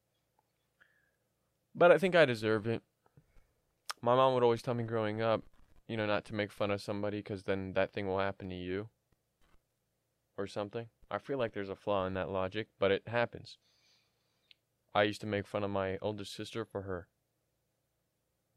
But 1.74 1.92
I 1.92 1.98
think 1.98 2.16
I 2.16 2.26
deserve 2.26 2.68
it. 2.68 2.84
My 4.02 4.16
mom 4.16 4.34
would 4.34 4.44
always 4.44 4.62
tell 4.62 4.74
me 4.74 4.84
growing 4.84 5.22
up, 5.22 5.42
you 5.88 5.98
know, 5.98 6.06
not 6.06 6.26
to 6.26 6.36
make 6.36 6.52
fun 6.52 6.72
of 6.72 6.82
somebody 6.82 7.18
because 7.20 7.44
then 7.44 7.74
that 7.74 7.92
thing 7.92 8.08
will 8.08 8.20
happen 8.20 8.50
to 8.50 8.56
you 8.56 8.90
or 10.38 10.46
something. 10.46 10.88
I 11.10 11.18
feel 11.18 11.38
like 11.38 11.54
there's 11.54 11.70
a 11.70 11.76
flaw 11.76 12.06
in 12.06 12.14
that 12.14 12.30
logic, 12.30 12.68
but 12.80 12.92
it 12.92 13.08
happens. 13.08 13.58
I 14.94 15.04
used 15.04 15.22
to 15.22 15.28
make 15.28 15.48
fun 15.48 15.64
of 15.64 15.72
my 15.72 15.98
older 16.02 16.24
sister 16.24 16.66
for 16.66 16.84
her 16.84 17.08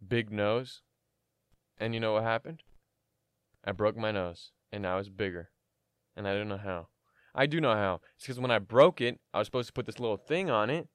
big 0.07 0.31
nose. 0.31 0.83
And 1.79 1.95
you 1.95 2.01
know 2.01 2.15
what 2.15 2.25
happened? 2.25 2.63
I 3.65 3.73
broke 3.73 3.97
my 3.97 4.11
nose, 4.11 4.53
and 4.73 4.83
now 4.83 4.99
it's 4.99 5.09
bigger. 5.09 5.51
And 6.17 6.27
I 6.27 6.35
don't 6.35 6.49
know 6.49 6.57
how. 6.59 6.89
I 7.35 7.47
do 7.47 7.61
know 7.61 7.75
how. 7.75 8.01
It's 8.17 8.25
because 8.25 8.41
when 8.41 8.51
I 8.51 8.59
broke 8.59 9.01
it, 9.01 9.21
I 9.33 9.39
was 9.39 9.47
supposed 9.47 9.69
to 9.69 9.73
put 9.73 9.87
this 9.87 10.01
little 10.01 10.17
thing 10.17 10.51
on 10.51 10.71
it. 10.71 10.89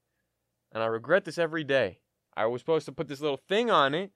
And 0.71 0.83
I 0.83 0.87
regret 0.87 1.23
this 1.23 1.37
every 1.37 1.63
day. 1.63 1.99
I 2.35 2.47
was 2.47 2.61
supposed 2.61 2.85
to 2.85 2.91
put 2.91 3.07
this 3.07 3.21
little 3.21 3.39
thing 3.47 3.69
on 3.69 3.93
it. 3.93 4.11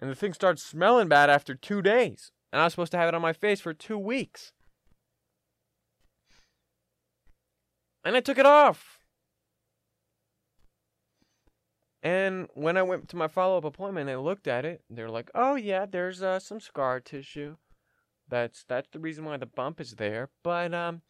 And 0.00 0.10
the 0.10 0.14
thing 0.14 0.32
starts 0.32 0.62
smelling 0.62 1.08
bad 1.08 1.28
after 1.28 1.54
two 1.54 1.82
days. 1.82 2.32
And 2.52 2.60
I 2.60 2.64
was 2.64 2.72
supposed 2.72 2.92
to 2.92 2.98
have 2.98 3.08
it 3.08 3.14
on 3.14 3.20
my 3.20 3.32
face 3.32 3.60
for 3.60 3.74
two 3.74 3.98
weeks. 3.98 4.52
And 8.04 8.16
I 8.16 8.20
took 8.20 8.38
it 8.38 8.46
off. 8.46 8.99
And 12.02 12.48
when 12.54 12.76
I 12.76 12.82
went 12.82 13.08
to 13.10 13.16
my 13.16 13.28
follow 13.28 13.58
up 13.58 13.64
appointment, 13.64 14.06
they 14.06 14.16
looked 14.16 14.46
at 14.48 14.64
it. 14.64 14.82
They're 14.88 15.10
like, 15.10 15.30
"Oh 15.34 15.54
yeah, 15.54 15.84
there's 15.86 16.22
uh, 16.22 16.38
some 16.38 16.60
scar 16.60 17.00
tissue. 17.00 17.56
That's 18.28 18.64
that's 18.64 18.88
the 18.92 19.00
reason 19.00 19.24
why 19.24 19.36
the 19.36 19.46
bump 19.46 19.80
is 19.80 19.96
there. 19.96 20.30
But 20.42 20.72
um, 20.72 21.02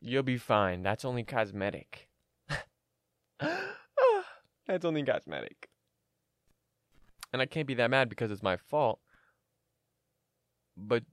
you'll 0.00 0.22
be 0.22 0.38
fine. 0.38 0.82
That's 0.82 1.04
only 1.04 1.24
cosmetic. 1.24 2.08
that's 3.40 4.84
only 4.84 5.02
cosmetic. 5.02 5.68
And 7.32 7.42
I 7.42 7.46
can't 7.46 7.66
be 7.66 7.74
that 7.74 7.90
mad 7.90 8.08
because 8.08 8.30
it's 8.30 8.42
my 8.42 8.56
fault. 8.56 9.00
But 10.76 11.04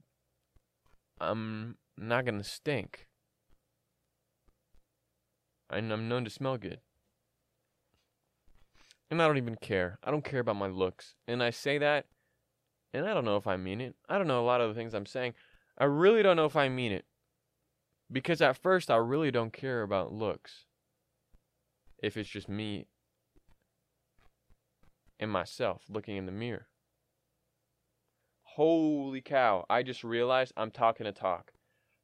I'm 1.20 1.76
not 1.96 2.24
gonna 2.24 2.44
stink. 2.44 3.08
And 5.70 5.92
I'm 5.92 6.08
known 6.08 6.24
to 6.24 6.30
smell 6.30 6.56
good. 6.56 6.80
And 9.10 9.22
I 9.22 9.26
don't 9.26 9.38
even 9.38 9.56
care. 9.56 9.98
I 10.04 10.10
don't 10.10 10.24
care 10.24 10.40
about 10.40 10.56
my 10.56 10.66
looks. 10.66 11.14
And 11.26 11.42
I 11.42 11.50
say 11.50 11.78
that, 11.78 12.06
and 12.92 13.06
I 13.06 13.14
don't 13.14 13.24
know 13.24 13.36
if 13.36 13.46
I 13.46 13.56
mean 13.56 13.80
it. 13.80 13.94
I 14.08 14.18
don't 14.18 14.26
know 14.26 14.42
a 14.42 14.46
lot 14.46 14.60
of 14.60 14.68
the 14.68 14.74
things 14.74 14.94
I'm 14.94 15.06
saying. 15.06 15.34
I 15.78 15.84
really 15.84 16.22
don't 16.22 16.36
know 16.36 16.44
if 16.44 16.56
I 16.56 16.68
mean 16.68 16.92
it. 16.92 17.04
Because 18.10 18.40
at 18.40 18.56
first, 18.56 18.90
I 18.90 18.96
really 18.96 19.30
don't 19.30 19.52
care 19.52 19.82
about 19.82 20.12
looks. 20.12 20.64
If 22.02 22.16
it's 22.16 22.28
just 22.28 22.48
me 22.48 22.86
and 25.20 25.30
myself 25.30 25.82
looking 25.88 26.16
in 26.16 26.26
the 26.26 26.32
mirror. 26.32 26.68
Holy 28.42 29.20
cow. 29.20 29.64
I 29.68 29.82
just 29.82 30.04
realized 30.04 30.52
I'm 30.56 30.70
talking 30.70 31.04
to 31.04 31.12
talk. 31.12 31.52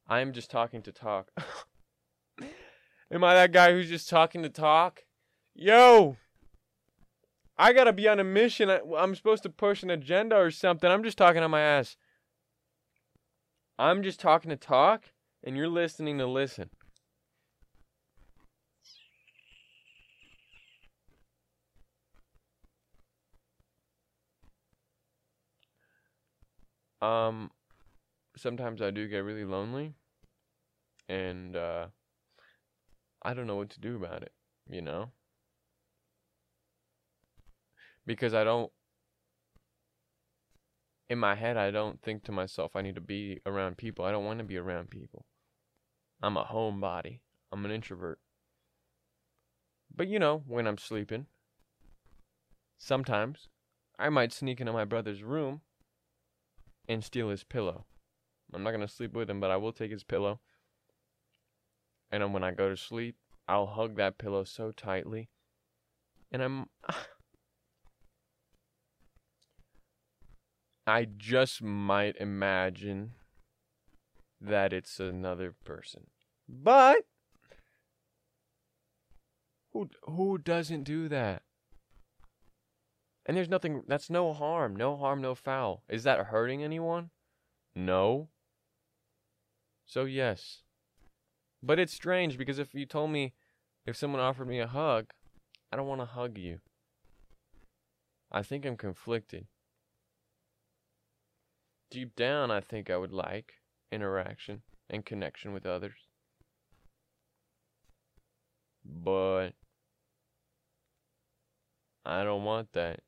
I'm 0.07 0.33
just 0.33 0.51
talking 0.51 0.81
to 0.83 0.91
talk. 0.91 1.31
Am 3.11 3.23
I 3.23 3.33
that 3.33 3.51
guy 3.51 3.71
who's 3.71 3.89
just 3.89 4.09
talking 4.09 4.43
to 4.43 4.49
talk? 4.49 5.03
Yo! 5.53 6.17
I 7.57 7.71
gotta 7.71 7.93
be 7.93 8.07
on 8.07 8.19
a 8.19 8.23
mission. 8.23 8.69
I'm 8.69 9.15
supposed 9.15 9.43
to 9.43 9.49
push 9.49 9.81
an 9.81 9.89
agenda 9.89 10.35
or 10.35 10.51
something. 10.51 10.89
I'm 10.89 11.03
just 11.03 11.17
talking 11.17 11.41
on 11.41 11.51
my 11.51 11.61
ass. 11.61 11.95
I'm 13.79 14.03
just 14.03 14.19
talking 14.19 14.49
to 14.49 14.57
talk, 14.57 15.05
and 15.43 15.55
you're 15.55 15.69
listening 15.69 16.17
to 16.17 16.27
listen. 16.27 16.69
Um, 27.01 27.51
sometimes 28.35 28.81
I 28.81 28.91
do 28.91 29.07
get 29.07 29.19
really 29.19 29.45
lonely, 29.45 29.93
and 31.07 31.55
uh, 31.55 31.87
I 33.21 33.33
don't 33.33 33.47
know 33.47 33.57
what 33.57 33.69
to 33.71 33.79
do 33.79 33.95
about 33.95 34.23
it. 34.23 34.31
You 34.69 34.81
know 34.81 35.11
because 38.05 38.33
I 38.33 38.43
don't 38.43 38.71
in 41.09 41.19
my 41.19 41.35
head, 41.35 41.57
I 41.57 41.71
don't 41.71 42.01
think 42.01 42.23
to 42.23 42.31
myself, 42.31 42.75
I 42.75 42.81
need 42.81 42.95
to 42.95 43.01
be 43.01 43.39
around 43.45 43.77
people. 43.77 44.05
I 44.05 44.11
don't 44.11 44.25
want 44.25 44.39
to 44.39 44.45
be 44.45 44.57
around 44.57 44.89
people. 44.89 45.25
I'm 46.21 46.37
a 46.37 46.43
homebody. 46.43 47.19
I'm 47.51 47.63
an 47.65 47.71
introvert. 47.71 48.19
But 49.95 50.07
you 50.07 50.19
know, 50.19 50.43
when 50.47 50.67
I'm 50.67 50.77
sleeping, 50.77 51.27
sometimes 52.77 53.49
I 53.99 54.09
might 54.09 54.33
sneak 54.33 54.59
into 54.59 54.73
my 54.73 54.83
brother's 54.83 55.23
room 55.23 55.61
and 56.87 57.03
steal 57.03 57.29
his 57.29 57.43
pillow. 57.43 57.85
I'm 58.53 58.63
not 58.63 58.71
going 58.71 58.81
to 58.81 58.87
sleep 58.87 59.13
with 59.13 59.29
him, 59.29 59.39
but 59.39 59.51
I 59.51 59.57
will 59.57 59.73
take 59.73 59.91
his 59.91 60.03
pillow. 60.03 60.39
And 62.11 62.33
when 62.33 62.43
I 62.43 62.51
go 62.51 62.69
to 62.69 62.77
sleep, 62.77 63.15
I'll 63.47 63.67
hug 63.67 63.95
that 63.97 64.17
pillow 64.17 64.43
so 64.43 64.71
tightly. 64.71 65.29
And 66.31 66.41
I'm. 66.41 66.65
I 70.87 71.05
just 71.05 71.61
might 71.63 72.15
imagine 72.17 73.13
that 74.39 74.71
it's 74.71 74.99
another 74.99 75.55
person. 75.63 76.07
But 76.47 77.05
who 79.73 79.89
who 80.03 80.37
doesn't 80.37 80.83
do 80.83 81.07
that? 81.09 81.41
And 83.25 83.35
there's 83.35 83.49
nothing 83.49 83.83
that's 83.87 84.09
no 84.09 84.33
harm, 84.33 84.75
no 84.75 84.95
harm, 84.95 85.21
no 85.21 85.33
foul. 85.33 85.83
Is 85.89 86.03
that 86.03 86.27
hurting 86.27 86.63
anyone? 86.63 87.09
No. 87.75 88.29
So 89.85 90.05
yes. 90.05 90.61
But 91.63 91.79
it's 91.79 91.93
strange 91.93 92.37
because 92.37 92.59
if 92.59 92.75
you 92.75 92.85
told 92.85 93.09
me 93.09 93.33
if 93.87 93.97
someone 93.97 94.21
offered 94.21 94.47
me 94.47 94.59
a 94.59 94.67
hug, 94.67 95.07
I 95.71 95.77
don't 95.77 95.87
want 95.87 96.01
to 96.01 96.05
hug 96.05 96.37
you. 96.37 96.59
I 98.31 98.43
think 98.43 98.65
I'm 98.65 98.77
conflicted. 98.77 99.47
Deep 101.89 102.15
down, 102.15 102.51
I 102.51 102.61
think 102.61 102.89
I 102.89 102.97
would 102.97 103.13
like 103.13 103.53
interaction 103.91 104.61
and 104.89 105.05
connection 105.05 105.53
with 105.53 105.65
others. 105.65 106.07
But 108.83 109.51
I 112.05 112.23
don't 112.23 112.43
want 112.43 112.73
that. 112.73 112.99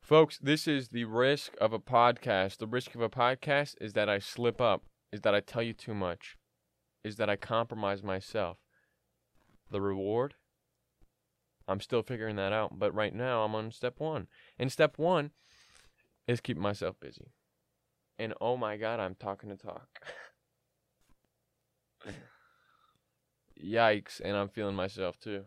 Folks, 0.00 0.36
this 0.38 0.68
is 0.68 0.88
the 0.88 1.04
risk 1.04 1.54
of 1.60 1.72
a 1.72 1.78
podcast. 1.78 2.58
The 2.58 2.66
risk 2.66 2.94
of 2.94 3.00
a 3.00 3.08
podcast 3.08 3.76
is 3.80 3.94
that 3.94 4.08
I 4.08 4.18
slip 4.18 4.60
up, 4.60 4.82
is 5.12 5.22
that 5.22 5.34
I 5.34 5.40
tell 5.40 5.62
you 5.62 5.72
too 5.72 5.94
much, 5.94 6.36
is 7.02 7.16
that 7.16 7.30
I 7.30 7.36
compromise 7.36 8.02
myself. 8.02 8.58
The 9.70 9.80
reward? 9.80 10.34
I'm 11.68 11.80
still 11.80 12.02
figuring 12.02 12.36
that 12.36 12.52
out, 12.52 12.78
but 12.78 12.94
right 12.94 13.14
now 13.14 13.44
I'm 13.44 13.54
on 13.54 13.70
step 13.70 13.98
one. 13.98 14.26
And 14.58 14.70
step 14.70 14.98
one 14.98 15.30
is 16.26 16.40
keep 16.40 16.56
myself 16.56 16.96
busy. 17.00 17.32
And 18.18 18.34
oh 18.40 18.56
my 18.56 18.76
god, 18.76 19.00
I'm 19.00 19.14
talking 19.14 19.50
to 19.50 19.56
talk. 19.56 19.88
Yikes, 23.64 24.20
and 24.22 24.36
I'm 24.36 24.48
feeling 24.48 24.74
myself 24.74 25.18
too. 25.18 25.44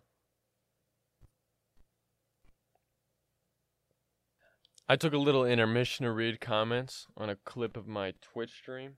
I 4.88 4.96
took 4.96 5.14
a 5.14 5.18
little 5.18 5.46
intermission 5.46 6.06
to 6.06 6.12
read 6.12 6.40
comments 6.40 7.08
on 7.18 7.30
a 7.30 7.36
clip 7.36 7.76
of 7.76 7.88
my 7.88 8.14
Twitch 8.22 8.52
stream. 8.52 8.98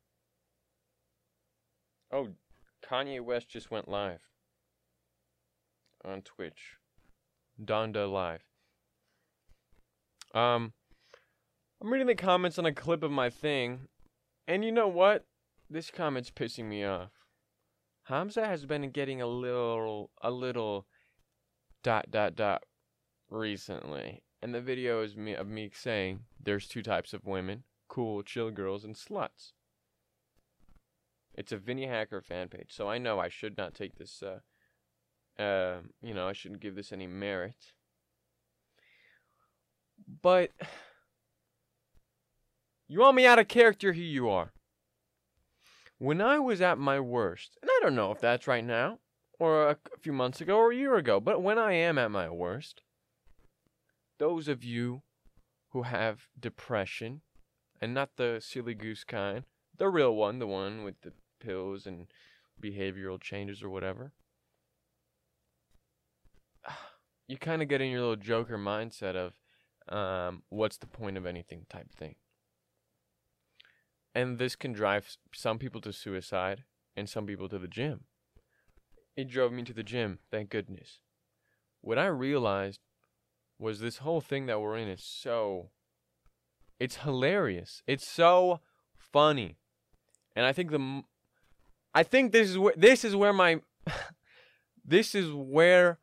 Oh, 2.11 2.29
Kanye 2.85 3.21
West 3.21 3.49
just 3.49 3.71
went 3.71 3.87
live 3.87 4.21
on 6.03 6.21
Twitch. 6.21 6.77
Donda 7.63 8.11
Live. 8.11 8.43
Um, 10.33 10.73
I'm 11.81 11.91
reading 11.91 12.07
the 12.07 12.15
comments 12.15 12.59
on 12.59 12.65
a 12.65 12.73
clip 12.73 13.03
of 13.03 13.11
my 13.11 13.29
thing, 13.29 13.87
and 14.47 14.63
you 14.63 14.71
know 14.71 14.87
what? 14.87 15.25
This 15.69 15.89
comment's 15.91 16.31
pissing 16.31 16.65
me 16.65 16.83
off. 16.83 17.11
Hamza 18.03 18.45
has 18.45 18.65
been 18.65 18.89
getting 18.91 19.21
a 19.21 19.27
little, 19.27 20.11
a 20.21 20.31
little 20.31 20.87
dot 21.83 22.11
dot 22.11 22.35
dot 22.35 22.63
recently, 23.29 24.21
and 24.41 24.53
the 24.53 24.61
video 24.61 25.01
is 25.01 25.17
me 25.17 25.33
of 25.33 25.47
me 25.47 25.69
saying 25.73 26.21
there's 26.41 26.67
two 26.67 26.81
types 26.81 27.13
of 27.13 27.25
women: 27.25 27.63
cool, 27.87 28.23
chill 28.23 28.51
girls 28.51 28.83
and 28.83 28.95
sluts. 28.95 29.53
It's 31.33 31.51
a 31.51 31.57
Vinnie 31.57 31.87
Hacker 31.87 32.21
fan 32.21 32.47
page, 32.47 32.69
so 32.69 32.89
I 32.89 32.97
know 32.97 33.19
I 33.19 33.29
should 33.29 33.57
not 33.57 33.73
take 33.73 33.95
this. 33.95 34.23
Uh, 34.23 34.39
uh, 35.39 35.77
you 36.01 36.13
know, 36.13 36.27
I 36.27 36.33
shouldn't 36.33 36.61
give 36.61 36.75
this 36.75 36.91
any 36.91 37.07
merit. 37.07 37.73
But 40.21 40.51
you 42.87 42.99
want 42.99 43.15
me 43.15 43.25
out 43.25 43.39
of 43.39 43.47
character? 43.47 43.93
Here 43.93 44.03
you 44.03 44.29
are. 44.29 44.51
When 45.99 46.21
I 46.21 46.39
was 46.39 46.61
at 46.61 46.77
my 46.77 46.99
worst, 46.99 47.57
and 47.61 47.71
I 47.71 47.79
don't 47.81 47.95
know 47.95 48.11
if 48.11 48.21
that's 48.21 48.47
right 48.47 48.63
now, 48.63 48.99
or 49.39 49.69
a 49.69 49.77
few 49.99 50.13
months 50.13 50.41
ago, 50.41 50.57
or 50.57 50.71
a 50.71 50.75
year 50.75 50.95
ago, 50.95 51.19
but 51.19 51.41
when 51.41 51.57
I 51.57 51.73
am 51.73 51.97
at 51.97 52.11
my 52.11 52.29
worst, 52.29 52.81
those 54.19 54.47
of 54.47 54.63
you 54.63 55.01
who 55.69 55.83
have 55.83 56.27
depression, 56.39 57.21
and 57.81 57.93
not 57.93 58.15
the 58.15 58.39
silly 58.43 58.73
goose 58.73 59.03
kind, 59.03 59.43
the 59.77 59.89
real 59.89 60.15
one, 60.15 60.39
the 60.39 60.47
one 60.47 60.83
with 60.83 61.01
the 61.01 61.13
pills 61.39 61.85
and 61.85 62.07
behavioral 62.61 63.19
changes 63.19 63.61
or 63.61 63.69
whatever, 63.69 64.11
you 67.27 67.37
kind 67.37 67.61
of 67.61 67.67
get 67.67 67.81
in 67.81 67.89
your 67.89 68.01
little 68.01 68.15
Joker 68.15 68.57
mindset 68.57 69.15
of, 69.15 69.33
um, 69.93 70.43
what's 70.49 70.77
the 70.77 70.87
point 70.87 71.17
of 71.17 71.25
anything 71.25 71.65
type 71.69 71.93
thing. 71.93 72.15
And 74.15 74.37
this 74.37 74.55
can 74.55 74.73
drive 74.73 75.17
some 75.33 75.59
people 75.59 75.81
to 75.81 75.93
suicide 75.93 76.63
and 76.95 77.09
some 77.09 77.25
people 77.25 77.47
to 77.49 77.59
the 77.59 77.67
gym. 77.67 78.05
It 79.15 79.29
drove 79.29 79.51
me 79.51 79.63
to 79.63 79.73
the 79.73 79.83
gym, 79.83 80.19
thank 80.31 80.49
goodness. 80.49 80.99
What 81.81 81.97
I 81.97 82.07
realized 82.07 82.79
was 83.59 83.79
this 83.79 83.97
whole 83.97 84.21
thing 84.21 84.45
that 84.47 84.61
we're 84.61 84.77
in 84.77 84.87
is 84.87 85.03
so 85.03 85.69
it's 86.79 86.97
hilarious. 86.97 87.81
It's 87.87 88.07
so 88.07 88.59
funny. 88.97 89.57
And 90.35 90.45
I 90.45 90.53
think 90.53 90.71
the 90.71 91.03
I 91.93 92.03
think 92.03 92.31
this 92.31 92.49
is 92.49 92.57
where 92.57 92.73
this 92.77 93.03
is 93.03 93.15
where 93.15 93.33
my 93.33 93.61
this 94.85 95.15
is 95.15 95.31
where 95.31 95.99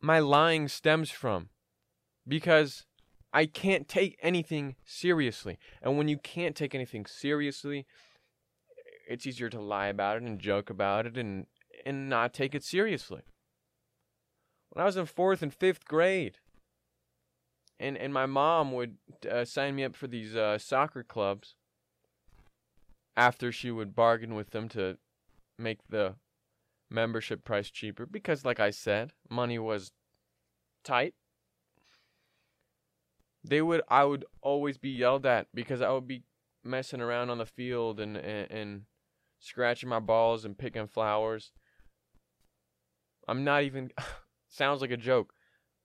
my 0.00 0.18
lying 0.18 0.68
stems 0.68 1.10
from. 1.10 1.48
Because 2.26 2.84
I 3.32 3.46
can't 3.46 3.88
take 3.88 4.18
anything 4.22 4.76
seriously. 4.84 5.58
And 5.82 5.96
when 5.96 6.08
you 6.08 6.18
can't 6.18 6.56
take 6.56 6.74
anything 6.74 7.06
seriously, 7.06 7.86
it's 9.08 9.26
easier 9.26 9.48
to 9.50 9.60
lie 9.60 9.86
about 9.86 10.16
it 10.16 10.22
and 10.22 10.38
joke 10.38 10.70
about 10.70 11.06
it 11.06 11.16
and 11.16 11.46
and 11.86 12.08
not 12.08 12.34
take 12.34 12.54
it 12.54 12.62
seriously. 12.62 13.22
When 14.70 14.82
I 14.82 14.86
was 14.86 14.96
in 14.96 15.06
4th 15.06 15.42
and 15.42 15.58
5th 15.58 15.84
grade, 15.86 16.38
and 17.78 17.96
and 17.96 18.12
my 18.12 18.26
mom 18.26 18.72
would 18.72 18.98
uh, 19.28 19.44
sign 19.44 19.74
me 19.74 19.84
up 19.84 19.96
for 19.96 20.06
these 20.06 20.36
uh, 20.36 20.58
soccer 20.58 21.02
clubs 21.02 21.54
after 23.16 23.50
she 23.50 23.70
would 23.70 23.94
bargain 23.94 24.34
with 24.34 24.50
them 24.50 24.68
to 24.68 24.98
make 25.58 25.78
the 25.88 26.14
membership 26.90 27.44
price 27.44 27.70
cheaper 27.70 28.06
because 28.06 28.44
like 28.44 28.60
I 28.60 28.70
said, 28.70 29.12
money 29.28 29.58
was 29.58 29.92
tight. 30.84 31.14
They 33.44 33.62
would 33.62 33.82
I 33.88 34.04
would 34.04 34.24
always 34.42 34.76
be 34.76 34.90
yelled 34.90 35.24
at 35.24 35.46
because 35.54 35.80
I 35.80 35.90
would 35.90 36.06
be 36.06 36.24
messing 36.62 37.00
around 37.00 37.30
on 37.30 37.38
the 37.38 37.46
field 37.46 38.00
and 38.00 38.16
and, 38.16 38.50
and 38.50 38.82
scratching 39.38 39.88
my 39.88 40.00
balls 40.00 40.44
and 40.44 40.58
picking 40.58 40.86
flowers. 40.86 41.52
I'm 43.26 43.44
not 43.44 43.62
even 43.62 43.90
sounds 44.48 44.80
like 44.80 44.90
a 44.90 44.96
joke. 44.96 45.32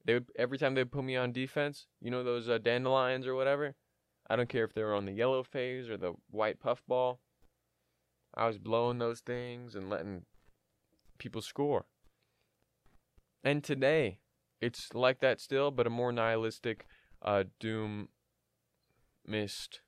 They 0.03 0.16
would 0.16 0.30
every 0.38 0.58
time 0.58 0.76
they 0.76 0.82
would 0.82 0.91
put 0.91 1.03
me 1.03 1.16
on 1.16 1.32
defense, 1.32 1.88
you 2.01 2.12
know 2.12 2.24
those 2.24 2.49
uh, 2.49 2.58
dandelions 2.58 3.26
or 3.28 3.36
whatever. 3.36 3.76
I 4.30 4.36
don't 4.36 4.49
care 4.49 4.64
if 4.66 4.74
they 4.74 4.84
were 4.84 4.95
on 4.95 5.06
the 5.06 5.12
yellow 5.12 5.43
phase 5.43 5.88
or 5.88 5.97
the 5.97 6.14
white 6.32 6.60
puffball. 6.60 7.20
I 8.34 8.47
was 8.47 8.58
blowing 8.58 8.97
those 8.97 9.22
things 9.22 9.76
and 9.76 9.89
letting 9.89 10.26
people 11.18 11.41
score. 11.41 11.86
And 13.43 13.63
today, 13.63 14.20
it's 14.61 14.93
like 14.93 15.20
that 15.20 15.39
still, 15.39 15.72
but 15.72 15.88
a 15.88 15.89
more 15.89 16.11
nihilistic, 16.11 16.88
uh, 17.22 17.43
doom 17.59 18.09
mist 19.26 19.82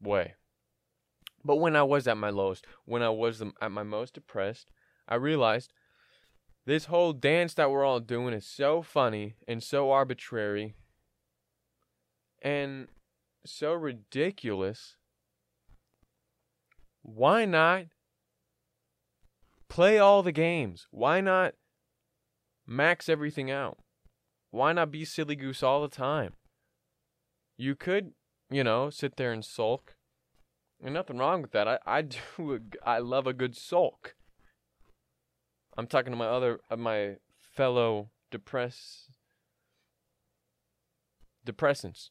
way. 0.00 0.34
But 1.44 1.56
when 1.56 1.76
I 1.76 1.82
was 1.82 2.06
at 2.06 2.16
my 2.16 2.30
lowest, 2.30 2.66
when 2.84 3.02
I 3.02 3.10
was 3.10 3.42
at 3.60 3.70
my 3.70 3.82
most 3.82 4.14
depressed, 4.14 4.70
I 5.06 5.16
realized 5.16 5.72
this 6.64 6.86
whole 6.86 7.12
dance 7.12 7.54
that 7.54 7.70
we're 7.70 7.84
all 7.84 8.00
doing 8.00 8.32
is 8.32 8.46
so 8.46 8.80
funny 8.80 9.34
and 9.46 9.62
so 9.62 9.90
arbitrary 9.90 10.74
and 12.40 12.88
so 13.44 13.74
ridiculous. 13.74 14.96
Why 17.02 17.44
not 17.44 17.84
play 19.74 19.98
all 19.98 20.22
the 20.22 20.32
games? 20.32 20.86
Why 20.90 21.20
not 21.20 21.54
max 22.66 23.08
everything 23.08 23.50
out? 23.50 23.78
why 24.54 24.72
not 24.72 24.92
be 24.92 25.04
silly 25.04 25.34
goose 25.34 25.64
all 25.64 25.82
the 25.82 25.88
time? 25.88 26.34
You 27.56 27.74
could, 27.74 28.12
you 28.50 28.62
know, 28.62 28.88
sit 28.88 29.16
there 29.16 29.32
and 29.32 29.44
sulk. 29.44 29.96
And 30.82 30.94
nothing 30.94 31.18
wrong 31.18 31.42
with 31.42 31.50
that. 31.52 31.66
I, 31.66 31.78
I 31.84 32.02
do 32.36 32.54
a, 32.54 32.58
I 32.88 32.98
love 32.98 33.26
a 33.26 33.32
good 33.32 33.56
sulk. 33.56 34.14
I'm 35.76 35.88
talking 35.88 36.12
to 36.12 36.16
my 36.16 36.26
other 36.26 36.60
uh, 36.70 36.76
my 36.76 37.16
fellow 37.40 38.10
depress 38.30 39.10
depressants. 41.44 42.10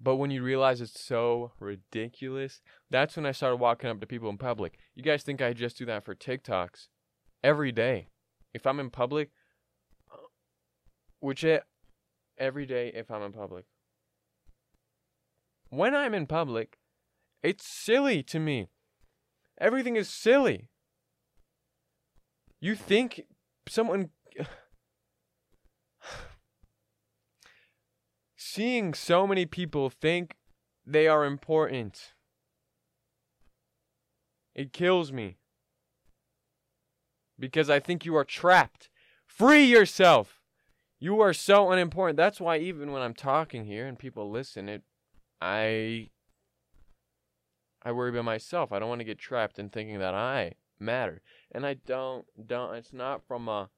But 0.00 0.16
when 0.16 0.30
you 0.30 0.42
realize 0.42 0.80
it's 0.80 1.00
so 1.00 1.52
ridiculous, 1.58 2.60
that's 2.90 3.16
when 3.16 3.26
I 3.26 3.32
started 3.32 3.56
walking 3.56 3.88
up 3.88 4.00
to 4.00 4.06
people 4.06 4.28
in 4.28 4.36
public. 4.36 4.78
You 4.94 5.02
guys 5.02 5.22
think 5.22 5.40
I 5.40 5.52
just 5.52 5.78
do 5.78 5.86
that 5.86 6.04
for 6.04 6.14
TikToks? 6.14 6.88
Every 7.42 7.72
day. 7.72 8.08
If 8.52 8.66
I'm 8.66 8.80
in 8.80 8.90
public, 8.90 9.30
which 11.20 11.44
it, 11.44 11.64
every 12.38 12.66
day 12.66 12.92
if 12.94 13.10
I'm 13.10 13.22
in 13.22 13.32
public. 13.32 13.64
When 15.70 15.94
I'm 15.94 16.14
in 16.14 16.26
public, 16.26 16.78
it's 17.42 17.66
silly 17.66 18.22
to 18.24 18.38
me. 18.38 18.68
Everything 19.58 19.96
is 19.96 20.08
silly. 20.08 20.68
You 22.60 22.74
think 22.74 23.22
someone 23.68 24.10
seeing 28.56 28.94
so 28.94 29.26
many 29.26 29.44
people 29.44 29.90
think 29.90 30.34
they 30.86 31.06
are 31.06 31.26
important. 31.26 32.14
It 34.54 34.72
kills 34.72 35.12
me. 35.12 35.36
Because 37.38 37.68
I 37.68 37.80
think 37.80 38.06
you 38.06 38.16
are 38.16 38.24
trapped. 38.24 38.88
Free 39.26 39.64
yourself. 39.64 40.40
You 40.98 41.20
are 41.20 41.34
so 41.34 41.70
unimportant. 41.70 42.16
That's 42.16 42.40
why 42.40 42.56
even 42.56 42.92
when 42.92 43.02
I'm 43.02 43.12
talking 43.12 43.66
here 43.66 43.86
and 43.86 43.98
people 43.98 44.30
listen, 44.30 44.70
it 44.70 44.82
I 45.38 46.08
I 47.82 47.92
worry 47.92 48.08
about 48.08 48.24
myself. 48.24 48.72
I 48.72 48.78
don't 48.78 48.88
want 48.88 49.00
to 49.00 49.04
get 49.04 49.18
trapped 49.18 49.58
in 49.58 49.68
thinking 49.68 49.98
that 49.98 50.14
I 50.14 50.54
matter. 50.80 51.20
And 51.52 51.66
I 51.66 51.74
don't 51.74 52.24
don't 52.46 52.74
it's 52.74 52.94
not 52.94 53.20
from 53.28 53.48
a 53.48 53.68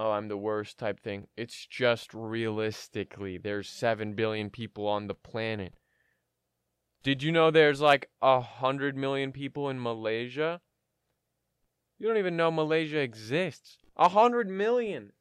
oh, 0.00 0.10
I'm 0.12 0.28
the 0.28 0.38
worst 0.38 0.78
type 0.78 0.98
thing. 0.98 1.26
It's 1.36 1.66
just 1.66 2.14
realistically, 2.14 3.36
there's 3.36 3.68
7 3.68 4.14
billion 4.14 4.48
people 4.48 4.88
on 4.88 5.08
the 5.08 5.14
planet. 5.14 5.74
Did 7.02 7.22
you 7.22 7.30
know 7.30 7.50
there's 7.50 7.82
like 7.82 8.08
a 8.22 8.40
hundred 8.40 8.96
million 8.96 9.30
people 9.30 9.68
in 9.68 9.82
Malaysia? 9.82 10.62
You 11.98 12.08
don't 12.08 12.16
even 12.16 12.36
know 12.36 12.50
Malaysia 12.50 12.98
exists. 12.98 13.76
A 13.96 14.08
hundred 14.08 14.48
million. 14.48 15.12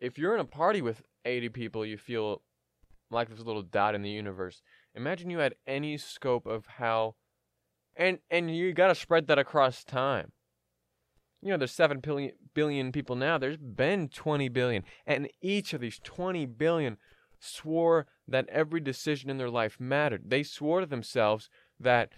if 0.00 0.18
you're 0.18 0.34
in 0.34 0.40
a 0.40 0.44
party 0.44 0.82
with 0.82 1.02
80 1.24 1.50
people, 1.50 1.84
you 1.84 1.96
feel 1.96 2.42
like 3.10 3.28
this 3.28 3.40
little 3.40 3.62
dot 3.62 3.94
in 3.94 4.02
the 4.02 4.10
universe. 4.10 4.62
Imagine 4.94 5.30
you 5.30 5.38
had 5.38 5.54
any 5.66 5.96
scope 5.96 6.46
of 6.46 6.66
how 6.66 7.16
and 7.96 8.18
and 8.30 8.54
you 8.54 8.72
got 8.72 8.88
to 8.88 8.94
spread 8.94 9.26
that 9.26 9.38
across 9.38 9.84
time. 9.84 10.32
You 11.42 11.50
know, 11.50 11.56
there's 11.56 11.72
7 11.72 12.00
billion, 12.00 12.32
billion 12.54 12.92
people 12.92 13.16
now. 13.16 13.38
There's 13.38 13.56
been 13.56 14.08
20 14.08 14.48
billion. 14.48 14.84
And 15.06 15.28
each 15.40 15.72
of 15.72 15.80
these 15.80 15.98
20 16.02 16.44
billion 16.46 16.98
swore 17.38 18.06
that 18.28 18.46
every 18.50 18.80
decision 18.80 19.30
in 19.30 19.38
their 19.38 19.48
life 19.48 19.80
mattered. 19.80 20.24
They 20.28 20.42
swore 20.42 20.80
to 20.80 20.86
themselves 20.86 21.48
that 21.78 22.12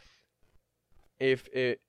if 1.20 1.47
it 1.53 1.80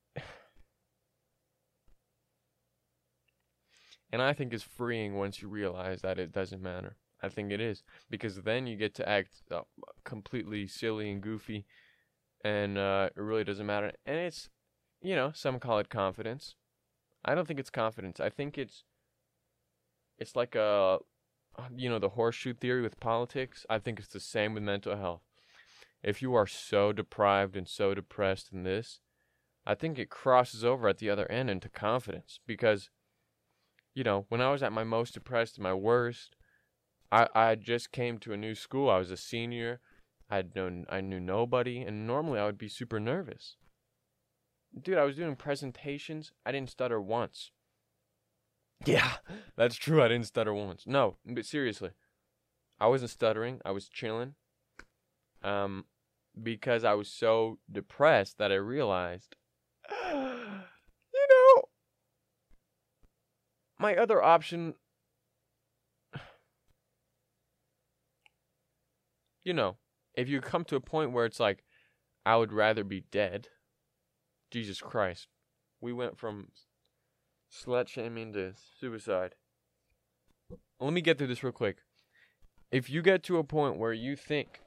And 4.14 4.22
I 4.22 4.32
think 4.32 4.53
it's 4.53 4.61
freeing 4.61 5.16
once 5.16 5.41
you 5.41 5.47
realize 5.47 6.01
that 6.03 6.20
it 6.20 6.32
doesn't 6.32 6.61
matter. 6.61 6.97
I 7.24 7.30
think 7.30 7.51
it 7.51 7.59
is 7.59 7.82
because 8.11 8.43
then 8.43 8.68
you 8.68 8.78
get 8.78 8.93
to 8.95 9.09
act 9.09 9.41
uh, 9.49 9.61
completely 10.03 10.68
silly 10.68 11.09
and 11.09 11.20
goofy, 11.20 11.66
and 12.43 12.78
uh, 12.78 13.09
it 13.16 13.20
really 13.20 13.43
doesn't 13.43 13.66
matter. 13.66 13.91
And 14.05 14.18
it's, 14.18 14.51
you 15.01 15.16
know, 15.16 15.32
some 15.34 15.59
call 15.59 15.80
it 15.80 15.89
confidence. 15.89 16.53
I 17.26 17.34
don't 17.34 17.47
think 17.47 17.59
it's 17.59 17.72
confidence. 17.72 18.20
I 18.20 18.30
think 18.30 18.55
it's, 18.55 18.84
it's 20.20 20.36
like 20.36 20.53
a, 20.53 20.99
you 21.76 21.89
know, 21.89 21.97
the 21.97 22.09
horseshoe 22.09 22.53
theory 22.53 22.84
with 22.84 22.99
politics. 22.99 23.66
I 23.68 23.80
think 23.80 23.97
it's 23.97 24.09
the 24.09 24.20
same 24.20 24.53
with 24.53 24.61
mental 24.61 24.95
health. 24.95 25.24
If 26.03 26.22
you 26.22 26.36
are 26.36 26.45
so 26.45 26.93
deprived 26.93 27.55
and 27.55 27.68
so 27.68 27.95
depressed 27.95 28.53
in 28.53 28.61
this, 28.61 28.99
I 29.66 29.74
think 29.74 29.97
it 29.97 30.11
crosses 30.11 30.64
over 30.64 30.88
at 30.88 30.99
the 30.99 31.09
other 31.09 31.26
end 31.32 31.49
into 31.49 31.68
confidence 31.68 32.39
because 32.45 32.91
you 33.94 34.04
know, 34.04 34.26
when 34.30 34.41
I 34.41 34.52
was 34.52 34.64
at 34.64 34.72
my 34.72 34.84
most 34.84 35.14
depressed, 35.14 35.58
and 35.58 35.64
my 35.64 35.74
worst, 35.74 36.36
I 37.12 37.28
I 37.34 37.56
just 37.56 37.91
came 37.91 38.18
to 38.20 38.34
a 38.34 38.38
new 38.38 38.56
school. 38.56 38.89
I 38.89 38.98
was 38.98 39.12
a 39.12 39.18
senior. 39.18 39.80
I 40.30 40.38
had 40.38 40.56
known 40.56 40.86
I 40.89 41.02
knew 41.02 41.20
nobody, 41.20 41.82
and 41.82 42.08
normally 42.08 42.39
I 42.39 42.46
would 42.46 42.58
be 42.58 42.70
super 42.70 43.00
nervous. 43.00 43.58
Dude, 44.80 44.98
I 44.98 45.04
was 45.04 45.18
doing 45.18 45.36
presentations. 45.36 46.32
I 46.46 46.52
didn't 46.52 46.72
stutter 46.72 47.00
once. 47.00 47.52
Yeah, 48.86 49.14
that's 49.56 49.76
true. 49.76 50.02
I 50.02 50.08
didn't 50.08 50.28
stutter 50.28 50.54
once. 50.54 50.86
No, 50.88 51.18
but 51.26 51.46
seriously, 51.46 51.91
I 52.80 52.88
wasn't 52.88 53.12
stuttering. 53.12 53.62
I 53.64 53.72
was 53.72 53.88
chilling. 53.88 54.36
Um, 55.44 55.86
because 56.41 56.84
I 56.84 56.94
was 56.94 57.10
so 57.10 57.60
depressed 57.72 58.38
that 58.38 58.52
I 58.52 58.56
realized 58.56 59.36
my 63.84 63.96
other 63.98 64.24
option 64.24 64.76
you 69.44 69.54
know, 69.54 69.76
if 70.16 70.30
you 70.30 70.40
come 70.40 70.64
to 70.64 70.78
a 70.78 70.80
point 70.80 71.12
where 71.12 71.26
it's 71.26 71.42
like 71.42 71.66
I 72.26 72.38
would 72.38 72.54
rather 72.54 72.86
be 72.86 73.04
dead. 73.12 73.50
Jesus 74.50 74.80
Christ. 74.80 75.28
We 75.82 75.92
went 75.92 76.18
from 76.18 76.48
slut 77.52 77.90
shaming 77.90 78.32
to 78.34 78.54
suicide. 78.80 79.36
Let 80.80 80.94
me 80.94 81.02
get 81.02 81.18
through 81.18 81.28
this 81.28 81.44
real 81.44 81.52
quick. 81.52 81.80
If 82.72 82.90
you 82.90 83.02
get 83.02 83.22
to 83.24 83.38
a 83.38 83.44
point 83.44 83.78
where 83.78 83.92
you 83.92 84.16
think 84.16 84.62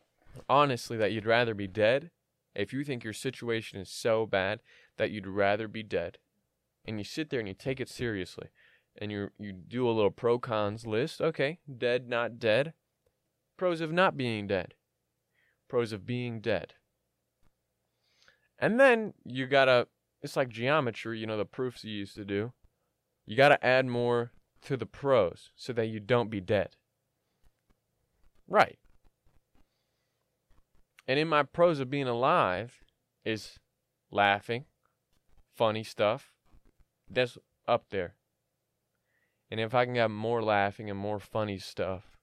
honestly 0.49 0.99
that 0.99 1.13
you'd 1.13 1.25
rather 1.25 1.55
be 1.55 1.67
dead, 1.67 2.11
if 2.55 2.75
you 2.75 2.85
think 2.85 3.03
your 3.03 3.15
situation 3.15 3.81
is 3.81 3.89
so 3.89 4.27
bad 4.27 4.61
that 4.99 5.11
you'd 5.11 5.27
rather 5.27 5.69
be 5.69 5.83
dead, 5.83 6.19
and 6.85 6.99
you 6.99 7.05
sit 7.05 7.31
there 7.31 7.41
and 7.41 7.49
you 7.49 7.55
take 7.55 7.81
it 7.81 7.89
seriously, 7.89 8.49
and 8.99 9.11
you 9.11 9.31
you 9.39 9.53
do 9.53 9.89
a 9.89 9.93
little 9.93 10.11
pro 10.11 10.39
cons 10.39 10.87
list. 10.87 11.21
Okay, 11.21 11.59
dead, 11.79 12.09
not 12.09 12.39
dead. 12.39 12.73
Pros 13.57 13.81
of 13.81 13.93
not 13.93 14.17
being 14.17 14.47
dead. 14.47 14.75
Pros 15.69 15.93
of 15.93 16.07
being 16.07 16.41
dead. 16.41 16.75
And 18.59 18.81
then 18.81 19.15
you 19.25 19.47
gotta. 19.47 19.89
It's 20.23 20.37
like 20.37 20.49
geometry, 20.49 21.19
you 21.19 21.27
know, 21.27 21.37
the 21.37 21.45
proofs 21.45 21.85
you 21.85 21.93
used 21.93 22.15
to 22.17 22.25
do. 22.25 22.53
You 23.27 23.37
gotta 23.37 23.65
add 23.65 23.87
more 23.87 24.33
to 24.63 24.77
the 24.77 24.87
pros 24.87 25.51
so 25.57 25.73
that 25.73 25.87
you 25.87 26.01
don't 26.01 26.31
be 26.31 26.41
dead. 26.41 26.77
Right. 28.49 28.79
And 31.07 31.19
in 31.19 31.29
my 31.29 31.43
pros 31.43 31.79
of 31.81 31.91
being 31.91 32.09
alive 32.09 32.83
is 33.25 33.59
laughing, 34.11 34.65
funny 35.55 35.85
stuff. 35.85 36.33
That's 37.09 37.39
up 37.69 37.87
there. 37.91 38.15
And 39.51 39.61
if 39.61 39.75
I 39.75 39.85
can 39.85 39.95
get 39.95 40.11
more 40.11 40.43
laughing 40.43 40.91
and 40.91 40.99
more 40.99 41.21
funny 41.21 41.59
stuff, 41.59 42.17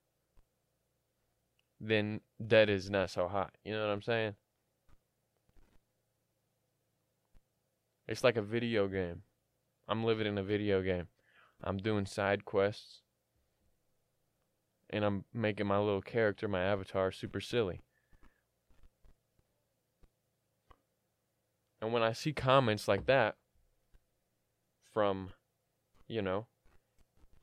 then 1.80 2.22
dead 2.46 2.70
is 2.70 2.90
not 2.90 3.10
so 3.10 3.28
hot. 3.28 3.54
You 3.64 3.74
know 3.74 3.82
what 3.86 3.94
I'm 3.94 4.02
saying? 4.02 4.36
It's 8.08 8.24
like 8.24 8.36
a 8.36 8.42
video 8.42 8.88
game. 8.88 9.22
I'm 9.88 10.04
living 10.04 10.28
in 10.28 10.38
a 10.38 10.44
video 10.44 10.82
game. 10.82 11.08
I'm 11.64 11.78
doing 11.78 12.06
side 12.06 12.44
quests. 12.46 13.02
And 14.90 15.04
I'm 15.04 15.24
making 15.34 15.68
my 15.68 15.80
little 15.80 16.02
character, 16.02 16.48
my 16.48 16.62
avatar, 16.62 17.12
super 17.12 17.42
silly. 17.42 17.82
And 21.82 21.92
when 21.92 22.04
I 22.04 22.14
see 22.14 22.32
comments 22.32 22.88
like 22.88 23.08
that 23.08 23.36
from, 24.94 25.30
you 26.08 26.22
know, 26.22 26.46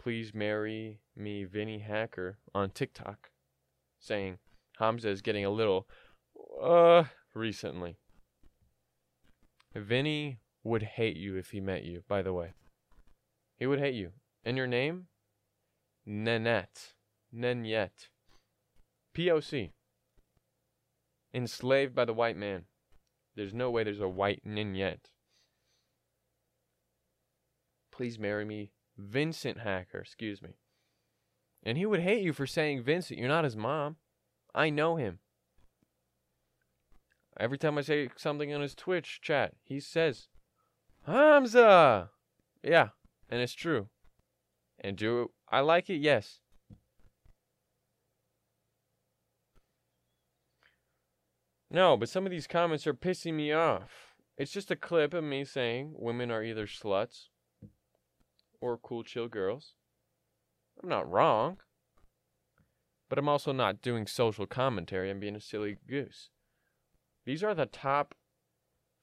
please 0.01 0.32
marry 0.32 0.98
me, 1.14 1.44
Vinnie 1.44 1.80
Hacker, 1.80 2.38
on 2.55 2.70
TikTok, 2.70 3.28
saying 3.98 4.38
Hamza 4.78 5.11
is 5.11 5.20
getting 5.20 5.44
a 5.44 5.51
little, 5.51 5.86
uh, 6.62 7.05
recently. 7.34 7.98
Vinnie 9.74 10.38
would 10.64 10.82
hate 10.82 11.18
you 11.18 11.36
if 11.36 11.51
he 11.51 11.61
met 11.61 11.84
you, 11.84 12.03
by 12.09 12.22
the 12.22 12.32
way. 12.32 12.55
He 13.59 13.66
would 13.66 13.78
hate 13.78 13.94
you. 13.94 14.12
And 14.42 14.57
your 14.57 14.66
name? 14.66 15.09
Nanette. 16.07 16.94
Nanette. 17.30 18.09
POC. 19.14 19.72
Enslaved 21.34 21.94
by 21.94 22.07
the 22.07 22.14
white 22.14 22.38
man. 22.38 22.64
There's 23.36 23.53
no 23.53 23.70
way 23.70 23.84
there's 23.84 24.01
a 24.01 24.09
white 24.09 24.40
Nanette. 24.46 25.11
Please 27.92 28.18
marry 28.18 28.46
me. 28.46 28.72
Vincent 29.01 29.61
Hacker, 29.61 29.98
excuse 29.98 30.42
me. 30.42 30.51
And 31.62 31.76
he 31.76 31.86
would 31.86 32.01
hate 32.01 32.22
you 32.22 32.32
for 32.32 32.46
saying 32.46 32.82
Vincent. 32.82 33.18
You're 33.18 33.28
not 33.28 33.44
his 33.44 33.57
mom. 33.57 33.96
I 34.55 34.70
know 34.70 34.96
him. 34.96 35.18
Every 37.38 37.59
time 37.59 37.78
I 37.78 37.82
say 37.82 38.11
something 38.16 38.53
on 38.53 38.61
his 38.61 38.74
Twitch 38.74 39.20
chat, 39.22 39.55
he 39.62 39.80
says, 39.80 40.28
Hamza! 41.07 42.11
Yeah, 42.62 42.88
and 43.28 43.40
it's 43.40 43.55
true. 43.55 43.88
And 44.78 44.96
do 44.96 45.30
I 45.48 45.61
like 45.61 45.88
it? 45.88 45.96
Yes. 45.96 46.40
No, 51.70 51.96
but 51.96 52.09
some 52.09 52.26
of 52.26 52.32
these 52.32 52.46
comments 52.46 52.86
are 52.86 52.94
pissing 52.94 53.34
me 53.34 53.53
off. 53.53 54.14
It's 54.36 54.51
just 54.51 54.70
a 54.70 54.76
clip 54.76 55.14
of 55.14 55.22
me 55.22 55.44
saying 55.44 55.94
women 55.96 56.30
are 56.30 56.42
either 56.42 56.66
sluts 56.66 57.28
or 58.61 58.76
cool, 58.78 59.02
chill 59.02 59.28
girls. 59.28 59.74
I'm 60.82 60.88
not 60.88 61.11
wrong. 61.11 61.58
But 63.08 63.18
I'm 63.18 63.28
also 63.28 63.52
not 63.52 63.82
doing 63.82 64.06
social 64.06 64.46
commentary. 64.46 65.11
I'm 65.11 65.20
being 65.20 65.36
a 65.36 65.40
silly 65.40 65.78
goose. 65.88 66.30
These 67.26 67.42
are 67.42 67.54
the 67.54 67.66
top 67.66 68.14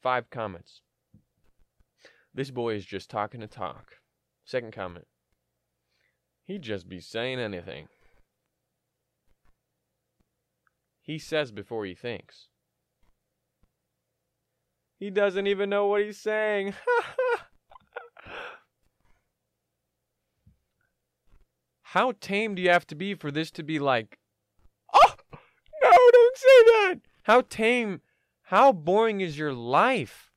five 0.01 0.30
comments. 0.30 0.82
This 2.34 2.51
boy 2.51 2.76
is 2.76 2.86
just 2.86 3.10
talking 3.10 3.41
to 3.41 3.47
talk. 3.47 3.95
Second 4.45 4.72
comment. 4.72 5.08
He'd 6.45 6.62
just 6.62 6.88
be 6.88 7.01
saying 7.01 7.39
anything. 7.39 7.88
He 11.01 11.18
says 11.20 11.51
before 11.51 11.86
he 11.86 11.93
thinks. 11.93 12.47
He 14.97 15.10
doesn't 15.10 15.47
even 15.47 15.70
know 15.70 15.88
what 15.88 16.03
he's 16.03 16.18
saying. 16.18 16.74
How 21.92 22.12
tame 22.20 22.54
do 22.54 22.62
you 22.62 22.70
have 22.70 22.86
to 22.88 22.96
be 22.96 23.14
for 23.14 23.32
this 23.32 23.50
to 23.52 23.64
be 23.64 23.80
like, 23.80 24.20
oh, 24.94 25.16
no, 25.82 25.90
don't 25.90 26.38
say 26.38 26.64
that. 26.66 26.96
How 27.24 27.40
tame, 27.40 28.02
how 28.42 28.74
boring 28.74 29.22
is 29.22 29.38
your 29.38 29.54
life 29.54 30.30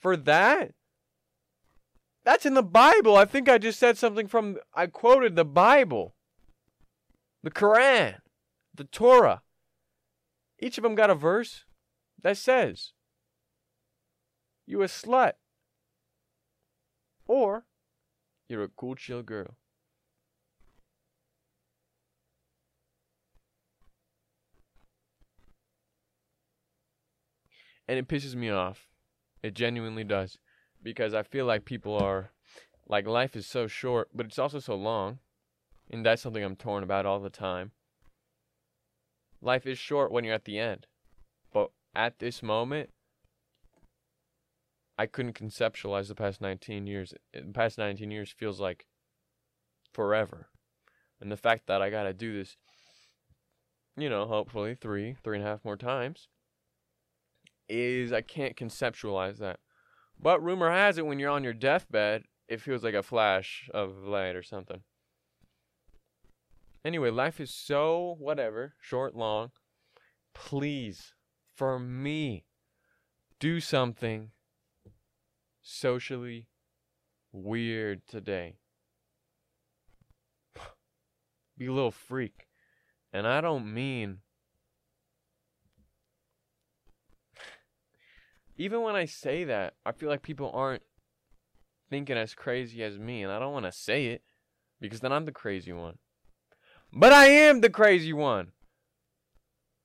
for 0.00 0.16
that? 0.16 0.72
That's 2.24 2.44
in 2.44 2.54
the 2.54 2.64
Bible. 2.64 3.16
I 3.16 3.26
think 3.26 3.48
I 3.48 3.58
just 3.58 3.78
said 3.78 3.96
something 3.96 4.26
from, 4.26 4.56
I 4.74 4.88
quoted 4.88 5.36
the 5.36 5.44
Bible, 5.44 6.16
the 7.44 7.52
Quran, 7.52 8.16
the 8.74 8.84
Torah. 8.84 9.42
Each 10.58 10.78
of 10.78 10.82
them 10.82 10.96
got 10.96 11.10
a 11.10 11.14
verse 11.14 11.64
that 12.22 12.38
says, 12.38 12.90
You 14.66 14.82
a 14.82 14.86
slut. 14.86 15.34
Or, 17.28 17.66
You're 18.48 18.64
a 18.64 18.68
cool, 18.68 18.96
chill 18.96 19.22
girl. 19.22 19.54
And 27.88 27.98
it 27.98 28.08
pisses 28.08 28.34
me 28.34 28.50
off. 28.50 28.88
It 29.42 29.54
genuinely 29.54 30.04
does 30.04 30.38
because 30.82 31.14
I 31.14 31.22
feel 31.22 31.46
like 31.46 31.64
people 31.64 31.96
are 31.96 32.30
like 32.88 33.06
life 33.06 33.36
is 33.36 33.46
so 33.46 33.66
short, 33.66 34.08
but 34.14 34.26
it's 34.26 34.38
also 34.38 34.58
so 34.58 34.74
long. 34.74 35.18
And 35.90 36.04
that's 36.04 36.22
something 36.22 36.42
I'm 36.42 36.56
torn 36.56 36.82
about 36.82 37.06
all 37.06 37.20
the 37.20 37.30
time. 37.30 37.72
Life 39.40 39.66
is 39.66 39.78
short 39.78 40.10
when 40.10 40.24
you're 40.24 40.34
at 40.34 40.44
the 40.44 40.58
end. 40.58 40.86
But 41.52 41.70
at 41.94 42.18
this 42.18 42.42
moment, 42.42 42.90
I 44.98 45.06
couldn't 45.06 45.38
conceptualize 45.38 46.08
the 46.08 46.14
past 46.14 46.40
19 46.40 46.86
years. 46.86 47.14
Uh, 47.34 47.40
the 47.46 47.52
past 47.52 47.78
19 47.78 48.10
years 48.10 48.30
feels 48.30 48.60
like 48.60 48.86
forever. 49.92 50.48
And 51.20 51.30
the 51.30 51.36
fact 51.36 51.66
that 51.66 51.82
I 51.82 51.90
got 51.90 52.04
to 52.04 52.12
do 52.12 52.36
this, 52.36 52.56
you 53.96 54.08
know, 54.08 54.26
hopefully 54.26 54.74
three, 54.74 55.16
three 55.22 55.38
and 55.38 55.46
a 55.46 55.48
half 55.48 55.64
more 55.64 55.76
times, 55.76 56.28
is 57.68 58.12
I 58.12 58.20
can't 58.20 58.56
conceptualize 58.56 59.38
that. 59.38 59.60
But 60.20 60.42
rumor 60.42 60.70
has 60.70 60.98
it 60.98 61.06
when 61.06 61.18
you're 61.18 61.30
on 61.30 61.44
your 61.44 61.52
deathbed, 61.52 62.24
it 62.48 62.60
feels 62.60 62.82
like 62.82 62.94
a 62.94 63.02
flash 63.02 63.68
of 63.74 64.04
light 64.04 64.36
or 64.36 64.42
something. 64.42 64.82
Anyway, 66.84 67.10
life 67.10 67.40
is 67.40 67.52
so 67.52 68.16
whatever, 68.18 68.74
short, 68.80 69.16
long. 69.16 69.50
Please, 70.34 71.14
for 71.54 71.78
me, 71.78 72.44
do 73.40 73.60
something 73.60 74.30
socially 75.60 76.46
weird 77.32 78.06
today. 78.06 78.54
Be 81.58 81.66
a 81.66 81.72
little 81.72 81.90
freak. 81.90 82.46
And 83.12 83.26
I 83.26 83.40
don't 83.40 83.72
mean 83.72 84.18
even 88.56 88.82
when 88.82 88.96
I 88.96 89.04
say 89.04 89.44
that, 89.44 89.74
I 89.84 89.92
feel 89.92 90.08
like 90.08 90.22
people 90.22 90.50
aren't 90.54 90.82
thinking 91.90 92.16
as 92.16 92.34
crazy 92.34 92.82
as 92.82 92.98
me, 92.98 93.22
and 93.22 93.32
I 93.32 93.38
don't 93.38 93.52
want 93.52 93.66
to 93.66 93.72
say 93.72 94.06
it 94.06 94.22
because 94.80 95.00
then 95.00 95.12
I'm 95.12 95.24
the 95.24 95.32
crazy 95.32 95.72
one. 95.72 95.98
But 96.92 97.12
I 97.12 97.26
am 97.26 97.60
the 97.60 97.70
crazy 97.70 98.12
one. 98.12 98.52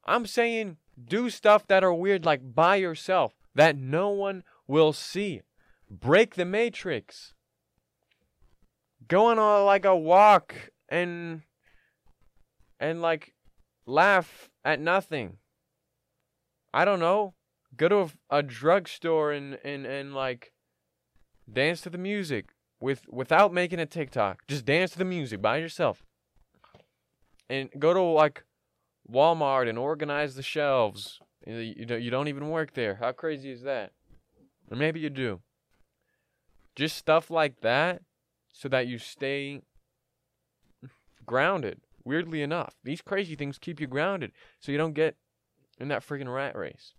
I'm 0.06 0.26
saying 0.26 0.78
do 1.04 1.30
stuff 1.30 1.68
that 1.68 1.84
are 1.84 1.94
weird, 1.94 2.26
like 2.26 2.56
by 2.56 2.78
yourself, 2.78 3.34
that 3.56 3.76
no 3.76 4.10
one 4.10 4.44
will 4.68 4.94
see. 4.94 5.42
Break 5.90 6.36
the 6.36 6.46
matrix. 6.46 7.34
Go 9.08 9.26
on 9.26 9.38
a, 9.38 9.64
like 9.64 9.86
a 9.86 9.96
walk 9.96 10.56
and 10.88 11.42
and 12.80 13.02
like 13.02 13.34
laugh 13.86 14.50
at 14.64 14.80
nothing. 14.80 15.38
I 16.74 16.86
don't 16.86 17.00
know 17.00 17.34
go 17.76 17.88
to 17.88 17.98
a, 18.00 18.38
a 18.38 18.44
drugstore 18.44 19.32
and, 19.32 19.58
and, 19.64 19.86
and 19.86 20.14
like 20.14 20.54
dance 21.52 21.82
to 21.82 21.90
the 21.90 21.98
music 21.98 22.50
with 22.80 23.02
without 23.10 23.54
making 23.54 23.80
a 23.80 23.86
TikTok. 23.86 24.48
Just 24.48 24.66
dance 24.66 24.92
to 24.92 24.98
the 24.98 25.06
music 25.06 25.42
by 25.42 25.58
yourself. 25.58 26.04
And 27.50 27.70
go 27.78 27.94
to 27.94 28.02
like 28.02 28.44
Walmart 29.10 29.70
and 29.70 29.78
organize 29.78 30.36
the 30.36 30.44
shelves. 30.44 31.20
You, 31.46 31.86
don't, 31.86 32.02
you 32.02 32.12
don't 32.12 32.28
even 32.28 32.50
work 32.50 32.74
there. 32.74 32.96
How 32.96 33.12
crazy 33.12 33.52
is 33.52 33.64
that? 33.64 33.92
Or 34.70 34.78
maybe 34.78 35.00
you 35.00 35.10
do. 35.10 35.42
Just 36.76 36.98
stuff 36.98 37.30
like 37.30 37.62
that 37.62 38.04
so 38.54 38.70
that 38.70 38.88
you 38.88 38.98
stay 38.98 39.62
grounded. 41.26 41.82
Weirdly 42.04 42.42
enough, 42.42 42.76
these 42.84 43.02
crazy 43.02 43.36
things 43.36 43.60
keep 43.60 43.80
you 43.80 43.86
grounded 43.86 44.32
so 44.60 44.72
you 44.72 44.78
don't 44.78 44.94
get 44.94 45.18
in 45.80 45.88
that 45.90 46.06
freaking 46.08 46.34
rat 46.34 46.56
race 46.56 46.94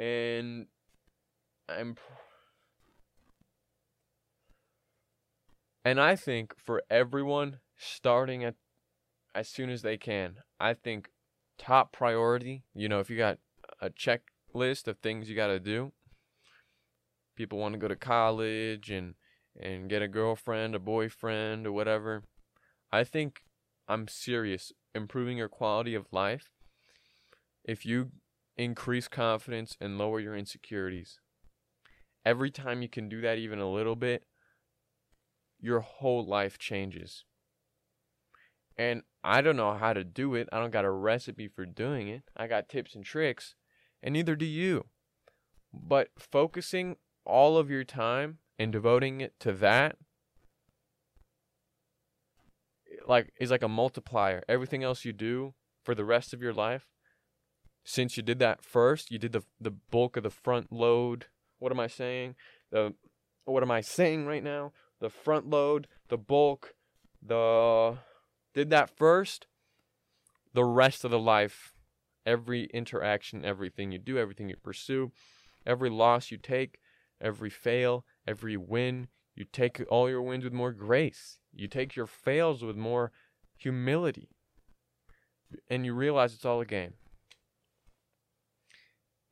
and 0.00 0.66
I'm 1.68 1.94
and 5.84 6.00
I 6.00 6.16
think 6.16 6.54
for 6.58 6.82
everyone 6.90 7.58
starting 7.76 8.42
at 8.42 8.54
as 9.34 9.48
soon 9.48 9.70
as 9.70 9.82
they 9.82 9.96
can, 9.96 10.36
I 10.58 10.74
think 10.74 11.10
top 11.58 11.92
priority, 11.92 12.64
you 12.74 12.88
know, 12.88 12.98
if 12.98 13.10
you 13.10 13.16
got 13.16 13.38
a 13.80 13.90
checklist 13.90 14.88
of 14.88 14.98
things 14.98 15.28
you 15.28 15.36
got 15.36 15.48
to 15.48 15.60
do, 15.60 15.92
people 17.36 17.58
want 17.58 17.74
to 17.74 17.78
go 17.78 17.86
to 17.86 17.96
college 17.96 18.90
and 18.90 19.14
and 19.60 19.90
get 19.90 20.00
a 20.00 20.08
girlfriend, 20.08 20.74
a 20.74 20.78
boyfriend 20.78 21.66
or 21.66 21.72
whatever. 21.72 22.22
I 22.90 23.04
think 23.04 23.42
I'm 23.86 24.08
serious 24.08 24.72
improving 24.94 25.36
your 25.36 25.48
quality 25.48 25.94
of 25.94 26.06
life. 26.10 26.50
If 27.64 27.84
you 27.84 28.12
increase 28.60 29.08
confidence 29.08 29.76
and 29.80 29.96
lower 29.96 30.20
your 30.20 30.36
insecurities. 30.36 31.18
Every 32.24 32.50
time 32.50 32.82
you 32.82 32.88
can 32.88 33.08
do 33.08 33.22
that 33.22 33.38
even 33.38 33.58
a 33.58 33.70
little 33.70 33.96
bit, 33.96 34.24
your 35.58 35.80
whole 35.80 36.24
life 36.24 36.58
changes. 36.58 37.24
And 38.76 39.02
I 39.24 39.40
don't 39.40 39.56
know 39.56 39.74
how 39.74 39.94
to 39.94 40.04
do 40.04 40.34
it. 40.34 40.48
I 40.52 40.58
don't 40.58 40.70
got 40.70 40.84
a 40.84 40.90
recipe 40.90 41.48
for 41.48 41.64
doing 41.64 42.08
it. 42.08 42.22
I 42.36 42.46
got 42.46 42.68
tips 42.68 42.94
and 42.94 43.04
tricks, 43.04 43.54
and 44.02 44.12
neither 44.12 44.36
do 44.36 44.46
you. 44.46 44.86
But 45.72 46.08
focusing 46.18 46.96
all 47.24 47.56
of 47.56 47.70
your 47.70 47.84
time 47.84 48.38
and 48.58 48.70
devoting 48.70 49.20
it 49.20 49.34
to 49.40 49.52
that 49.52 49.96
like 53.06 53.32
is 53.40 53.50
like 53.50 53.62
a 53.62 53.68
multiplier. 53.68 54.42
Everything 54.48 54.82
else 54.82 55.04
you 55.04 55.12
do 55.12 55.54
for 55.82 55.94
the 55.94 56.04
rest 56.04 56.34
of 56.34 56.42
your 56.42 56.52
life 56.52 56.88
since 57.84 58.16
you 58.16 58.22
did 58.22 58.38
that 58.38 58.62
first, 58.62 59.10
you 59.10 59.18
did 59.18 59.32
the 59.32 59.42
the 59.60 59.70
bulk 59.70 60.16
of 60.16 60.22
the 60.22 60.30
front 60.30 60.72
load. 60.72 61.26
What 61.58 61.72
am 61.72 61.80
I 61.80 61.86
saying? 61.86 62.36
The 62.70 62.94
what 63.44 63.62
am 63.62 63.70
I 63.70 63.80
saying 63.80 64.26
right 64.26 64.44
now? 64.44 64.72
the 65.00 65.10
front 65.10 65.48
load, 65.48 65.88
the 66.08 66.18
bulk, 66.18 66.74
the 67.22 67.98
did 68.54 68.70
that 68.70 68.90
first, 68.90 69.46
the 70.52 70.64
rest 70.64 71.04
of 71.04 71.10
the 71.10 71.18
life, 71.18 71.72
every 72.24 72.64
interaction, 72.66 73.44
everything 73.44 73.90
you 73.90 73.98
do, 73.98 74.18
everything 74.18 74.48
you 74.48 74.56
pursue, 74.56 75.10
every 75.66 75.90
loss 75.90 76.30
you 76.30 76.36
take, 76.36 76.78
every 77.20 77.50
fail, 77.50 78.04
every 78.26 78.56
win, 78.56 79.08
you 79.34 79.44
take 79.44 79.82
all 79.88 80.08
your 80.08 80.22
wins 80.22 80.44
with 80.44 80.52
more 80.52 80.72
grace. 80.72 81.38
You 81.52 81.66
take 81.66 81.96
your 81.96 82.06
fails 82.06 82.62
with 82.62 82.76
more 82.76 83.10
humility. 83.56 84.28
And 85.68 85.84
you 85.84 85.94
realize 85.94 86.34
it's 86.34 86.44
all 86.44 86.60
a 86.60 86.66
game. 86.66 86.94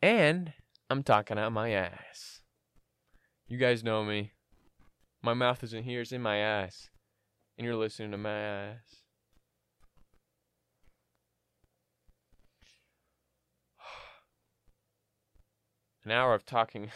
And 0.00 0.52
I'm 0.88 1.02
talking 1.02 1.38
out 1.38 1.52
my 1.52 1.70
ass. 1.70 2.42
You 3.48 3.58
guys 3.58 3.82
know 3.82 4.04
me. 4.04 4.30
My 5.22 5.34
mouth 5.34 5.64
isn't 5.64 5.82
here, 5.82 6.02
it's 6.02 6.12
in 6.12 6.22
my 6.22 6.36
ass. 6.36 6.88
And 7.56 7.64
you're 7.64 7.74
listening 7.74 8.12
to 8.12 8.16
my 8.16 8.38
ass. 8.38 9.02
An 16.04 16.12
hour 16.12 16.34
of 16.34 16.46
talking 16.46 16.92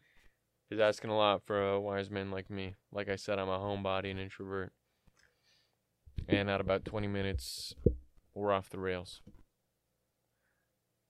is 0.70 0.80
asking 0.80 1.10
a 1.10 1.16
lot 1.16 1.42
for 1.44 1.72
a 1.72 1.78
wise 1.78 2.10
man 2.10 2.30
like 2.30 2.48
me. 2.48 2.76
Like 2.90 3.10
I 3.10 3.16
said, 3.16 3.38
I'm 3.38 3.50
a 3.50 3.58
homebody 3.58 4.10
and 4.10 4.18
introvert. 4.18 4.72
And 6.26 6.48
at 6.48 6.62
about 6.62 6.86
20 6.86 7.06
minutes, 7.06 7.74
we're 8.34 8.52
off 8.52 8.70
the 8.70 8.78
rails. 8.78 9.20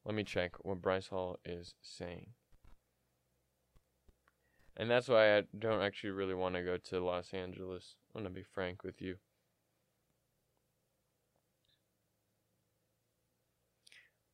Let 0.04 0.14
me 0.14 0.24
check 0.24 0.52
what 0.64 0.80
Bryce 0.80 1.08
Hall 1.08 1.38
is 1.44 1.74
saying. 1.82 2.28
And 4.76 4.90
that's 4.90 5.08
why 5.08 5.36
I 5.36 5.42
don't 5.58 5.82
actually 5.82 6.10
really 6.10 6.34
want 6.34 6.54
to 6.54 6.62
go 6.62 6.76
to 6.76 7.04
Los 7.04 7.34
Angeles. 7.34 7.96
I'm 8.14 8.22
going 8.22 8.32
to 8.32 8.40
be 8.40 8.44
frank 8.44 8.82
with 8.82 9.02
you. 9.02 9.16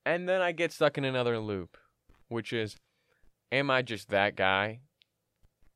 And 0.05 0.29
then 0.29 0.41
I 0.41 0.53
get 0.53 0.71
stuck 0.71 0.97
in 0.97 1.05
another 1.05 1.41
loop, 1.41 1.77
which 2.29 2.53
is 2.53 2.77
am 3.51 3.71
I 3.73 3.83
just 3.83 4.09
that 4.11 4.37
guy? 4.37 4.81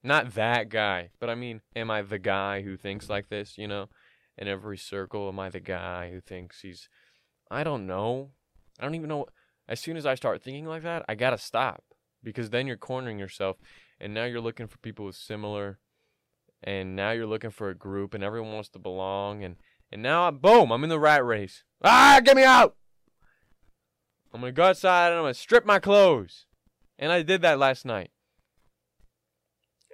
Not 0.04 0.34
that 0.34 0.68
guy, 0.68 1.10
but 1.18 1.28
I 1.28 1.34
mean, 1.34 1.62
am 1.74 1.90
I 1.90 2.02
the 2.02 2.20
guy 2.20 2.62
who 2.62 2.76
thinks 2.76 3.10
like 3.10 3.28
this, 3.28 3.58
you 3.58 3.66
know? 3.66 3.88
In 4.38 4.46
every 4.48 4.78
circle, 4.78 5.28
am 5.28 5.40
I 5.40 5.50
the 5.50 5.60
guy 5.60 6.10
who 6.10 6.20
thinks 6.20 6.60
he's. 6.60 6.88
I 7.50 7.64
don't 7.64 7.86
know. 7.86 8.30
I 8.78 8.84
don't 8.84 8.94
even 8.94 9.08
know. 9.08 9.26
As 9.70 9.78
soon 9.78 9.96
as 9.96 10.04
I 10.04 10.16
start 10.16 10.42
thinking 10.42 10.66
like 10.66 10.82
that, 10.82 11.04
I 11.08 11.14
gotta 11.14 11.38
stop. 11.38 11.84
Because 12.22 12.50
then 12.50 12.66
you're 12.66 12.76
cornering 12.76 13.18
yourself, 13.18 13.56
and 13.98 14.12
now 14.12 14.24
you're 14.24 14.40
looking 14.40 14.66
for 14.66 14.76
people 14.78 15.06
with 15.06 15.16
similar. 15.16 15.78
And 16.62 16.94
now 16.94 17.12
you're 17.12 17.24
looking 17.24 17.50
for 17.50 17.70
a 17.70 17.74
group, 17.74 18.12
and 18.12 18.22
everyone 18.22 18.52
wants 18.52 18.68
to 18.70 18.78
belong, 18.78 19.42
and. 19.42 19.56
And 19.92 20.02
now, 20.02 20.28
I, 20.28 20.30
boom, 20.30 20.70
I'm 20.70 20.84
in 20.84 20.90
the 20.90 21.00
rat 21.00 21.24
race. 21.24 21.64
Ah, 21.82 22.20
get 22.22 22.36
me 22.36 22.44
out! 22.44 22.76
I'm 24.32 24.40
gonna 24.40 24.52
go 24.52 24.64
outside 24.64 25.08
and 25.08 25.16
I'm 25.16 25.22
gonna 25.22 25.34
strip 25.34 25.66
my 25.66 25.78
clothes. 25.78 26.46
And 26.98 27.10
I 27.10 27.22
did 27.22 27.42
that 27.42 27.58
last 27.58 27.84
night. 27.84 28.10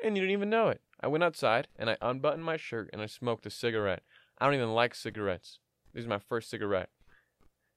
And 0.05 0.17
you 0.17 0.23
didn't 0.23 0.35
even 0.35 0.51
know 0.51 0.69
it. 0.69 0.83
I 1.01 1.07
went 1.07 1.25
outside 1.25 1.69
and 1.77 1.89
I 1.89 1.97
unbuttoned 2.03 2.45
my 2.45 2.57
shirt 2.57 2.91
and 2.93 3.01
I 3.01 3.07
smoked 3.07 3.47
a 3.47 3.51
cigarette. 3.51 4.03
I 4.39 4.45
don't 4.45 4.55
even 4.55 4.75
like 4.75 4.95
cigarettes. 4.95 5.61
This 5.95 6.03
is 6.03 6.09
my 6.09 6.19
first 6.19 6.51
cigarette. 6.51 6.91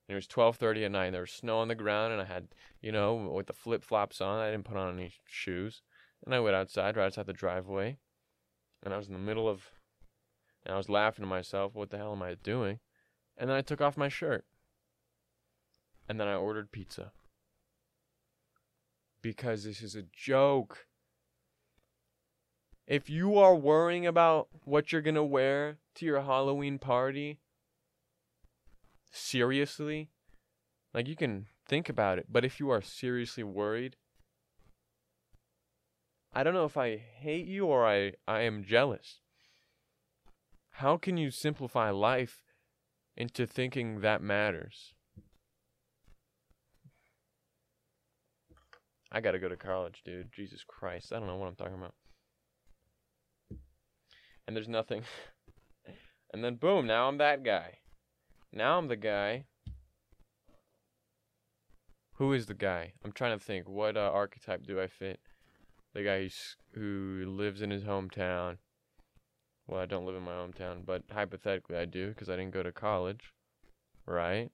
It 0.09 0.15
was 0.15 0.27
12:30 0.27 0.85
at 0.85 0.91
night. 0.91 1.11
There 1.11 1.21
was 1.21 1.31
snow 1.31 1.59
on 1.59 1.67
the 1.67 1.75
ground 1.75 2.13
and 2.13 2.21
I 2.21 2.25
had, 2.25 2.47
you 2.81 2.91
know, 2.91 3.13
with 3.13 3.45
the 3.45 3.53
flip-flops 3.53 4.19
on, 4.19 4.39
I 4.39 4.49
didn't 4.49 4.65
put 4.65 4.75
on 4.75 4.95
any 4.95 5.13
shoes. 5.27 5.83
And 6.25 6.33
I 6.33 6.39
went 6.39 6.55
outside, 6.55 6.97
right 6.97 7.05
outside 7.05 7.27
the 7.27 7.33
driveway. 7.33 7.99
And 8.81 8.91
I 8.91 8.97
was 8.97 9.07
in 9.07 9.13
the 9.13 9.19
middle 9.19 9.47
of 9.47 9.69
and 10.65 10.73
I 10.73 10.77
was 10.77 10.89
laughing 10.89 11.21
to 11.21 11.29
myself, 11.29 11.75
what 11.75 11.91
the 11.91 11.97
hell 11.97 12.11
am 12.11 12.23
I 12.23 12.33
doing? 12.33 12.79
And 13.37 13.49
then 13.49 13.55
I 13.55 13.61
took 13.61 13.81
off 13.81 13.97
my 13.97 14.09
shirt. 14.09 14.45
And 16.07 16.19
then 16.19 16.27
I 16.27 16.33
ordered 16.33 16.71
pizza 16.71 17.11
because 19.21 19.63
this 19.63 19.83
is 19.83 19.95
a 19.95 20.03
joke. 20.11 20.87
If 22.87 23.11
you 23.11 23.37
are 23.37 23.55
worrying 23.55 24.07
about 24.07 24.47
what 24.63 24.91
you're 24.91 25.03
going 25.03 25.13
to 25.13 25.23
wear 25.23 25.77
to 25.95 26.05
your 26.05 26.21
Halloween 26.21 26.79
party, 26.79 27.39
seriously, 29.11 30.09
like 30.93 31.07
you 31.07 31.15
can 31.15 31.47
think 31.67 31.89
about 31.89 32.19
it, 32.19 32.27
but 32.29 32.45
if 32.45 32.59
you 32.59 32.69
are 32.69 32.81
seriously 32.81 33.43
worried, 33.43 33.95
I 36.33 36.43
don't 36.43 36.53
know 36.53 36.65
if 36.65 36.77
I 36.77 36.97
hate 36.97 37.47
you 37.47 37.65
or 37.65 37.87
I, 37.87 38.13
I 38.27 38.41
am 38.41 38.63
jealous. 38.63 39.19
How 40.71 40.97
can 40.97 41.17
you 41.17 41.31
simplify 41.31 41.89
life 41.89 42.43
into 43.17 43.45
thinking 43.45 44.01
that 44.01 44.21
matters? 44.21 44.93
I 49.11 49.21
gotta 49.21 49.39
go 49.39 49.49
to 49.49 49.57
college, 49.57 50.01
dude. 50.05 50.31
Jesus 50.31 50.63
Christ. 50.67 51.11
I 51.11 51.17
don't 51.17 51.27
know 51.27 51.35
what 51.35 51.47
I'm 51.47 51.55
talking 51.55 51.75
about. 51.75 51.95
And 54.47 54.55
there's 54.55 54.67
nothing. 54.67 55.01
and 56.33 56.43
then 56.43 56.55
boom, 56.55 56.85
now 56.85 57.07
I'm 57.07 57.17
that 57.17 57.43
guy. 57.43 57.79
Now 58.51 58.77
I'm 58.77 58.87
the 58.87 58.95
guy. 58.95 59.45
Who 62.15 62.33
is 62.33 62.47
the 62.47 62.55
guy? 62.55 62.93
I'm 63.03 63.11
trying 63.11 63.37
to 63.37 63.43
think. 63.43 63.69
What 63.69 63.95
uh, 63.95 64.11
archetype 64.13 64.65
do 64.65 64.81
I 64.81 64.87
fit? 64.87 65.19
The 65.93 66.03
guy 66.03 66.29
who 66.73 67.23
lives 67.27 67.61
in 67.61 67.69
his 67.69 67.83
hometown. 67.83 68.57
Well, 69.67 69.79
I 69.79 69.85
don't 69.85 70.05
live 70.05 70.15
in 70.15 70.23
my 70.23 70.31
hometown, 70.31 70.85
but 70.85 71.03
hypothetically 71.11 71.77
I 71.77 71.85
do 71.85 72.09
because 72.09 72.29
I 72.29 72.35
didn't 72.35 72.53
go 72.53 72.63
to 72.63 72.71
college. 72.71 73.33
Right? 74.07 74.49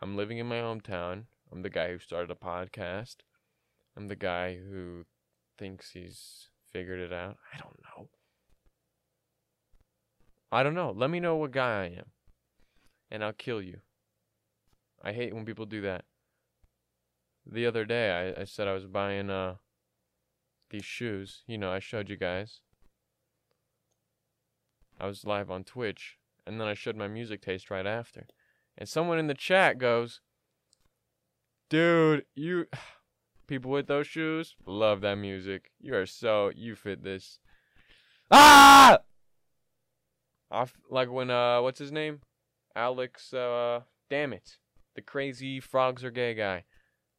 I'm 0.00 0.16
living 0.16 0.38
in 0.38 0.46
my 0.46 0.56
hometown. 0.56 1.24
I'm 1.52 1.62
the 1.62 1.70
guy 1.70 1.90
who 1.92 1.98
started 1.98 2.30
a 2.30 2.34
podcast. 2.34 3.16
I'm 3.96 4.08
the 4.08 4.16
guy 4.16 4.56
who 4.56 5.04
thinks 5.58 5.90
he's 5.90 6.48
figured 6.72 7.00
it 7.00 7.12
out. 7.12 7.36
I 7.52 7.58
don't 7.58 7.78
know. 7.84 8.08
I 10.50 10.62
don't 10.62 10.74
know. 10.74 10.92
Let 10.96 11.10
me 11.10 11.20
know 11.20 11.36
what 11.36 11.50
guy 11.50 11.82
I 11.82 11.86
am. 11.86 12.06
And 13.10 13.22
I'll 13.22 13.32
kill 13.32 13.62
you. 13.62 13.78
I 15.02 15.12
hate 15.12 15.34
when 15.34 15.44
people 15.44 15.66
do 15.66 15.80
that. 15.82 16.04
The 17.46 17.66
other 17.66 17.84
day 17.84 18.34
I, 18.36 18.42
I 18.42 18.44
said 18.44 18.68
I 18.68 18.74
was 18.74 18.86
buying 18.86 19.30
uh 19.30 19.54
these 20.70 20.84
shoes. 20.84 21.42
You 21.46 21.58
know, 21.58 21.70
I 21.70 21.78
showed 21.78 22.08
you 22.08 22.16
guys. 22.16 22.60
I 25.00 25.06
was 25.06 25.24
live 25.24 25.50
on 25.50 25.64
Twitch 25.64 26.18
and 26.46 26.60
then 26.60 26.68
I 26.68 26.74
showed 26.74 26.96
my 26.96 27.08
music 27.08 27.42
taste 27.42 27.70
right 27.70 27.86
after. 27.86 28.26
And 28.76 28.88
someone 28.88 29.18
in 29.18 29.26
the 29.26 29.34
chat 29.34 29.78
goes, 29.78 30.20
Dude, 31.68 32.24
you 32.34 32.66
people 33.46 33.70
with 33.70 33.86
those 33.86 34.06
shoes 34.06 34.56
love 34.66 35.00
that 35.02 35.16
music. 35.16 35.70
You 35.80 35.94
are 35.94 36.06
so 36.06 36.50
you 36.54 36.74
fit 36.74 37.02
this. 37.02 37.38
Ah! 38.30 38.98
Off 40.50 40.74
like 40.90 41.10
when 41.10 41.30
uh 41.30 41.60
what's 41.60 41.78
his 41.78 41.92
name? 41.92 42.20
Alex 42.74 43.32
uh 43.34 43.80
damn 44.08 44.32
it. 44.32 44.58
The 44.94 45.02
crazy 45.02 45.60
frogs 45.60 46.02
are 46.04 46.10
gay 46.10 46.34
guy 46.34 46.64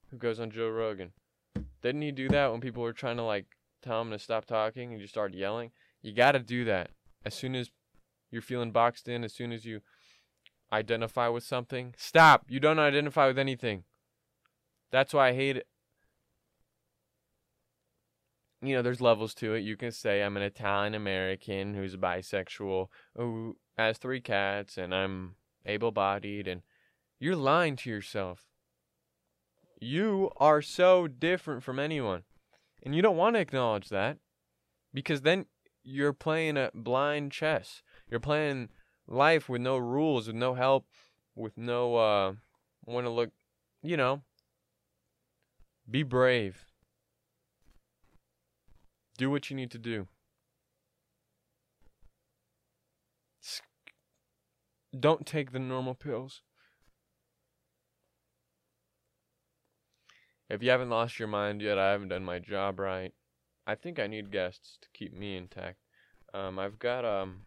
who 0.09 0.17
goes 0.17 0.39
on 0.39 0.51
Joe 0.51 0.69
Rogan. 0.69 1.11
Didn't 1.81 2.01
he 2.01 2.11
do 2.11 2.27
that 2.29 2.51
when 2.51 2.61
people 2.61 2.83
were 2.83 2.93
trying 2.93 3.17
to 3.17 3.23
like 3.23 3.45
tell 3.81 4.01
him 4.01 4.11
to 4.11 4.19
stop 4.19 4.45
talking 4.45 4.91
and 4.91 5.01
just 5.01 5.13
started 5.13 5.37
yelling? 5.37 5.71
You 6.01 6.13
got 6.13 6.33
to 6.33 6.39
do 6.39 6.65
that. 6.65 6.91
As 7.25 7.33
soon 7.33 7.55
as 7.55 7.71
you're 8.31 8.41
feeling 8.41 8.71
boxed 8.71 9.07
in, 9.07 9.23
as 9.23 9.33
soon 9.33 9.51
as 9.51 9.65
you 9.65 9.81
identify 10.71 11.27
with 11.27 11.43
something, 11.43 11.93
stop. 11.97 12.45
You 12.47 12.59
don't 12.59 12.79
identify 12.79 13.27
with 13.27 13.39
anything. 13.39 13.83
That's 14.91 15.13
why 15.13 15.29
I 15.29 15.33
hate 15.33 15.57
it. 15.57 15.67
You 18.61 18.75
know, 18.75 18.81
there's 18.81 19.01
levels 19.01 19.33
to 19.35 19.53
it. 19.53 19.61
You 19.61 19.77
can 19.77 19.91
say 19.91 20.21
I'm 20.21 20.35
an 20.35 20.43
Italian 20.43 20.93
American 20.93 21.73
who's 21.73 21.95
bisexual, 21.95 22.87
who 23.15 23.57
has 23.77 23.97
three 23.97 24.19
cats, 24.19 24.77
and 24.77 24.93
I'm 24.93 25.35
able 25.65 25.91
bodied, 25.91 26.47
and 26.47 26.61
you're 27.19 27.35
lying 27.35 27.75
to 27.77 27.89
yourself. 27.89 28.45
You 29.79 30.29
are 30.37 30.61
so 30.61 31.07
different 31.07 31.63
from 31.63 31.79
anyone. 31.79 32.23
And 32.83 32.95
you 32.95 33.01
don't 33.01 33.17
want 33.17 33.35
to 33.35 33.41
acknowledge 33.41 33.89
that 33.89 34.17
because 34.93 35.21
then 35.21 35.45
you're 35.83 36.13
playing 36.13 36.57
a 36.57 36.71
blind 36.73 37.31
chess. 37.31 37.81
You're 38.09 38.19
playing 38.19 38.69
life 39.07 39.49
with 39.49 39.61
no 39.61 39.77
rules, 39.77 40.27
with 40.27 40.35
no 40.35 40.53
help, 40.53 40.85
with 41.35 41.57
no 41.57 41.95
uh 41.95 42.33
want 42.85 43.05
to 43.05 43.11
look, 43.11 43.31
you 43.81 43.97
know, 43.97 44.21
be 45.89 46.03
brave. 46.03 46.65
Do 49.19 49.29
what 49.29 49.49
you 49.49 49.55
need 49.57 49.69
to 49.71 49.77
do. 49.77 50.07
Don't 54.97 55.25
take 55.25 55.51
the 55.51 55.59
normal 55.59 55.93
pills. 55.93 56.41
If 60.49 60.63
you 60.63 60.69
haven't 60.69 60.89
lost 60.89 61.19
your 61.19 61.27
mind 61.27 61.61
yet, 61.61 61.77
I 61.77 61.91
haven't 61.91 62.07
done 62.07 62.23
my 62.23 62.39
job 62.39 62.79
right. 62.79 63.13
I 63.67 63.75
think 63.75 63.99
I 63.99 64.07
need 64.07 64.31
guests 64.31 64.77
to 64.81 64.87
keep 64.93 65.13
me 65.13 65.35
intact. 65.35 65.79
Um, 66.33 66.57
I've 66.57 66.79
got 66.79 67.03
um, 67.03 67.41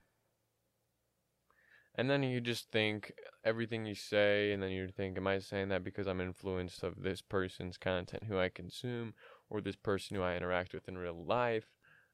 and 1.95 2.09
then 2.09 2.23
you 2.23 2.41
just 2.41 2.71
think 2.71 3.13
everything 3.45 3.85
you 3.85 3.95
say, 3.95 4.53
and 4.53 4.63
then 4.63 4.71
you 4.71 4.89
think, 4.89 5.19
am 5.19 5.27
I 5.27 5.39
saying 5.39 5.69
that 5.69 5.85
because 5.85 6.07
I'm 6.07 6.21
influenced 6.21 6.83
of 6.83 7.03
this 7.03 7.21
person's 7.21 7.77
content 7.77 8.25
who 8.25 8.39
I 8.39 8.49
consume, 8.49 9.15
or 9.53 9.61
this 9.61 9.77
person 9.77 10.17
who 10.17 10.23
I 10.23 10.35
interact 10.35 10.73
with 10.73 10.89
in 10.89 10.97
real 10.97 11.25
life? 11.25 11.67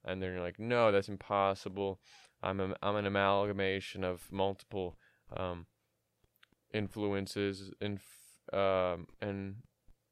And 0.05 0.21
then 0.21 0.33
you're 0.33 0.43
like, 0.43 0.59
no, 0.59 0.91
that's 0.91 1.09
impossible. 1.09 2.01
I'm 2.43 2.61
a, 2.61 2.75
I'm 2.83 2.97
an 2.97 3.07
amalgamation 3.07 4.05
of 4.05 4.23
multiple 4.31 4.97
um, 5.37 5.67
influences, 6.73 7.73
and 7.81 7.99
um, 8.53 9.07
and 9.21 9.57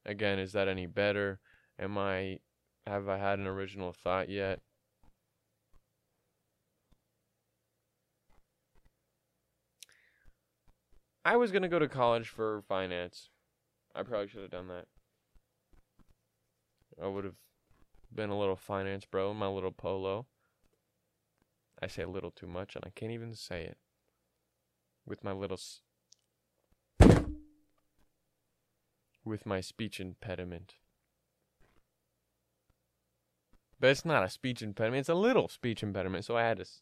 again, 0.05 0.39
is 0.39 0.53
that 0.53 0.69
any 0.69 0.87
better? 0.87 1.41
Am 1.79 1.97
I 1.99 2.41
have 2.87 3.09
I 3.09 3.19
had 3.19 3.39
an 3.39 3.47
original 3.47 3.93
thought 3.93 4.29
yet? 4.29 4.61
I 11.25 11.37
was 11.37 11.53
gonna 11.53 11.69
go 11.69 11.79
to 11.79 11.89
college 11.89 12.29
for 12.29 12.63
finance. 12.69 13.31
I 13.95 14.03
probably 14.03 14.29
should 14.29 14.43
have 14.43 14.51
done 14.51 14.69
that. 14.69 14.87
I 17.03 17.07
would 17.09 17.25
have 17.25 17.35
been 18.15 18.31
a 18.31 18.39
little 18.39 18.57
finance 18.57 19.05
bro 19.05 19.31
in 19.31 19.37
my 19.37 19.49
little 19.49 19.73
polo. 19.73 20.27
I 21.83 21.89
say 21.89 22.03
a 22.03 22.09
little 22.09 22.31
too 22.31 22.47
much, 22.47 22.75
and 22.75 22.85
I 22.85 22.91
can't 22.95 23.13
even 23.13 23.35
say 23.35 23.65
it. 23.65 23.77
With 25.07 25.23
my 25.23 25.33
little. 25.33 25.59
S- 25.59 25.83
with 29.25 29.45
my 29.45 29.61
speech 29.61 30.01
impediment. 30.01 30.77
But 33.79 33.91
it's 33.91 34.05
not 34.05 34.23
a 34.23 34.31
speech 34.31 34.63
impediment, 34.63 35.01
it's 35.01 35.09
a 35.09 35.15
little 35.15 35.49
speech 35.49 35.83
impediment, 35.83 36.25
so 36.25 36.37
I 36.37 36.43
had 36.43 36.59
to. 36.59 36.63
S- 36.63 36.81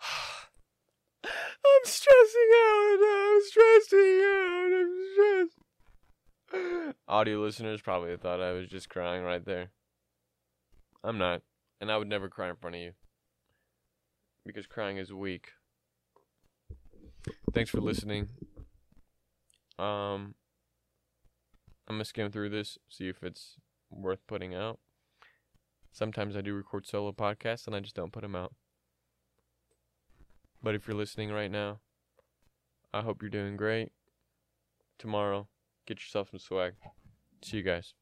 I'm 1.24 1.84
stressing 1.84 2.50
out. 2.54 2.98
I'm 3.02 3.40
stressing 3.42 4.20
out. 4.22 4.70
I'm 4.72 4.92
stressed. 5.12 5.63
Audio 7.08 7.40
listeners 7.40 7.82
probably 7.82 8.16
thought 8.16 8.40
I 8.40 8.52
was 8.52 8.68
just 8.68 8.88
crying 8.88 9.22
right 9.22 9.44
there. 9.44 9.70
I'm 11.02 11.18
not. 11.18 11.42
And 11.80 11.90
I 11.92 11.96
would 11.96 12.08
never 12.08 12.28
cry 12.28 12.48
in 12.48 12.56
front 12.56 12.76
of 12.76 12.82
you. 12.82 12.92
Because 14.46 14.66
crying 14.66 14.96
is 14.96 15.12
weak. 15.12 15.50
Thanks 17.52 17.70
for 17.70 17.80
listening. 17.80 18.28
Um 19.78 20.34
I'm 21.86 21.96
gonna 21.96 22.04
skim 22.04 22.30
through 22.30 22.50
this, 22.50 22.78
see 22.88 23.08
if 23.08 23.22
it's 23.22 23.56
worth 23.90 24.26
putting 24.26 24.54
out. 24.54 24.78
Sometimes 25.92 26.36
I 26.36 26.40
do 26.40 26.54
record 26.54 26.86
solo 26.86 27.12
podcasts 27.12 27.66
and 27.66 27.76
I 27.76 27.80
just 27.80 27.94
don't 27.94 28.12
put 28.12 28.22
them 28.22 28.34
out. 28.34 28.54
But 30.62 30.74
if 30.74 30.88
you're 30.88 30.96
listening 30.96 31.30
right 31.30 31.50
now, 31.50 31.80
I 32.92 33.02
hope 33.02 33.20
you're 33.20 33.30
doing 33.30 33.56
great. 33.56 33.92
Tomorrow, 34.98 35.48
get 35.86 36.00
yourself 36.00 36.30
some 36.30 36.38
swag. 36.38 36.74
See 37.42 37.58
you 37.58 37.62
guys. 37.62 37.94